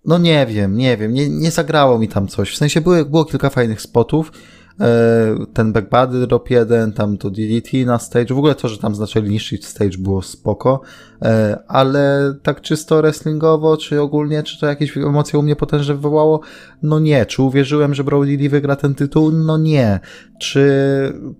No 0.06 0.18
nie 0.18 0.46
wiem, 0.46 0.78
nie 0.78 0.98
wiem, 0.98 1.14
nie, 1.14 1.30
nie 1.30 1.52
zagrało 1.52 2.00
mi 2.00 2.08
tam 2.08 2.28
coś. 2.28 2.54
W 2.54 2.58
sensie 2.58 2.82
były, 2.82 3.06
było 3.06 3.26
kilka 3.26 3.50
fajnych 3.50 3.82
spotów. 3.82 4.32
E, 4.80 5.36
Ten 5.54 5.74
backbody 5.74 6.28
drop 6.28 6.50
1, 6.50 6.94
tam 6.94 7.18
to 7.18 7.30
DDT 7.30 7.74
na 7.86 8.00
stage. 8.00 8.34
W 8.34 8.38
ogóle 8.38 8.56
to, 8.56 8.68
że 8.68 8.78
tam 8.78 8.96
zaczęli 8.96 9.30
niszczyć 9.30 9.66
stage 9.66 9.98
było 9.98 10.22
spoko. 10.22 10.82
E, 11.22 11.60
Ale 11.68 12.34
tak 12.44 12.62
czysto 12.62 12.98
wrestlingowo, 12.98 13.78
czy 13.78 14.02
ogólnie, 14.02 14.44
czy 14.44 14.60
to 14.60 14.66
jakieś 14.66 14.98
emocje 14.98 15.40
u 15.40 15.42
mnie 15.42 15.56
potężne 15.56 15.94
wywołało? 15.94 16.42
No 16.84 17.00
nie. 17.00 17.26
Czy 17.26 17.42
uwierzyłem, 17.42 17.94
że 17.94 18.04
Brody 18.04 18.38
Lee 18.38 18.50
wygra 18.50 18.76
ten 18.76 18.96
tytuł? 18.96 19.32
No 19.32 19.58
nie. 19.58 20.00
Czy 20.40 20.64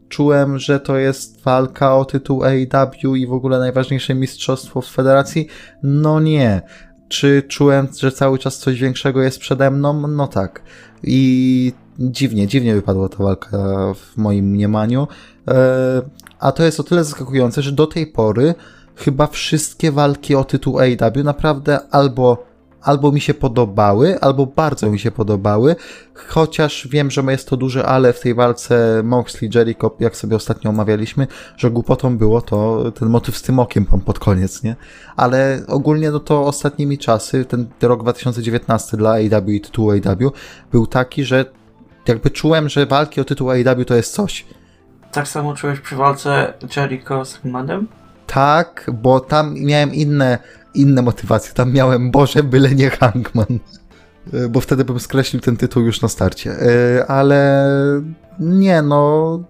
czułem, 0.10 0.60
że 0.60 0.80
to 0.80 0.98
jest 0.98 1.44
walka 1.44 1.96
o 1.98 2.06
tytuł 2.06 2.44
AEW 2.44 3.16
i 3.16 3.28
w 3.28 3.34
ogóle 3.34 3.60
najważniejsze 3.60 4.16
mistrzostwo 4.16 4.82
w 4.82 4.88
federacji? 4.88 5.48
No 5.84 6.20
nie. 6.20 6.62
Czy 7.12 7.44
czułem, 7.48 7.88
że 8.00 8.12
cały 8.12 8.40
czas 8.40 8.58
coś 8.58 8.80
większego 8.80 9.22
jest 9.22 9.40
przede 9.40 9.72
mną? 9.72 10.08
No 10.08 10.28
tak. 10.28 10.62
I 11.04 11.74
dziwnie, 12.00 12.48
dziwnie 12.48 12.76
wypadła 12.76 13.10
ta 13.10 13.18
walka 13.18 13.58
w 13.96 14.18
moim 14.18 14.46
mniemaniu. 14.46 15.08
E, 15.48 16.02
A 16.40 16.52
to 16.52 16.64
jest 16.64 16.80
o 16.80 16.84
tyle 16.84 17.04
zaskakujące, 17.04 17.62
że 17.62 17.72
do 17.72 17.88
tej 17.88 18.08
pory 18.08 18.56
chyba 18.96 19.28
wszystkie 19.28 19.92
walki 19.92 20.36
o 20.36 20.44
tytuł 20.44 20.80
AEW 20.80 21.24
naprawdę 21.24 21.80
albo, 21.92 22.46
albo 22.82 23.12
mi 23.12 23.22
się 23.22 23.34
podobały, 23.34 24.20
albo 24.20 24.46
bardzo 24.46 24.90
mi 24.90 25.00
się 25.00 25.12
podobały, 25.12 25.76
chociaż 26.14 26.88
wiem, 26.92 27.12
że 27.12 27.24
jest 27.30 27.50
to 27.50 27.58
duże 27.58 27.86
ale 27.86 28.14
w 28.14 28.20
tej 28.20 28.34
walce 28.34 29.02
Moxley, 29.04 29.52
Jericho, 29.56 29.96
jak 30.00 30.16
sobie 30.16 30.36
ostatnio 30.36 30.70
omawialiśmy, 30.70 31.28
że 31.58 31.72
głupotą 31.72 32.18
było 32.18 32.42
to 32.42 32.92
ten 32.92 33.10
motyw 33.10 33.38
z 33.38 33.42
tym 33.42 33.60
okiem 33.60 33.86
tam 33.86 34.02
pod 34.02 34.20
koniec, 34.20 34.64
nie? 34.64 34.76
Ale 35.16 35.62
ogólnie 35.68 36.12
no 36.12 36.20
to 36.20 36.46
ostatnimi 36.46 36.98
czasy, 36.98 37.46
ten 37.46 37.68
rok 37.82 38.04
2019 38.04 38.98
dla 38.98 39.12
AEW 39.12 39.50
i 39.50 39.62
tytułu 39.62 39.92
AEW 39.92 40.32
był 40.72 40.88
taki, 40.88 41.24
że 41.24 41.46
jakby 42.08 42.30
czułem, 42.30 42.70
że 42.70 42.86
walki 42.86 43.22
o 43.22 43.26
tytuł 43.26 43.50
AEW 43.50 43.86
to 43.88 43.96
jest 43.96 44.14
coś. 44.14 44.46
Tak 45.12 45.28
samo 45.28 45.56
czułeś 45.56 45.80
przy 45.80 45.96
walce 45.96 46.54
Jericho 46.76 47.26
z 47.26 47.36
Hangmanem? 47.36 47.88
Tak, 48.28 48.92
bo 48.94 49.20
tam 49.20 49.56
miałem 49.60 49.94
inne, 49.94 50.38
inne 50.74 51.02
motywacje. 51.02 51.54
Tam 51.54 51.74
miałem, 51.74 52.12
Boże, 52.12 52.44
byle 52.44 52.76
nie 52.76 52.90
Hangman. 52.90 53.60
E, 54.34 54.50
Bo 54.50 54.62
wtedy 54.62 54.86
bym 54.86 55.00
skreślił 55.00 55.42
ten 55.42 55.58
tytuł 55.58 55.84
już 55.84 56.02
na 56.02 56.08
starcie. 56.08 56.52
E, 56.52 57.06
Ale 57.08 57.66
nie, 58.40 58.82
no. 58.82 59.44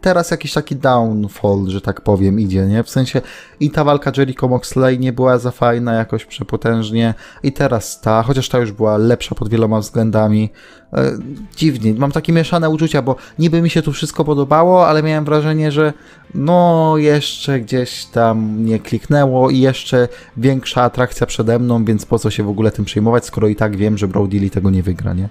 Teraz 0.00 0.30
jakiś 0.30 0.52
taki 0.52 0.76
downfall, 0.76 1.64
że 1.68 1.80
tak 1.80 2.00
powiem, 2.00 2.40
idzie, 2.40 2.66
nie? 2.66 2.82
W 2.82 2.90
sensie 2.90 3.20
i 3.60 3.70
ta 3.70 3.84
walka 3.84 4.12
Jericho 4.16 4.48
Moxley 4.48 4.98
nie 4.98 5.12
była 5.12 5.38
za 5.38 5.50
fajna 5.50 5.92
jakoś 5.94 6.24
przepotężnie, 6.24 7.14
i 7.42 7.52
teraz 7.52 8.00
ta, 8.00 8.22
chociaż 8.22 8.48
ta 8.48 8.58
już 8.58 8.72
była 8.72 8.96
lepsza 8.96 9.34
pod 9.34 9.48
wieloma 9.48 9.80
względami. 9.80 10.50
E, 10.92 11.18
Dziwnie, 11.56 11.94
mam 11.94 12.12
takie 12.12 12.32
mieszane 12.32 12.70
uczucia, 12.70 13.02
bo 13.02 13.16
niby 13.38 13.62
mi 13.62 13.70
się 13.70 13.82
tu 13.82 13.92
wszystko 13.92 14.24
podobało, 14.24 14.88
ale 14.88 15.02
miałem 15.02 15.24
wrażenie, 15.24 15.72
że 15.72 15.92
no 16.34 16.94
jeszcze 16.96 17.60
gdzieś 17.60 18.04
tam 18.04 18.64
nie 18.64 18.78
kliknęło 18.78 19.50
i 19.50 19.58
jeszcze 19.58 20.08
większa 20.36 20.82
atrakcja 20.82 21.26
przede 21.26 21.58
mną, 21.58 21.84
więc 21.84 22.06
po 22.06 22.18
co 22.18 22.30
się 22.30 22.42
w 22.42 22.48
ogóle 22.48 22.70
tym 22.70 22.84
przejmować, 22.84 23.24
skoro 23.26 23.48
i 23.48 23.56
tak 23.56 23.76
wiem, 23.76 23.98
że 23.98 24.08
Brody 24.08 24.40
Lee 24.40 24.50
tego 24.50 24.70
nie 24.70 24.82
wygra, 24.82 25.14
nie? 25.14 25.28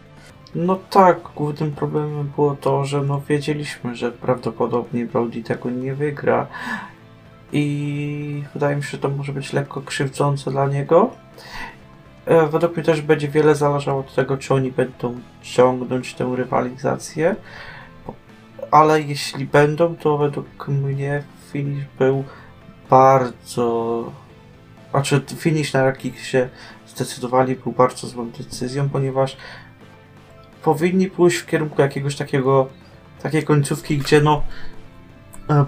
No 0.60 0.80
tak, 0.90 1.20
głównym 1.36 1.72
problemem 1.72 2.32
było 2.36 2.56
to, 2.56 2.86
że 2.86 3.02
no 3.02 3.22
wiedzieliśmy, 3.30 3.96
że 3.96 4.12
prawdopodobnie 4.12 5.06
Brody 5.06 5.44
tego 5.44 5.70
nie 5.70 5.94
wygra 5.94 6.48
i 7.52 8.44
wydaje 8.54 8.76
mi 8.76 8.84
się, 8.84 8.90
że 8.90 8.98
to 8.98 9.10
może 9.10 9.34
być 9.34 9.54
lekko 9.54 9.82
krzywdzące 9.82 10.52
dla 10.52 10.68
niego. 10.68 11.12
E, 12.26 12.48
Według 12.48 12.76
mnie 12.76 12.86
też 12.86 13.02
będzie 13.02 13.28
wiele 13.28 13.56
zależało 13.56 14.00
od 14.00 14.16
tego, 14.16 14.38
czy 14.38 14.54
oni 14.54 14.72
będą 14.72 15.20
ciągnąć 15.42 16.14
tę 16.14 16.34
rywalizację, 16.36 17.36
ale 18.72 19.02
jeśli 19.02 19.46
będą, 19.46 19.96
to 19.96 20.18
według 20.18 20.68
mnie 20.68 21.24
finish 21.52 21.86
był 22.00 22.24
bardzo... 22.90 24.12
Znaczy 24.92 25.22
finish 25.38 25.74
na 25.74 25.80
jaki 25.80 26.14
się 26.14 26.50
zdecydowali 26.88 27.56
był 27.56 27.72
bardzo 27.72 28.08
złą 28.08 28.30
decyzją, 28.30 28.90
ponieważ 28.90 29.38
powinni 30.68 31.08
pójść 31.10 31.38
w 31.38 31.46
kierunku 31.46 31.82
jakiegoś 31.82 32.16
takiego, 32.16 32.68
takiej 33.24 33.44
końcówki, 33.44 33.98
gdzie 33.98 34.22
no 34.22 34.44
e, 35.50 35.66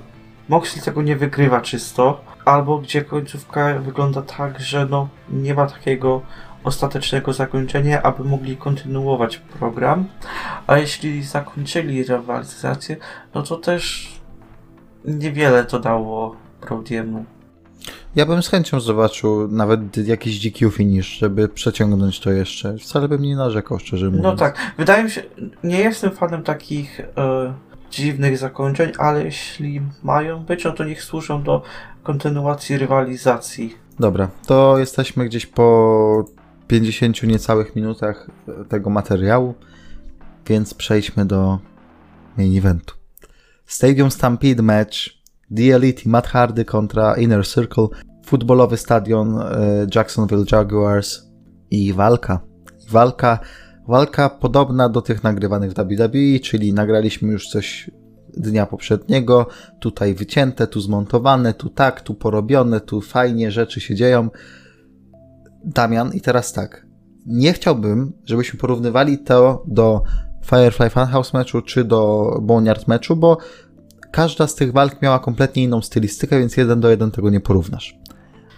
Moxley 0.50 0.82
tego 0.82 1.02
nie 1.02 1.16
wygrywa 1.16 1.62
czysto, 1.62 2.22
albo 2.46 2.78
gdzie 2.78 3.02
końcówka 3.02 3.74
wygląda 3.74 4.22
tak, 4.22 4.60
że 4.60 4.86
no 4.86 5.08
nie 5.30 5.54
ma 5.54 5.68
takiego 5.68 6.22
ostatecznego 6.64 7.34
zakończenia, 7.34 8.02
aby 8.04 8.24
mogli 8.24 8.58
kontynuować 8.58 9.38
program, 9.38 10.08
a 10.68 10.78
jeśli 10.78 11.24
zakończyli 11.24 12.04
rywalizację, 12.04 12.98
no 13.34 13.44
to 13.44 13.58
też 13.58 14.14
niewiele 15.06 15.66
to 15.66 15.80
dało 15.80 16.36
Brody'emu. 16.62 17.24
Ja 18.16 18.26
bym 18.26 18.44
z 18.44 18.50
chęcią 18.50 18.80
zobaczył 18.80 19.48
nawet 19.48 19.98
jakiś 19.98 20.40
DQ 20.40 20.72
finish, 20.72 21.08
żeby 21.08 21.50
przeciągnąć 21.50 22.20
to 22.20 22.32
jeszcze. 22.32 22.78
Wcale 22.78 23.08
bym 23.08 23.22
nie 23.22 23.36
narzekał, 23.36 23.80
szczerze 23.80 24.06
mówiąc. 24.06 24.24
No 24.24 24.36
tak, 24.36 24.58
wydaje 24.78 25.04
mi 25.04 25.12
się, 25.12 25.24
nie 25.64 25.80
jestem 25.80 26.12
fanem 26.12 26.44
takich 26.44 27.00
e, 27.00 27.54
dziwnych 27.92 28.38
zakończeń, 28.38 28.92
ale 28.98 29.24
jeśli 29.24 29.82
mają 30.04 30.44
być, 30.44 30.64
no 30.64 30.72
to 30.72 30.84
niech 30.84 31.04
służą 31.04 31.44
do 31.44 31.62
kontynuacji 32.04 32.78
rywalizacji. 32.78 33.76
Dobra, 34.00 34.30
to 34.46 34.78
jesteśmy 34.78 35.26
gdzieś 35.26 35.46
po 35.46 36.26
50 36.68 37.24
niecałych 37.24 37.76
minutach 37.76 38.28
tego 38.70 38.90
materiału, 38.90 39.56
więc 40.48 40.74
przejdźmy 40.74 41.26
do 41.26 41.60
main 42.38 42.58
eventu. 42.58 42.96
Stadium 43.66 44.12
Stampede 44.12 44.64
match 44.64 45.19
The 45.56 45.76
Elite 45.76 46.02
i 46.06 46.10
Matt 46.10 46.28
Hardy 46.28 46.66
kontra 46.66 47.16
Inner 47.16 47.48
Circle, 47.48 47.88
futbolowy 48.26 48.78
stadion 48.78 49.40
e, 49.40 49.88
Jacksonville 49.96 50.46
Jaguars 50.52 51.22
i 51.72 51.94
walka. 51.94 52.40
Walka, 52.90 53.40
walka 53.88 54.30
podobna 54.30 54.90
do 54.90 55.02
tych 55.02 55.24
nagrywanych 55.24 55.72
w 55.72 55.76
WWE, 55.76 56.40
czyli 56.44 56.74
nagraliśmy 56.74 57.32
już 57.32 57.48
coś 57.48 57.92
dnia 58.38 58.66
poprzedniego, 58.66 59.48
tutaj 59.80 60.16
wycięte, 60.16 60.68
tu 60.68 60.82
zmontowane, 60.82 61.54
tu 61.54 61.70
tak, 61.70 62.02
tu 62.02 62.16
porobione, 62.16 62.82
tu 62.82 63.02
fajnie 63.02 63.52
rzeczy 63.52 63.82
się 63.82 63.96
dzieją. 63.96 64.30
Damian, 65.66 66.12
i 66.14 66.22
teraz 66.22 66.54
tak. 66.54 66.88
Nie 67.26 67.54
chciałbym, 67.54 68.14
żebyśmy 68.26 68.60
porównywali 68.60 69.18
to 69.18 69.64
do 69.68 70.02
Firefly 70.46 70.90
Funhouse 70.90 71.34
meczu 71.34 71.62
czy 71.62 71.84
do 71.84 72.32
Boneyard 72.42 72.88
meczu, 72.88 73.16
bo 73.16 73.38
każda 74.12 74.48
z 74.48 74.56
tych 74.56 74.72
walk 74.74 75.02
miała 75.02 75.20
kompletnie 75.20 75.64
inną 75.64 75.82
stylistykę, 75.82 76.40
więc 76.40 76.58
jeden 76.58 76.80
do 76.80 76.90
jeden 76.90 77.12
tego 77.12 77.30
nie 77.30 77.40
porównasz. 77.40 77.96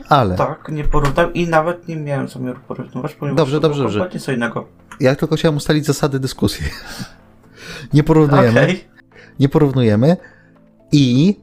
Ale. 0.10 0.36
Tak, 0.36 0.70
nie 0.72 0.84
porównam 0.84 1.34
i 1.34 1.48
nawet 1.48 1.88
nie 1.88 1.96
miałem 1.96 2.28
zamiaru 2.28 2.60
porównywać, 2.68 3.16
ponieważ 3.16 3.38
Dobrze, 3.38 3.58
to 3.58 3.62
dobrze, 3.62 3.78
było 3.78 3.84
dobrze. 3.88 4.00
kompletnie 4.00 4.20
co 4.20 4.32
innego. 4.32 4.68
Ja 5.00 5.16
tylko 5.16 5.36
chciałem 5.36 5.58
ustalić 5.58 5.86
zasady 5.86 6.20
dyskusji. 6.20 6.66
nie 7.94 8.04
porównujemy. 8.04 8.62
Okej. 8.62 8.84
Nie 9.40 9.50
porównujemy. 9.50 10.18
I 10.92 11.36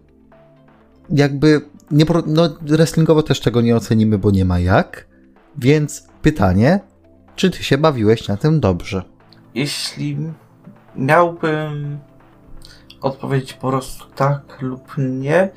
jakby 1.11 1.61
nie 1.90 2.06
poró- 2.06 2.22
no, 2.26 2.48
wrestlingowo 2.61 3.22
też 3.22 3.40
tego 3.40 3.61
nie 3.61 3.76
ocenimy, 3.76 4.18
bo 4.18 4.30
nie 4.30 4.44
ma 4.44 4.59
jak. 4.59 5.06
Więc 5.59 6.09
pytanie, 6.22 6.80
czy 7.36 7.50
ty 7.50 7.62
się 7.62 7.78
bawiłeś 7.78 8.28
na 8.28 8.36
tym 8.36 8.61
dobrze? 8.61 9.02
Jeśli 9.54 10.16
miałbym 10.96 11.98
odpowiedzieć 13.01 13.53
po 13.53 13.68
prostu 13.68 14.05
tak 14.14 14.40
lub 14.61 14.94
nie, 14.99 15.49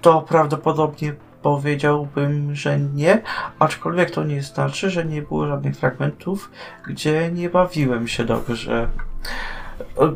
to 0.00 0.22
prawdopodobnie 0.22 1.14
powiedziałbym, 1.42 2.54
że 2.54 2.78
nie, 2.78 3.22
aczkolwiek 3.58 4.10
to 4.10 4.24
nie 4.24 4.42
znaczy, 4.42 4.90
że 4.90 5.04
nie 5.04 5.22
było 5.22 5.46
żadnych 5.46 5.76
fragmentów, 5.76 6.50
gdzie 6.86 7.30
nie 7.32 7.50
bawiłem 7.50 8.08
się 8.08 8.24
dobrze. 8.24 8.88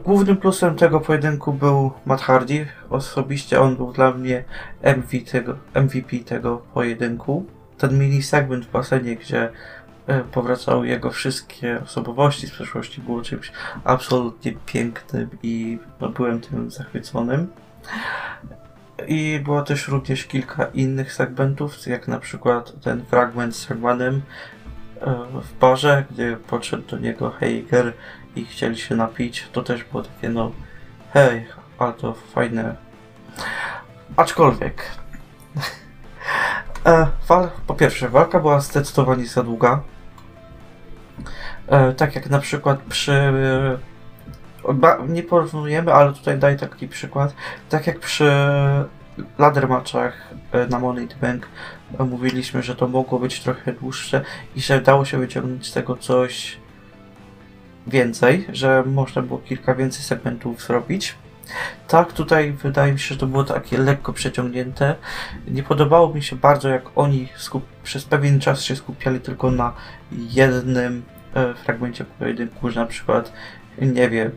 Głównym 0.04 0.36
plusem 0.36 0.76
tego 0.76 1.00
pojedynku 1.00 1.52
był 1.52 1.92
Matt 2.07 2.20
Hardy. 2.20 2.66
Osobiście 2.90 3.61
on 3.61 3.76
był 3.76 3.92
dla 3.92 4.11
mnie 4.11 4.44
MVP 4.82 5.30
tego, 5.30 5.57
MVP 5.74 6.18
tego 6.18 6.57
pojedynku. 6.74 7.46
Ten 7.78 7.98
mini 7.98 8.22
segment 8.22 8.66
w 8.66 8.70
basenie, 8.70 9.16
gdzie 9.16 9.50
powracały 10.32 10.88
jego 10.88 11.11
wszystkie 11.11 11.80
osobowości 11.82 12.46
z 12.46 12.50
przeszłości, 12.50 13.00
było 13.00 13.22
czymś 13.22 13.52
absolutnie 13.84 14.52
pięknym 14.66 15.28
i 15.42 15.78
no, 16.00 16.09
byłem 16.09 16.40
tym 16.40 16.70
zachwyconym. 16.70 17.48
I 19.07 19.40
było 19.44 19.62
też 19.62 19.88
również 19.88 20.24
kilka 20.24 20.64
innych 20.64 21.12
segmentów, 21.12 21.86
jak 21.86 22.09
na 22.09 22.18
przykład 22.18 22.80
ten 22.80 23.04
fragment 23.04 23.57
z 23.57 23.66
Hermanem 23.66 24.22
e, 25.00 25.14
w 25.42 25.59
barze, 25.59 26.04
gdy 26.11 26.36
podszedł 26.36 26.82
do 26.88 26.98
niego 26.98 27.30
Heiger 27.30 27.92
i 28.36 28.44
chcieli 28.44 28.78
się 28.78 28.96
napić. 28.96 29.48
To 29.52 29.62
też 29.62 29.84
było 29.84 30.02
takie, 30.02 30.28
no, 30.28 30.52
hej, 31.12 31.46
ale 31.78 31.92
to 31.92 32.14
fajne. 32.14 32.76
Aczkolwiek. 34.16 34.82
E, 36.86 37.07
po 37.66 37.74
pierwsze, 37.74 38.09
walka 38.09 38.40
była 38.40 38.61
zdecydowanie 38.61 39.26
za 39.26 39.42
długa. 39.42 39.80
E, 41.68 41.92
tak 41.92 42.14
jak 42.14 42.30
na 42.30 42.38
przykład 42.38 42.80
przy. 42.82 43.12
E, 43.12 43.78
nie 45.08 45.22
porównujemy, 45.22 45.92
ale 45.92 46.12
tutaj 46.12 46.38
daję 46.38 46.56
taki 46.56 46.88
przykład. 46.88 47.34
Tak 47.68 47.86
jak 47.86 47.98
przy 47.98 48.30
ladder 49.38 49.68
matchach 49.68 50.34
e, 50.52 50.66
na 50.66 50.78
Money 50.78 51.08
Bank 51.20 51.48
mówiliśmy, 51.98 52.62
że 52.62 52.76
to 52.76 52.88
mogło 52.88 53.18
być 53.18 53.40
trochę 53.40 53.72
dłuższe 53.72 54.24
i 54.56 54.60
że 54.60 54.80
dało 54.80 55.04
się 55.04 55.18
wyciągnąć 55.18 55.66
z 55.66 55.72
tego 55.72 55.96
coś 55.96 56.56
więcej, 57.86 58.46
że 58.52 58.84
można 58.86 59.22
było 59.22 59.38
kilka 59.38 59.74
więcej 59.74 60.02
segmentów 60.02 60.62
zrobić. 60.62 61.14
Tak, 61.88 62.12
tutaj 62.12 62.52
wydaje 62.52 62.92
mi 62.92 62.98
się, 62.98 63.14
że 63.14 63.20
to 63.20 63.26
było 63.26 63.44
takie 63.44 63.78
lekko 63.78 64.12
przeciągnięte. 64.12 64.94
Nie 65.48 65.62
podobało 65.62 66.14
mi 66.14 66.22
się 66.22 66.36
bardzo, 66.36 66.68
jak 66.68 66.82
oni 66.96 67.28
przez 67.82 68.04
pewien 68.04 68.40
czas 68.40 68.62
się 68.62 68.76
skupiali 68.76 69.20
tylko 69.20 69.50
na 69.50 69.72
jednym 70.12 71.02
fragmencie 71.64 72.04
pojedynku, 72.04 72.70
że 72.70 72.80
na 72.80 72.86
przykład, 72.86 73.32
nie 73.82 74.08
wiem, 74.10 74.30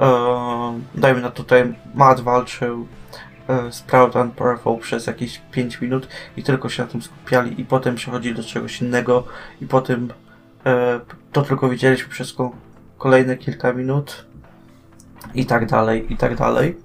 e, 0.00 0.80
dajmy 0.94 1.20
na 1.20 1.30
tutaj, 1.30 1.74
Matt 1.94 2.20
walczył 2.20 2.86
e, 3.48 3.72
z 3.72 3.82
Proud 3.82 4.16
and 4.16 4.34
Powerful 4.34 4.78
przez 4.78 5.06
jakieś 5.06 5.40
5 5.50 5.80
minut 5.80 6.08
i 6.36 6.42
tylko 6.42 6.68
się 6.68 6.82
na 6.82 6.88
tym 6.88 7.02
skupiali 7.02 7.60
i 7.60 7.64
potem 7.64 7.94
przechodzili 7.94 8.34
do 8.34 8.44
czegoś 8.44 8.82
innego 8.82 9.24
i 9.60 9.66
potem 9.66 10.12
e, 10.66 11.00
to 11.32 11.42
tylko 11.42 11.68
widzieliśmy 11.68 12.08
przez 12.08 12.32
ko- 12.32 12.52
kolejne 12.98 13.36
kilka 13.36 13.72
minut 13.72 14.24
i 15.34 15.46
tak 15.46 15.66
dalej, 15.66 16.12
i 16.12 16.16
tak 16.16 16.36
dalej. 16.36 16.76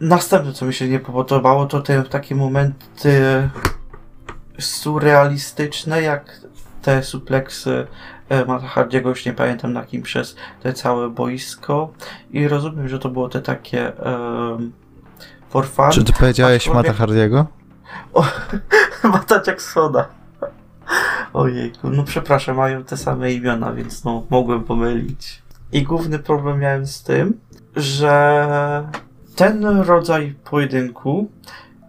Następne, 0.00 0.52
co 0.52 0.66
mi 0.66 0.74
się 0.74 0.88
nie 0.88 1.00
podobało, 1.00 1.66
to 1.66 1.80
te 1.80 2.02
takie 2.02 2.34
momenty 2.34 3.48
surrealistyczne, 4.58 6.02
jak 6.02 6.40
te 6.82 7.02
supleksy 7.02 7.86
e, 8.28 8.44
Matta 8.44 8.66
Hardiego, 8.66 9.08
już 9.08 9.26
nie 9.26 9.32
pamiętam 9.32 9.72
na 9.72 9.84
kim, 9.84 10.02
przez 10.02 10.36
te 10.62 10.72
całe 10.72 11.10
boisko. 11.10 11.92
I 12.30 12.48
rozumiem, 12.48 12.88
że 12.88 12.98
to 12.98 13.08
było 13.08 13.28
te 13.28 13.40
takie 13.40 13.92
um, 13.92 14.72
for 15.48 15.66
fun. 15.66 15.90
Czy 15.90 16.04
ty 16.04 16.12
powiedziałeś 16.12 16.66
Aczkolwiek- 16.68 16.74
Mata 16.74 16.92
Hardiego? 16.92 17.46
O, 18.14 18.24
Mata 19.12 19.42
Jacksona. 19.46 20.08
Ojejku, 21.32 21.90
no 21.90 22.04
przepraszam, 22.04 22.56
mają 22.56 22.84
te 22.84 22.96
same 22.96 23.32
imiona, 23.32 23.72
więc 23.72 24.04
no 24.04 24.26
mogłem 24.30 24.64
pomylić. 24.64 25.42
I 25.72 25.82
główny 25.82 26.18
problem 26.18 26.60
miałem 26.60 26.86
z 26.86 27.02
tym, 27.02 27.40
że 27.76 28.88
ten 29.36 29.66
rodzaj 29.66 30.34
pojedynku 30.44 31.30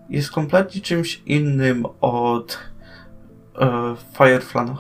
jest 0.10 0.32
kompletnie 0.32 0.82
czymś 0.82 1.22
innym 1.26 1.86
od 2.02 2.60
e, 3.60 3.95
Firefly 4.18 4.76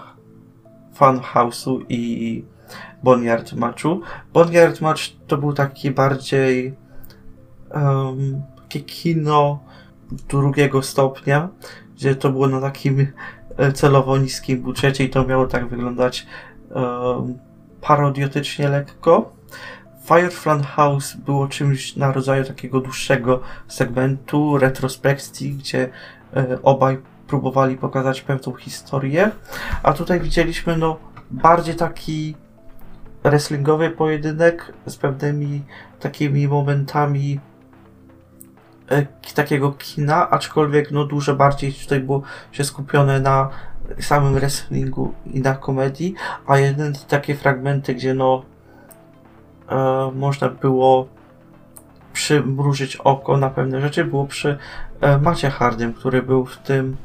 Funhouse'u 0.93 1.85
i 1.89 2.43
Boneyard 3.03 3.53
Matchu. 3.53 4.01
Boneyard 4.33 4.81
Match 4.81 5.01
to 5.27 5.37
był 5.37 5.53
taki 5.53 5.91
bardziej 5.91 6.73
um, 7.75 8.41
takie 8.55 8.79
kino 8.79 9.59
drugiego 10.29 10.81
stopnia, 10.81 11.49
gdzie 11.95 12.15
to 12.15 12.29
było 12.29 12.47
na 12.47 12.61
takim 12.61 13.07
e, 13.57 13.71
celowo 13.71 14.17
niskim 14.17 14.61
budżecie 14.61 15.03
i 15.03 15.09
to 15.09 15.25
miało 15.25 15.47
tak 15.47 15.67
wyglądać 15.67 16.27
um, 16.69 17.37
parodiotycznie 17.81 18.69
lekko. 18.69 19.33
Firefly 20.05 20.63
House 20.63 21.15
było 21.15 21.47
czymś 21.47 21.95
na 21.95 22.11
rodzaju 22.11 22.43
takiego 22.43 22.79
dłuższego 22.79 23.39
segmentu, 23.67 24.57
retrospekcji, 24.57 25.51
gdzie 25.51 25.89
e, 26.35 26.61
obaj 26.61 26.97
próbowali 27.33 27.77
pokazać 27.77 28.21
pewną 28.21 28.53
historię, 28.53 29.31
a 29.83 29.93
tutaj 29.93 30.19
widzieliśmy 30.19 30.77
no 30.77 30.97
bardziej 31.31 31.75
taki 31.75 32.35
wrestlingowy 33.23 33.89
pojedynek 33.89 34.73
z 34.85 34.97
pewnymi 34.97 35.63
takimi 35.99 36.47
momentami 36.47 37.39
e, 38.91 39.05
takiego 39.35 39.71
kina, 39.71 40.29
aczkolwiek 40.29 40.91
no 40.91 41.05
dużo 41.05 41.35
bardziej 41.35 41.73
tutaj 41.73 41.99
było 41.99 42.21
się 42.51 42.63
skupione 42.63 43.19
na 43.19 43.49
samym 43.99 44.33
wrestlingu 44.33 45.13
i 45.25 45.41
na 45.41 45.55
komedii, 45.55 46.15
a 46.47 46.57
jeden 46.57 46.93
takie 47.07 47.35
fragmenty, 47.35 47.95
gdzie 47.95 48.13
no 48.13 48.43
e, 49.69 50.11
można 50.15 50.49
było 50.49 51.07
przymrużyć 52.13 52.95
oko 52.95 53.37
na 53.37 53.49
pewne 53.49 53.81
rzeczy, 53.81 54.05
było 54.05 54.25
przy 54.25 54.57
e, 55.01 55.17
Macie 55.17 55.49
Hardym, 55.49 55.93
który 55.93 56.23
był 56.23 56.45
w 56.45 56.57
tym 56.57 56.97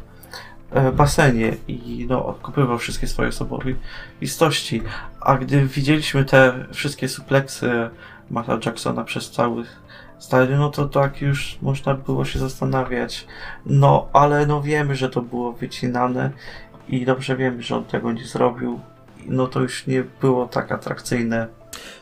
basenie 0.96 1.56
i 1.68 2.06
no, 2.08 2.26
odkupywał 2.26 2.78
wszystkie 2.78 3.06
swoje 3.06 3.28
osobowości. 3.28 4.82
A 5.20 5.38
gdy 5.38 5.66
widzieliśmy 5.66 6.24
te 6.24 6.66
wszystkie 6.72 7.08
supleksy 7.08 7.90
Mata 8.30 8.58
Jacksona 8.66 9.04
przez 9.04 9.30
cały 9.30 9.64
stadion, 10.18 10.58
no 10.58 10.70
to 10.70 10.88
tak 10.88 11.22
już 11.22 11.58
można 11.62 11.94
było 11.94 12.24
się 12.24 12.38
zastanawiać. 12.38 13.26
No, 13.66 14.08
ale 14.12 14.46
no 14.46 14.62
wiemy, 14.62 14.96
że 14.96 15.08
to 15.08 15.22
było 15.22 15.52
wycinane 15.52 16.30
i 16.88 17.04
dobrze 17.04 17.36
wiemy, 17.36 17.62
że 17.62 17.76
on 17.76 17.84
tego 17.84 18.12
nie 18.12 18.24
zrobił. 18.24 18.80
No 19.26 19.46
to 19.46 19.60
już 19.60 19.86
nie 19.86 20.04
było 20.20 20.46
tak 20.46 20.72
atrakcyjne. 20.72 21.46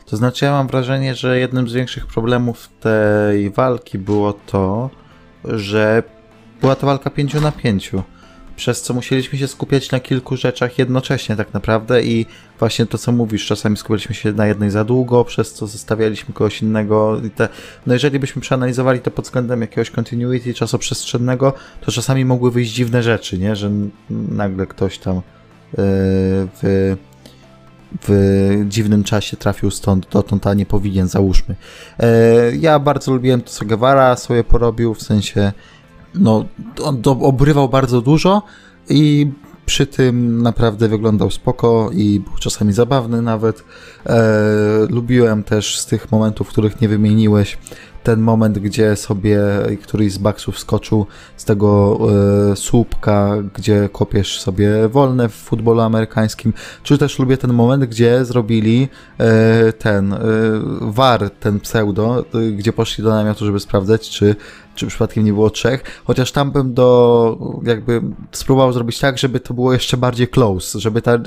To 0.05 0.17
znaczy, 0.17 0.45
ja 0.45 0.51
mam 0.51 0.67
wrażenie, 0.67 1.15
że 1.15 1.39
jednym 1.39 1.69
z 1.69 1.73
większych 1.73 2.07
problemów 2.07 2.69
tej 2.79 3.49
walki 3.49 3.97
było 3.97 4.33
to, 4.33 4.89
że 5.43 6.03
była 6.61 6.75
to 6.75 6.85
walka 6.87 7.09
5 7.09 7.33
na 7.33 7.51
5. 7.51 7.91
przez 8.57 8.81
co 8.81 8.93
musieliśmy 8.93 9.39
się 9.39 9.47
skupiać 9.47 9.91
na 9.91 9.99
kilku 9.99 10.37
rzeczach 10.37 10.77
jednocześnie 10.79 11.35
tak 11.35 11.53
naprawdę 11.53 12.03
i 12.03 12.25
właśnie 12.59 12.85
to, 12.85 12.97
co 12.97 13.11
mówisz, 13.11 13.45
czasami 13.45 13.77
skupialiśmy 13.77 14.15
się 14.15 14.33
na 14.33 14.47
jednej 14.47 14.71
za 14.71 14.83
długo, 14.83 15.25
przez 15.25 15.53
co 15.53 15.67
zostawialiśmy 15.67 16.33
kogoś 16.33 16.61
innego 16.61 17.21
i 17.25 17.29
te, 17.29 17.49
no 17.85 17.93
jeżeli 17.93 18.19
byśmy 18.19 18.41
przeanalizowali 18.41 18.99
to 18.99 19.11
pod 19.11 19.25
względem 19.25 19.61
jakiegoś 19.61 19.91
continuity 19.91 20.53
czasoprzestrzennego, 20.53 21.53
to 21.81 21.91
czasami 21.91 22.25
mogły 22.25 22.51
wyjść 22.51 22.73
dziwne 22.73 23.03
rzeczy, 23.03 23.37
nie, 23.37 23.55
że 23.55 23.71
nagle 24.09 24.67
ktoś 24.67 24.97
tam 24.97 25.15
yy, 25.15 25.23
w 26.61 26.95
w 28.01 28.65
dziwnym 28.67 29.03
czasie 29.03 29.37
trafił 29.37 29.71
stąd 29.71 30.07
dotąd, 30.09 30.47
a 30.47 30.53
nie 30.53 30.65
powinien, 30.65 31.07
załóżmy. 31.07 31.55
E, 31.99 32.55
ja 32.55 32.79
bardzo 32.79 33.11
lubiłem 33.11 33.41
to, 33.41 33.49
co 33.49 33.65
Guevara 33.65 34.15
sobie 34.15 34.43
porobił, 34.43 34.93
w 34.93 35.01
sensie 35.01 35.51
no, 36.19 36.45
on 36.83 37.01
do, 37.01 37.11
obrywał 37.11 37.69
bardzo 37.69 38.01
dużo 38.01 38.41
i 38.89 39.31
przy 39.65 39.87
tym 39.87 40.41
naprawdę 40.41 40.87
wyglądał 40.87 41.31
spoko 41.31 41.89
i 41.93 42.19
był 42.19 42.37
czasami 42.39 42.73
zabawny 42.73 43.21
nawet. 43.21 43.63
E, 44.05 44.23
lubiłem 44.89 45.43
też 45.43 45.79
z 45.79 45.85
tych 45.85 46.11
momentów, 46.11 46.47
których 46.47 46.81
nie 46.81 46.89
wymieniłeś, 46.89 47.57
ten 48.07 48.19
moment, 48.19 48.59
gdzie 48.59 48.95
sobie 48.95 49.39
któryś 49.83 50.13
z 50.13 50.17
baksów 50.17 50.59
skoczył 50.59 51.05
z 51.37 51.45
tego 51.45 51.99
e, 52.51 52.55
słupka, 52.55 53.35
gdzie 53.55 53.89
kopiesz 53.91 54.41
sobie 54.41 54.87
wolne 54.87 55.29
w 55.29 55.33
futbolu 55.33 55.81
amerykańskim, 55.81 56.53
czy 56.83 56.97
też 56.97 57.19
lubię 57.19 57.37
ten 57.37 57.53
moment, 57.53 57.85
gdzie 57.85 58.25
zrobili 58.25 58.87
e, 59.17 59.73
ten 59.73 60.13
e, 60.13 60.19
VAR, 60.81 61.29
ten 61.29 61.59
pseudo, 61.59 62.25
e, 62.33 62.51
gdzie 62.51 62.73
poszli 62.73 63.03
do 63.03 63.09
namiotu, 63.09 63.45
żeby 63.45 63.59
sprawdzać, 63.59 64.09
czy 64.09 64.35
czy 64.77 64.87
przypadkiem 64.87 65.25
nie 65.25 65.33
było 65.33 65.49
trzech, 65.49 66.01
chociaż 66.05 66.31
tam 66.31 66.51
bym 66.51 66.73
do, 66.73 67.59
jakby 67.63 68.01
spróbował 68.31 68.73
zrobić 68.73 68.99
tak, 68.99 69.17
żeby 69.17 69.39
to 69.39 69.53
było 69.53 69.73
jeszcze 69.73 69.97
bardziej 69.97 70.27
close, 70.27 70.79
żeby 70.79 71.01
ta 71.01 71.19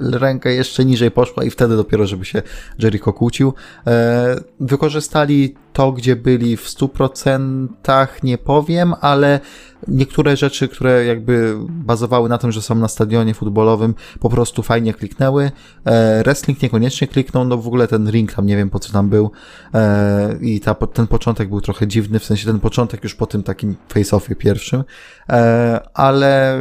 ręka 0.00 0.50
jeszcze 0.50 0.84
niżej 0.84 1.10
poszła 1.10 1.44
i 1.44 1.50
wtedy 1.50 1.76
dopiero, 1.76 2.06
żeby 2.06 2.24
się 2.24 2.42
Jericho 2.78 3.12
kłócił. 3.12 3.54
E, 3.86 4.40
wykorzystali 4.60 5.54
to, 5.72 5.92
gdzie 5.92 6.16
byli 6.16 6.56
w 6.56 6.66
100% 6.66 8.16
nie 8.22 8.38
powiem, 8.38 8.94
ale 9.00 9.40
niektóre 9.88 10.36
rzeczy, 10.36 10.68
które 10.68 11.04
jakby 11.04 11.56
bazowały 11.68 12.28
na 12.28 12.38
tym, 12.38 12.52
że 12.52 12.62
są 12.62 12.74
na 12.74 12.88
stadionie 12.88 13.34
futbolowym, 13.34 13.94
po 14.20 14.30
prostu 14.30 14.62
fajnie 14.62 14.94
kliknęły. 14.94 15.50
E, 15.84 16.22
wrestling 16.22 16.62
niekoniecznie 16.62 17.08
kliknął, 17.08 17.44
no 17.44 17.58
w 17.58 17.66
ogóle 17.66 17.88
ten 17.88 18.10
ring 18.10 18.32
tam 18.32 18.46
nie 18.46 18.56
wiem 18.56 18.70
po 18.70 18.78
co 18.78 18.92
tam 18.92 19.08
był 19.08 19.30
e, 19.74 20.38
i 20.40 20.60
ta, 20.60 20.74
ten 20.74 21.06
początek 21.06 21.48
był 21.48 21.60
trochę 21.60 21.86
dziwny, 21.86 22.18
w 22.18 22.24
sensie 22.24 22.46
ten 22.46 22.60
początek 22.60 23.04
już 23.04 23.14
po 23.14 23.26
tym 23.26 23.42
takim 23.42 23.76
face-offie 23.88 24.34
pierwszym, 24.34 24.84
e, 25.28 25.80
ale 25.94 26.58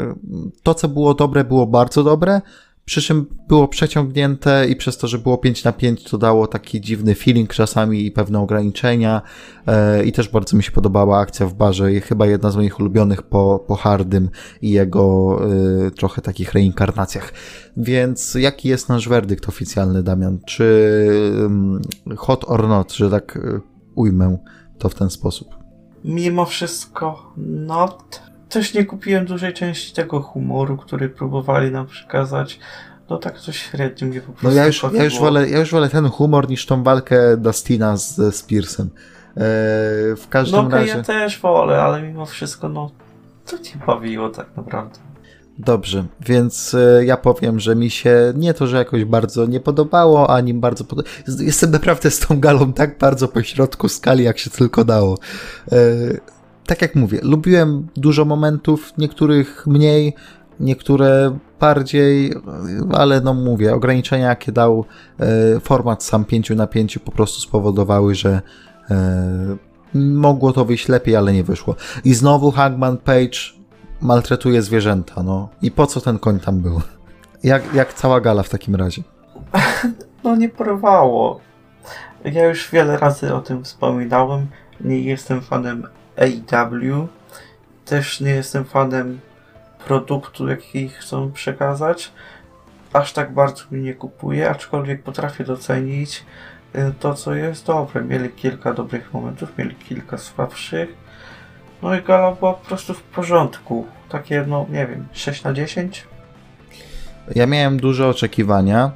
to 0.63 0.73
co 0.73 0.87
było 0.87 1.13
dobre, 1.13 1.43
było 1.43 1.67
bardzo 1.67 2.03
dobre. 2.03 2.41
Przy 2.87 3.01
czym 3.01 3.25
było 3.47 3.67
przeciągnięte 3.67 4.67
i 4.69 4.75
przez 4.75 4.97
to, 4.97 5.07
że 5.07 5.17
było 5.17 5.37
5 5.37 5.63
na 5.63 5.71
5, 5.71 6.03
to 6.03 6.17
dało 6.17 6.47
taki 6.47 6.81
dziwny 6.81 7.15
feeling 7.15 7.53
czasami 7.53 8.05
i 8.05 8.11
pewne 8.11 8.39
ograniczenia. 8.39 9.21
E, 9.67 10.05
I 10.05 10.11
też 10.11 10.29
bardzo 10.29 10.57
mi 10.57 10.63
się 10.63 10.71
podobała 10.71 11.19
akcja 11.19 11.45
w 11.45 11.53
barze 11.53 11.93
i 11.93 12.01
chyba 12.01 12.27
jedna 12.27 12.51
z 12.51 12.55
moich 12.55 12.79
ulubionych 12.79 13.21
po, 13.21 13.65
po 13.67 13.75
Hardym 13.75 14.29
i 14.61 14.71
jego 14.71 15.39
y, 15.87 15.91
trochę 15.91 16.21
takich 16.21 16.53
reinkarnacjach. 16.53 17.33
Więc 17.77 18.35
jaki 18.35 18.69
jest 18.69 18.89
nasz 18.89 19.09
werdykt 19.09 19.49
oficjalny, 19.49 20.03
Damian? 20.03 20.39
Czy 20.45 20.63
y, 22.11 22.15
hot 22.15 22.45
or 22.47 22.67
not, 22.67 22.93
że 22.93 23.09
tak 23.09 23.35
y, 23.35 23.61
ujmę 23.95 24.37
to 24.77 24.89
w 24.89 24.95
ten 24.95 25.09
sposób? 25.09 25.55
Mimo 26.03 26.45
wszystko 26.45 27.33
not 27.37 28.26
też 28.49 28.73
nie 28.73 28.85
kupiłem 28.85 29.25
dużej 29.25 29.53
części 29.53 29.93
tego 29.93 30.21
humoru, 30.21 30.77
który 30.77 31.09
próbowali 31.09 31.71
nam 31.71 31.87
przekazać. 31.87 32.59
No 33.09 33.17
tak 33.17 33.39
coś 33.39 33.57
średnio 33.57 34.07
mnie 34.07 34.21
po 34.21 34.31
prostu 34.31 34.47
No 34.47 34.53
ja 34.53 34.67
już, 34.67 34.85
ja 34.93 35.03
już, 35.03 35.19
wolę, 35.19 35.49
ja 35.49 35.59
już 35.59 35.71
wolę 35.71 35.89
ten 35.89 36.09
humor 36.09 36.49
niż 36.49 36.65
tą 36.65 36.83
walkę 36.83 37.37
Dustina 37.37 37.97
z, 37.97 38.35
z 38.35 38.43
Pearsem. 38.43 38.89
Eee, 39.37 39.43
w 40.15 40.27
każdym 40.29 40.63
no, 40.63 40.69
razie... 40.69 40.87
ja 40.87 41.03
też 41.03 41.39
wolę, 41.39 41.81
ale 41.81 42.01
mimo 42.01 42.25
wszystko 42.25 42.69
no 42.69 42.91
to 43.45 43.59
cię 43.59 43.79
bawiło 43.87 44.29
tak 44.29 44.47
naprawdę. 44.57 44.99
Dobrze, 45.59 46.05
więc 46.19 46.73
e, 46.73 47.05
ja 47.05 47.17
powiem, 47.17 47.59
że 47.59 47.75
mi 47.75 47.89
się 47.89 48.33
nie 48.35 48.53
to, 48.53 48.67
że 48.67 48.77
jakoś 48.77 49.05
bardzo 49.05 49.45
nie 49.45 49.59
podobało, 49.59 50.29
ani 50.29 50.53
bardzo 50.53 50.83
podobało. 50.83 51.15
Jestem 51.39 51.71
naprawdę 51.71 52.11
z 52.11 52.19
tą 52.19 52.39
galą 52.39 52.73
tak 52.73 52.97
bardzo 52.97 53.27
po 53.27 53.43
środku 53.43 53.89
skali, 53.89 54.23
jak 54.23 54.37
się 54.37 54.49
tylko 54.49 54.83
dało. 54.83 55.17
E, 55.71 55.77
tak 56.67 56.81
jak 56.81 56.95
mówię, 56.95 57.19
lubiłem 57.23 57.87
dużo 57.95 58.25
momentów, 58.25 58.93
niektórych 58.97 59.67
mniej, 59.67 60.13
niektóre 60.59 61.37
bardziej, 61.59 62.33
ale 62.93 63.21
no 63.21 63.33
mówię, 63.33 63.75
ograniczenia 63.75 64.27
jakie 64.27 64.51
dał 64.51 64.85
e, 65.19 65.59
format 65.59 66.03
sam 66.03 66.25
5 66.25 66.49
na 66.49 66.67
5 66.67 66.97
po 66.97 67.11
prostu 67.11 67.41
spowodowały, 67.41 68.15
że 68.15 68.41
e, 68.91 69.57
mogło 69.93 70.53
to 70.53 70.65
wyjść 70.65 70.87
lepiej, 70.87 71.15
ale 71.15 71.33
nie 71.33 71.43
wyszło. 71.43 71.75
I 72.05 72.13
znowu 72.13 72.51
Hangman 72.51 72.97
Page 72.97 73.39
maltretuje 74.01 74.61
zwierzęta, 74.61 75.23
no. 75.23 75.49
I 75.61 75.71
po 75.71 75.87
co 75.87 76.01
ten 76.01 76.19
koń 76.19 76.39
tam 76.39 76.59
był? 76.59 76.81
Jak, 77.43 77.73
jak 77.73 77.93
cała 77.93 78.21
gala 78.21 78.43
w 78.43 78.49
takim 78.49 78.75
razie? 78.75 79.03
No 80.23 80.35
nie 80.35 80.49
porwało. 80.49 81.39
Ja 82.25 82.45
już 82.45 82.71
wiele 82.71 82.97
razy 82.97 83.33
o 83.33 83.41
tym 83.41 83.63
wspominałem. 83.63 84.47
Nie 84.81 85.01
jestem 85.01 85.41
fanem 85.41 85.87
AEW. 86.17 87.07
Też 87.85 88.21
nie 88.21 88.31
jestem 88.31 88.65
fanem 88.65 89.19
produktu, 89.85 90.47
jaki 90.47 90.89
chcą 90.89 91.31
przekazać. 91.31 92.11
Aż 92.93 93.13
tak 93.13 93.33
bardzo 93.33 93.63
mi 93.71 93.81
nie 93.81 93.93
kupuje, 93.93 94.49
aczkolwiek 94.49 95.03
potrafię 95.03 95.43
docenić 95.43 96.25
y, 96.75 96.93
to, 96.99 97.13
co 97.13 97.35
jest 97.35 97.65
dobre. 97.65 98.03
Mieli 98.03 98.29
kilka 98.29 98.73
dobrych 98.73 99.13
momentów, 99.13 99.57
mieli 99.57 99.75
kilka 99.75 100.17
słabszych. 100.17 100.89
No 101.81 101.95
i 101.95 102.01
gala 102.01 102.31
była 102.31 102.53
po 102.53 102.65
prostu 102.65 102.93
w 102.93 103.03
porządku. 103.03 103.85
Takie, 104.09 104.45
no 104.47 104.65
nie 104.69 104.87
wiem, 104.87 105.07
6 105.13 105.43
na 105.43 105.53
10? 105.53 106.07
Ja 107.35 107.45
miałem 107.45 107.79
duże 107.79 108.07
oczekiwania. 108.07 108.91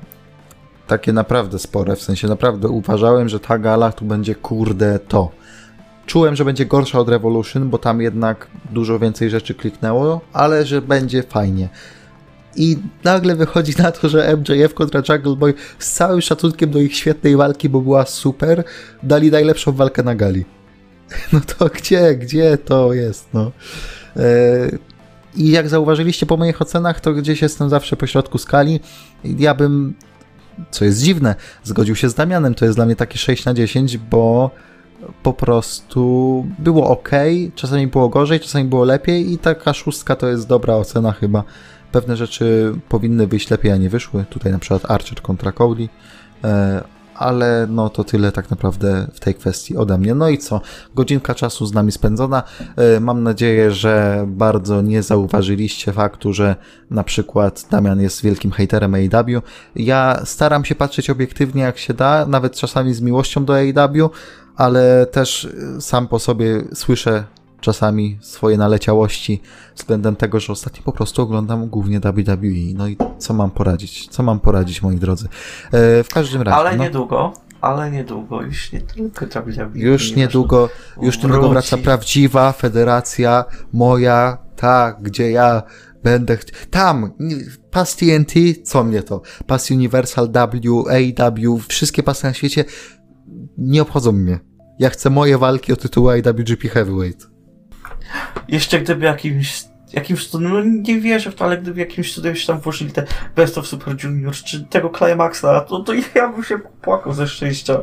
Takie 0.87 1.13
naprawdę 1.13 1.59
spore, 1.59 1.95
w 1.95 2.01
sensie 2.01 2.27
naprawdę 2.27 2.67
uważałem, 2.67 3.29
że 3.29 3.39
ta 3.39 3.57
gala 3.57 3.91
tu 3.91 4.05
będzie 4.05 4.35
kurde 4.35 4.99
to 4.99 5.31
Czułem, 6.05 6.35
że 6.35 6.45
będzie 6.45 6.65
gorsza 6.65 6.99
od 6.99 7.09
Revolution, 7.09 7.69
bo 7.69 7.77
tam 7.77 8.01
jednak 8.01 8.47
dużo 8.71 8.99
więcej 8.99 9.29
rzeczy 9.29 9.53
kliknęło, 9.53 10.21
ale 10.33 10.65
że 10.65 10.81
będzie 10.81 11.23
fajnie. 11.23 11.69
I 12.55 12.77
nagle 13.03 13.35
wychodzi 13.35 13.73
na 13.77 13.91
to, 13.91 14.09
że 14.09 14.37
MJF 14.37 14.73
kontra 14.73 15.01
Jungle 15.09 15.35
Boy 15.35 15.53
z 15.79 15.91
całym 15.91 16.21
szacunkiem 16.21 16.71
do 16.71 16.79
ich 16.79 16.95
świetnej 16.95 17.35
walki, 17.35 17.69
bo 17.69 17.81
była 17.81 18.05
super, 18.05 18.63
dali 19.03 19.31
najlepszą 19.31 19.71
walkę 19.71 20.03
na 20.03 20.15
gali. 20.15 20.45
No 21.33 21.41
to 21.57 21.69
gdzie, 21.69 22.15
gdzie 22.15 22.57
to 22.57 22.93
jest, 22.93 23.27
no. 23.33 23.51
E, 24.17 24.21
I 25.35 25.51
jak 25.51 25.69
zauważyliście 25.69 26.25
po 26.25 26.37
moich 26.37 26.61
ocenach, 26.61 26.99
to 26.99 27.13
gdzieś 27.13 27.41
jestem 27.41 27.69
zawsze 27.69 27.97
po 27.97 28.07
środku 28.07 28.37
skali. 28.37 28.79
Ja 29.23 29.53
bym, 29.53 29.93
co 30.71 30.85
jest 30.85 31.01
dziwne, 31.01 31.35
zgodził 31.63 31.95
się 31.95 32.09
z 32.09 32.13
Damianem, 32.13 32.55
to 32.55 32.65
jest 32.65 32.77
dla 32.77 32.85
mnie 32.85 32.95
takie 32.95 33.17
6 33.17 33.45
na 33.45 33.53
10, 33.53 33.97
bo 33.97 34.51
po 35.23 35.33
prostu 35.33 36.45
było 36.59 36.89
ok, 36.89 37.09
czasami 37.55 37.87
było 37.87 38.09
gorzej, 38.09 38.39
czasami 38.39 38.65
było 38.65 38.83
lepiej 38.83 39.33
i 39.33 39.37
taka 39.37 39.73
szóstka 39.73 40.15
to 40.15 40.27
jest 40.27 40.47
dobra 40.47 40.75
ocena 40.75 41.11
chyba. 41.11 41.43
Pewne 41.91 42.17
rzeczy 42.17 42.75
powinny 42.89 43.27
wyjść 43.27 43.49
lepiej, 43.49 43.71
a 43.71 43.77
nie 43.77 43.89
wyszły. 43.89 44.25
Tutaj 44.29 44.51
na 44.51 44.59
przykład 44.59 44.91
Archer 44.91 45.21
kontra 45.21 45.51
Cody. 45.51 45.89
E, 46.43 46.83
ale 47.21 47.67
no 47.69 47.89
to 47.89 48.03
tyle 48.03 48.31
tak 48.31 48.49
naprawdę 48.49 49.07
w 49.13 49.19
tej 49.19 49.35
kwestii 49.35 49.77
ode 49.77 49.97
mnie. 49.97 50.15
No 50.15 50.29
i 50.29 50.37
co? 50.37 50.61
Godzinka 50.95 51.35
czasu 51.35 51.65
z 51.65 51.73
nami 51.73 51.91
spędzona. 51.91 52.43
E, 52.75 52.99
mam 52.99 53.23
nadzieję, 53.23 53.71
że 53.71 54.25
bardzo 54.27 54.81
nie 54.81 55.03
zauważyliście 55.03 55.91
faktu, 55.93 56.33
że 56.33 56.55
na 56.89 57.03
przykład 57.03 57.67
Damian 57.71 58.01
jest 58.01 58.21
wielkim 58.23 58.51
haterem 58.51 58.93
AEW. 58.93 59.41
Ja 59.75 60.21
staram 60.25 60.65
się 60.65 60.75
patrzeć 60.75 61.09
obiektywnie 61.09 61.61
jak 61.61 61.77
się 61.77 61.93
da, 61.93 62.25
nawet 62.25 62.55
czasami 62.55 62.93
z 62.93 63.01
miłością 63.01 63.45
do 63.45 63.55
AEW, 63.55 64.09
ale 64.55 65.05
też 65.05 65.43
y, 65.43 65.81
sam 65.81 66.07
po 66.07 66.19
sobie 66.19 66.63
słyszę 66.73 67.23
czasami 67.61 68.17
swoje 68.21 68.57
naleciałości 68.57 69.41
względem 69.75 70.15
tego, 70.15 70.39
że 70.39 70.53
ostatnio 70.53 70.83
po 70.83 70.91
prostu 70.91 71.21
oglądam 71.21 71.67
głównie 71.67 71.99
WWE. 71.99 72.73
No 72.75 72.87
i 72.87 72.97
co 73.17 73.33
mam 73.33 73.51
poradzić? 73.51 74.07
Co 74.07 74.23
mam 74.23 74.39
poradzić, 74.39 74.81
moi 74.81 74.95
drodzy? 74.97 75.27
E, 75.71 76.03
w 76.03 76.09
każdym 76.09 76.41
razie. 76.41 76.57
Ale 76.57 76.77
no, 76.77 76.83
niedługo, 76.83 77.33
ale 77.61 77.91
niedługo, 77.91 78.41
już 78.41 78.71
nie 78.71 78.81
tylko 78.81 79.25
WWE. 79.25 79.79
Już 79.79 80.15
niedługo, 80.15 80.69
już 81.01 81.23
niedługo 81.23 81.49
wraca 81.49 81.77
prawdziwa 81.77 82.51
federacja 82.51 83.45
moja, 83.73 84.37
ta, 84.55 84.97
gdzie 85.01 85.31
ja 85.31 85.63
będę 86.03 86.37
ch- 86.37 86.65
tam, 86.69 87.11
pas 87.71 87.95
TNT, 87.95 88.33
co 88.63 88.83
mnie 88.83 89.03
to? 89.03 89.21
Pas 89.47 89.71
Universal 89.71 90.29
W, 90.31 90.85
AW, 91.19 91.59
wszystkie 91.67 92.03
pasy 92.03 92.23
na 92.23 92.33
świecie 92.33 92.65
nie 93.57 93.81
obchodzą 93.81 94.11
mnie. 94.11 94.39
Ja 94.79 94.89
chcę 94.89 95.09
moje 95.09 95.37
walki 95.37 95.73
o 95.73 95.75
tytuły 95.75 96.19
IWGP 96.19 96.69
Heavyweight. 96.69 97.27
Jeszcze 98.47 98.79
gdyby 98.79 99.05
jakimś 99.05 99.71
jakimś 99.93 100.27
cudem, 100.27 100.53
no 100.53 100.63
nie 100.63 100.99
wierzę 100.99 101.31
w 101.31 101.35
to, 101.35 101.45
ale 101.45 101.57
gdyby 101.57 101.79
jakimś 101.79 102.15
cudem 102.15 102.35
się 102.35 102.47
tam 102.47 102.59
włożyli 102.59 102.91
te 102.91 103.05
Best 103.35 103.57
of 103.57 103.67
Super 103.67 104.03
Junior, 104.03 104.33
czy 104.33 104.63
tego 104.63 104.89
Climaxa, 104.97 105.61
to, 105.67 105.79
to 105.79 105.93
ja 106.15 106.29
bym 106.29 106.43
się 106.43 106.59
płakał 106.81 107.13
ze 107.13 107.27
szczęścia. 107.27 107.77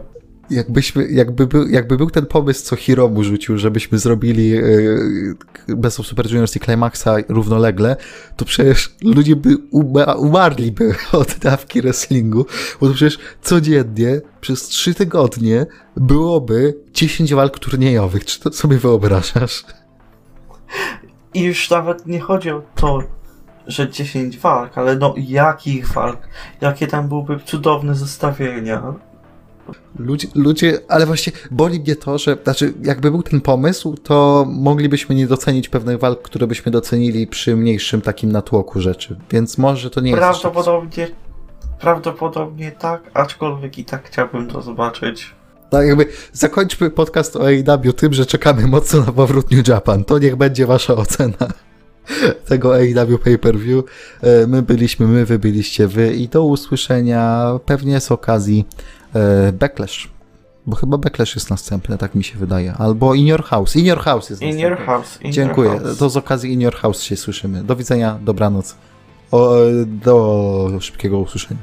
Jakbyśmy, 0.51 1.09
jakby, 1.09 1.47
był, 1.47 1.69
jakby 1.69 1.97
był 1.97 2.11
ten 2.11 2.27
pomysł, 2.27 2.65
co 2.65 2.77
Hiromu 2.77 3.25
rzucił, 3.25 3.59
żebyśmy 3.59 3.99
zrobili 3.99 4.49
yy, 4.49 5.37
Best 5.69 6.01
of 6.01 6.07
Super 6.07 6.27
Juniors 6.27 6.57
i 6.57 6.61
Climaxa 6.61 7.09
równolegle, 7.29 7.97
to 8.37 8.45
przecież 8.45 8.95
ludzie 9.03 9.37
by 9.37 9.57
uma, 9.71 10.15
umarliby 10.15 10.95
od 11.13 11.39
dawki 11.39 11.83
wrestlingu, 11.83 12.47
bo 12.81 12.89
to 12.89 12.95
przecież 12.95 13.19
codziennie 13.43 14.21
przez 14.41 14.63
trzy 14.63 14.95
tygodnie 14.95 15.67
byłoby 15.97 16.75
10 16.95 17.35
walk 17.35 17.59
turniejowych. 17.59 18.25
Czy 18.25 18.41
to 18.41 18.53
sobie 18.53 18.79
wyobrażasz? 18.79 19.65
I 21.35 21.43
już 21.43 21.71
nawet 21.71 22.07
nie 22.07 22.21
chodzi 22.21 22.51
o 22.51 22.63
to, 22.75 23.03
że 23.67 23.91
10 23.91 24.39
walk, 24.39 24.79
ale 24.79 24.97
no 24.97 25.15
jakich 25.17 25.93
walk? 25.93 26.29
Jakie 26.61 26.87
tam 26.87 27.09
byłyby 27.09 27.39
cudowne 27.45 27.95
zestawienia? 27.95 28.95
Ludzie, 29.99 30.29
ludzie, 30.35 30.79
ale 30.89 31.07
właśnie 31.07 31.33
boli 31.51 31.81
mnie 31.81 31.97
to, 31.97 32.19
że, 32.19 32.37
znaczy, 32.45 32.75
jakby 32.83 33.11
był 33.11 33.23
ten 33.23 33.41
pomysł, 33.41 33.97
to 33.97 34.47
moglibyśmy 34.49 35.15
nie 35.15 35.27
docenić 35.27 35.69
pewnych 35.69 35.99
walk, 35.99 36.23
które 36.23 36.47
byśmy 36.47 36.73
docenili 36.73 37.27
przy 37.27 37.57
mniejszym 37.57 38.01
takim 38.01 38.33
natłoku 38.33 38.81
rzeczy, 38.81 39.17
więc 39.31 39.59
może 39.59 39.91
to 39.91 40.01
nie 40.01 40.11
jest... 40.11 40.23
Prawdopodobnie, 40.23 41.09
prawdopodobnie 41.81 42.73
tak, 42.73 43.11
aczkolwiek 43.15 43.79
i 43.79 43.85
tak 43.85 44.07
chciałbym 44.07 44.49
to 44.49 44.63
zobaczyć. 44.63 45.35
Tak, 45.71 45.87
jakby 45.87 46.07
zakończmy 46.33 46.91
podcast 46.91 47.37
o 47.37 47.41
AEW 47.47 47.93
tym, 47.93 48.13
że 48.13 48.27
czekamy 48.27 48.67
mocno 48.67 49.01
na 49.01 49.13
powrót 49.13 49.51
New 49.51 49.69
Japan. 49.69 50.05
To 50.05 50.19
niech 50.19 50.37
będzie 50.37 50.67
wasza 50.67 50.95
ocena 50.95 51.49
tego 52.49 52.75
AEW 52.75 53.19
pay-per-view. 53.25 53.85
E, 54.23 54.47
My 54.47 54.63
byliśmy 54.63 55.07
my, 55.07 55.25
wy 55.25 55.39
byliście 55.39 55.89
wy 55.89 56.15
i 56.15 56.29
do 56.29 56.45
usłyszenia 56.45 57.53
pewnie 57.67 58.01
z 58.01 58.13
okazji 58.13 58.65
Backlash. 59.53 60.09
Bo 60.67 60.77
chyba 60.77 60.99
Backlash 60.99 61.35
jest 61.35 61.51
następny, 61.51 61.99
tak 61.99 62.15
mi 62.15 62.25
się 62.25 62.39
wydaje. 62.39 62.73
Albo 62.79 63.15
In 63.15 63.27
Your 63.27 63.43
House. 63.45 63.77
In 63.77 63.87
Your 63.87 63.99
House 64.01 64.31
jest 64.31 64.43
In 64.43 64.49
następny. 64.49 64.77
your 64.77 64.87
house. 64.87 65.23
In 65.23 65.33
Dziękuję. 65.33 65.71
Your 65.71 65.83
house. 65.83 65.99
To 65.99 66.11
z 66.11 66.17
okazji 66.17 66.53
In 66.53 66.61
Your 66.61 66.75
House 66.75 67.03
się 67.03 67.17
słyszymy. 67.17 67.65
Do 67.65 67.77
widzenia, 67.77 68.19
dobranoc. 68.23 68.75
O, 69.31 69.57
do 69.87 70.71
szybkiego 70.81 71.19
usłyszenia. 71.19 71.61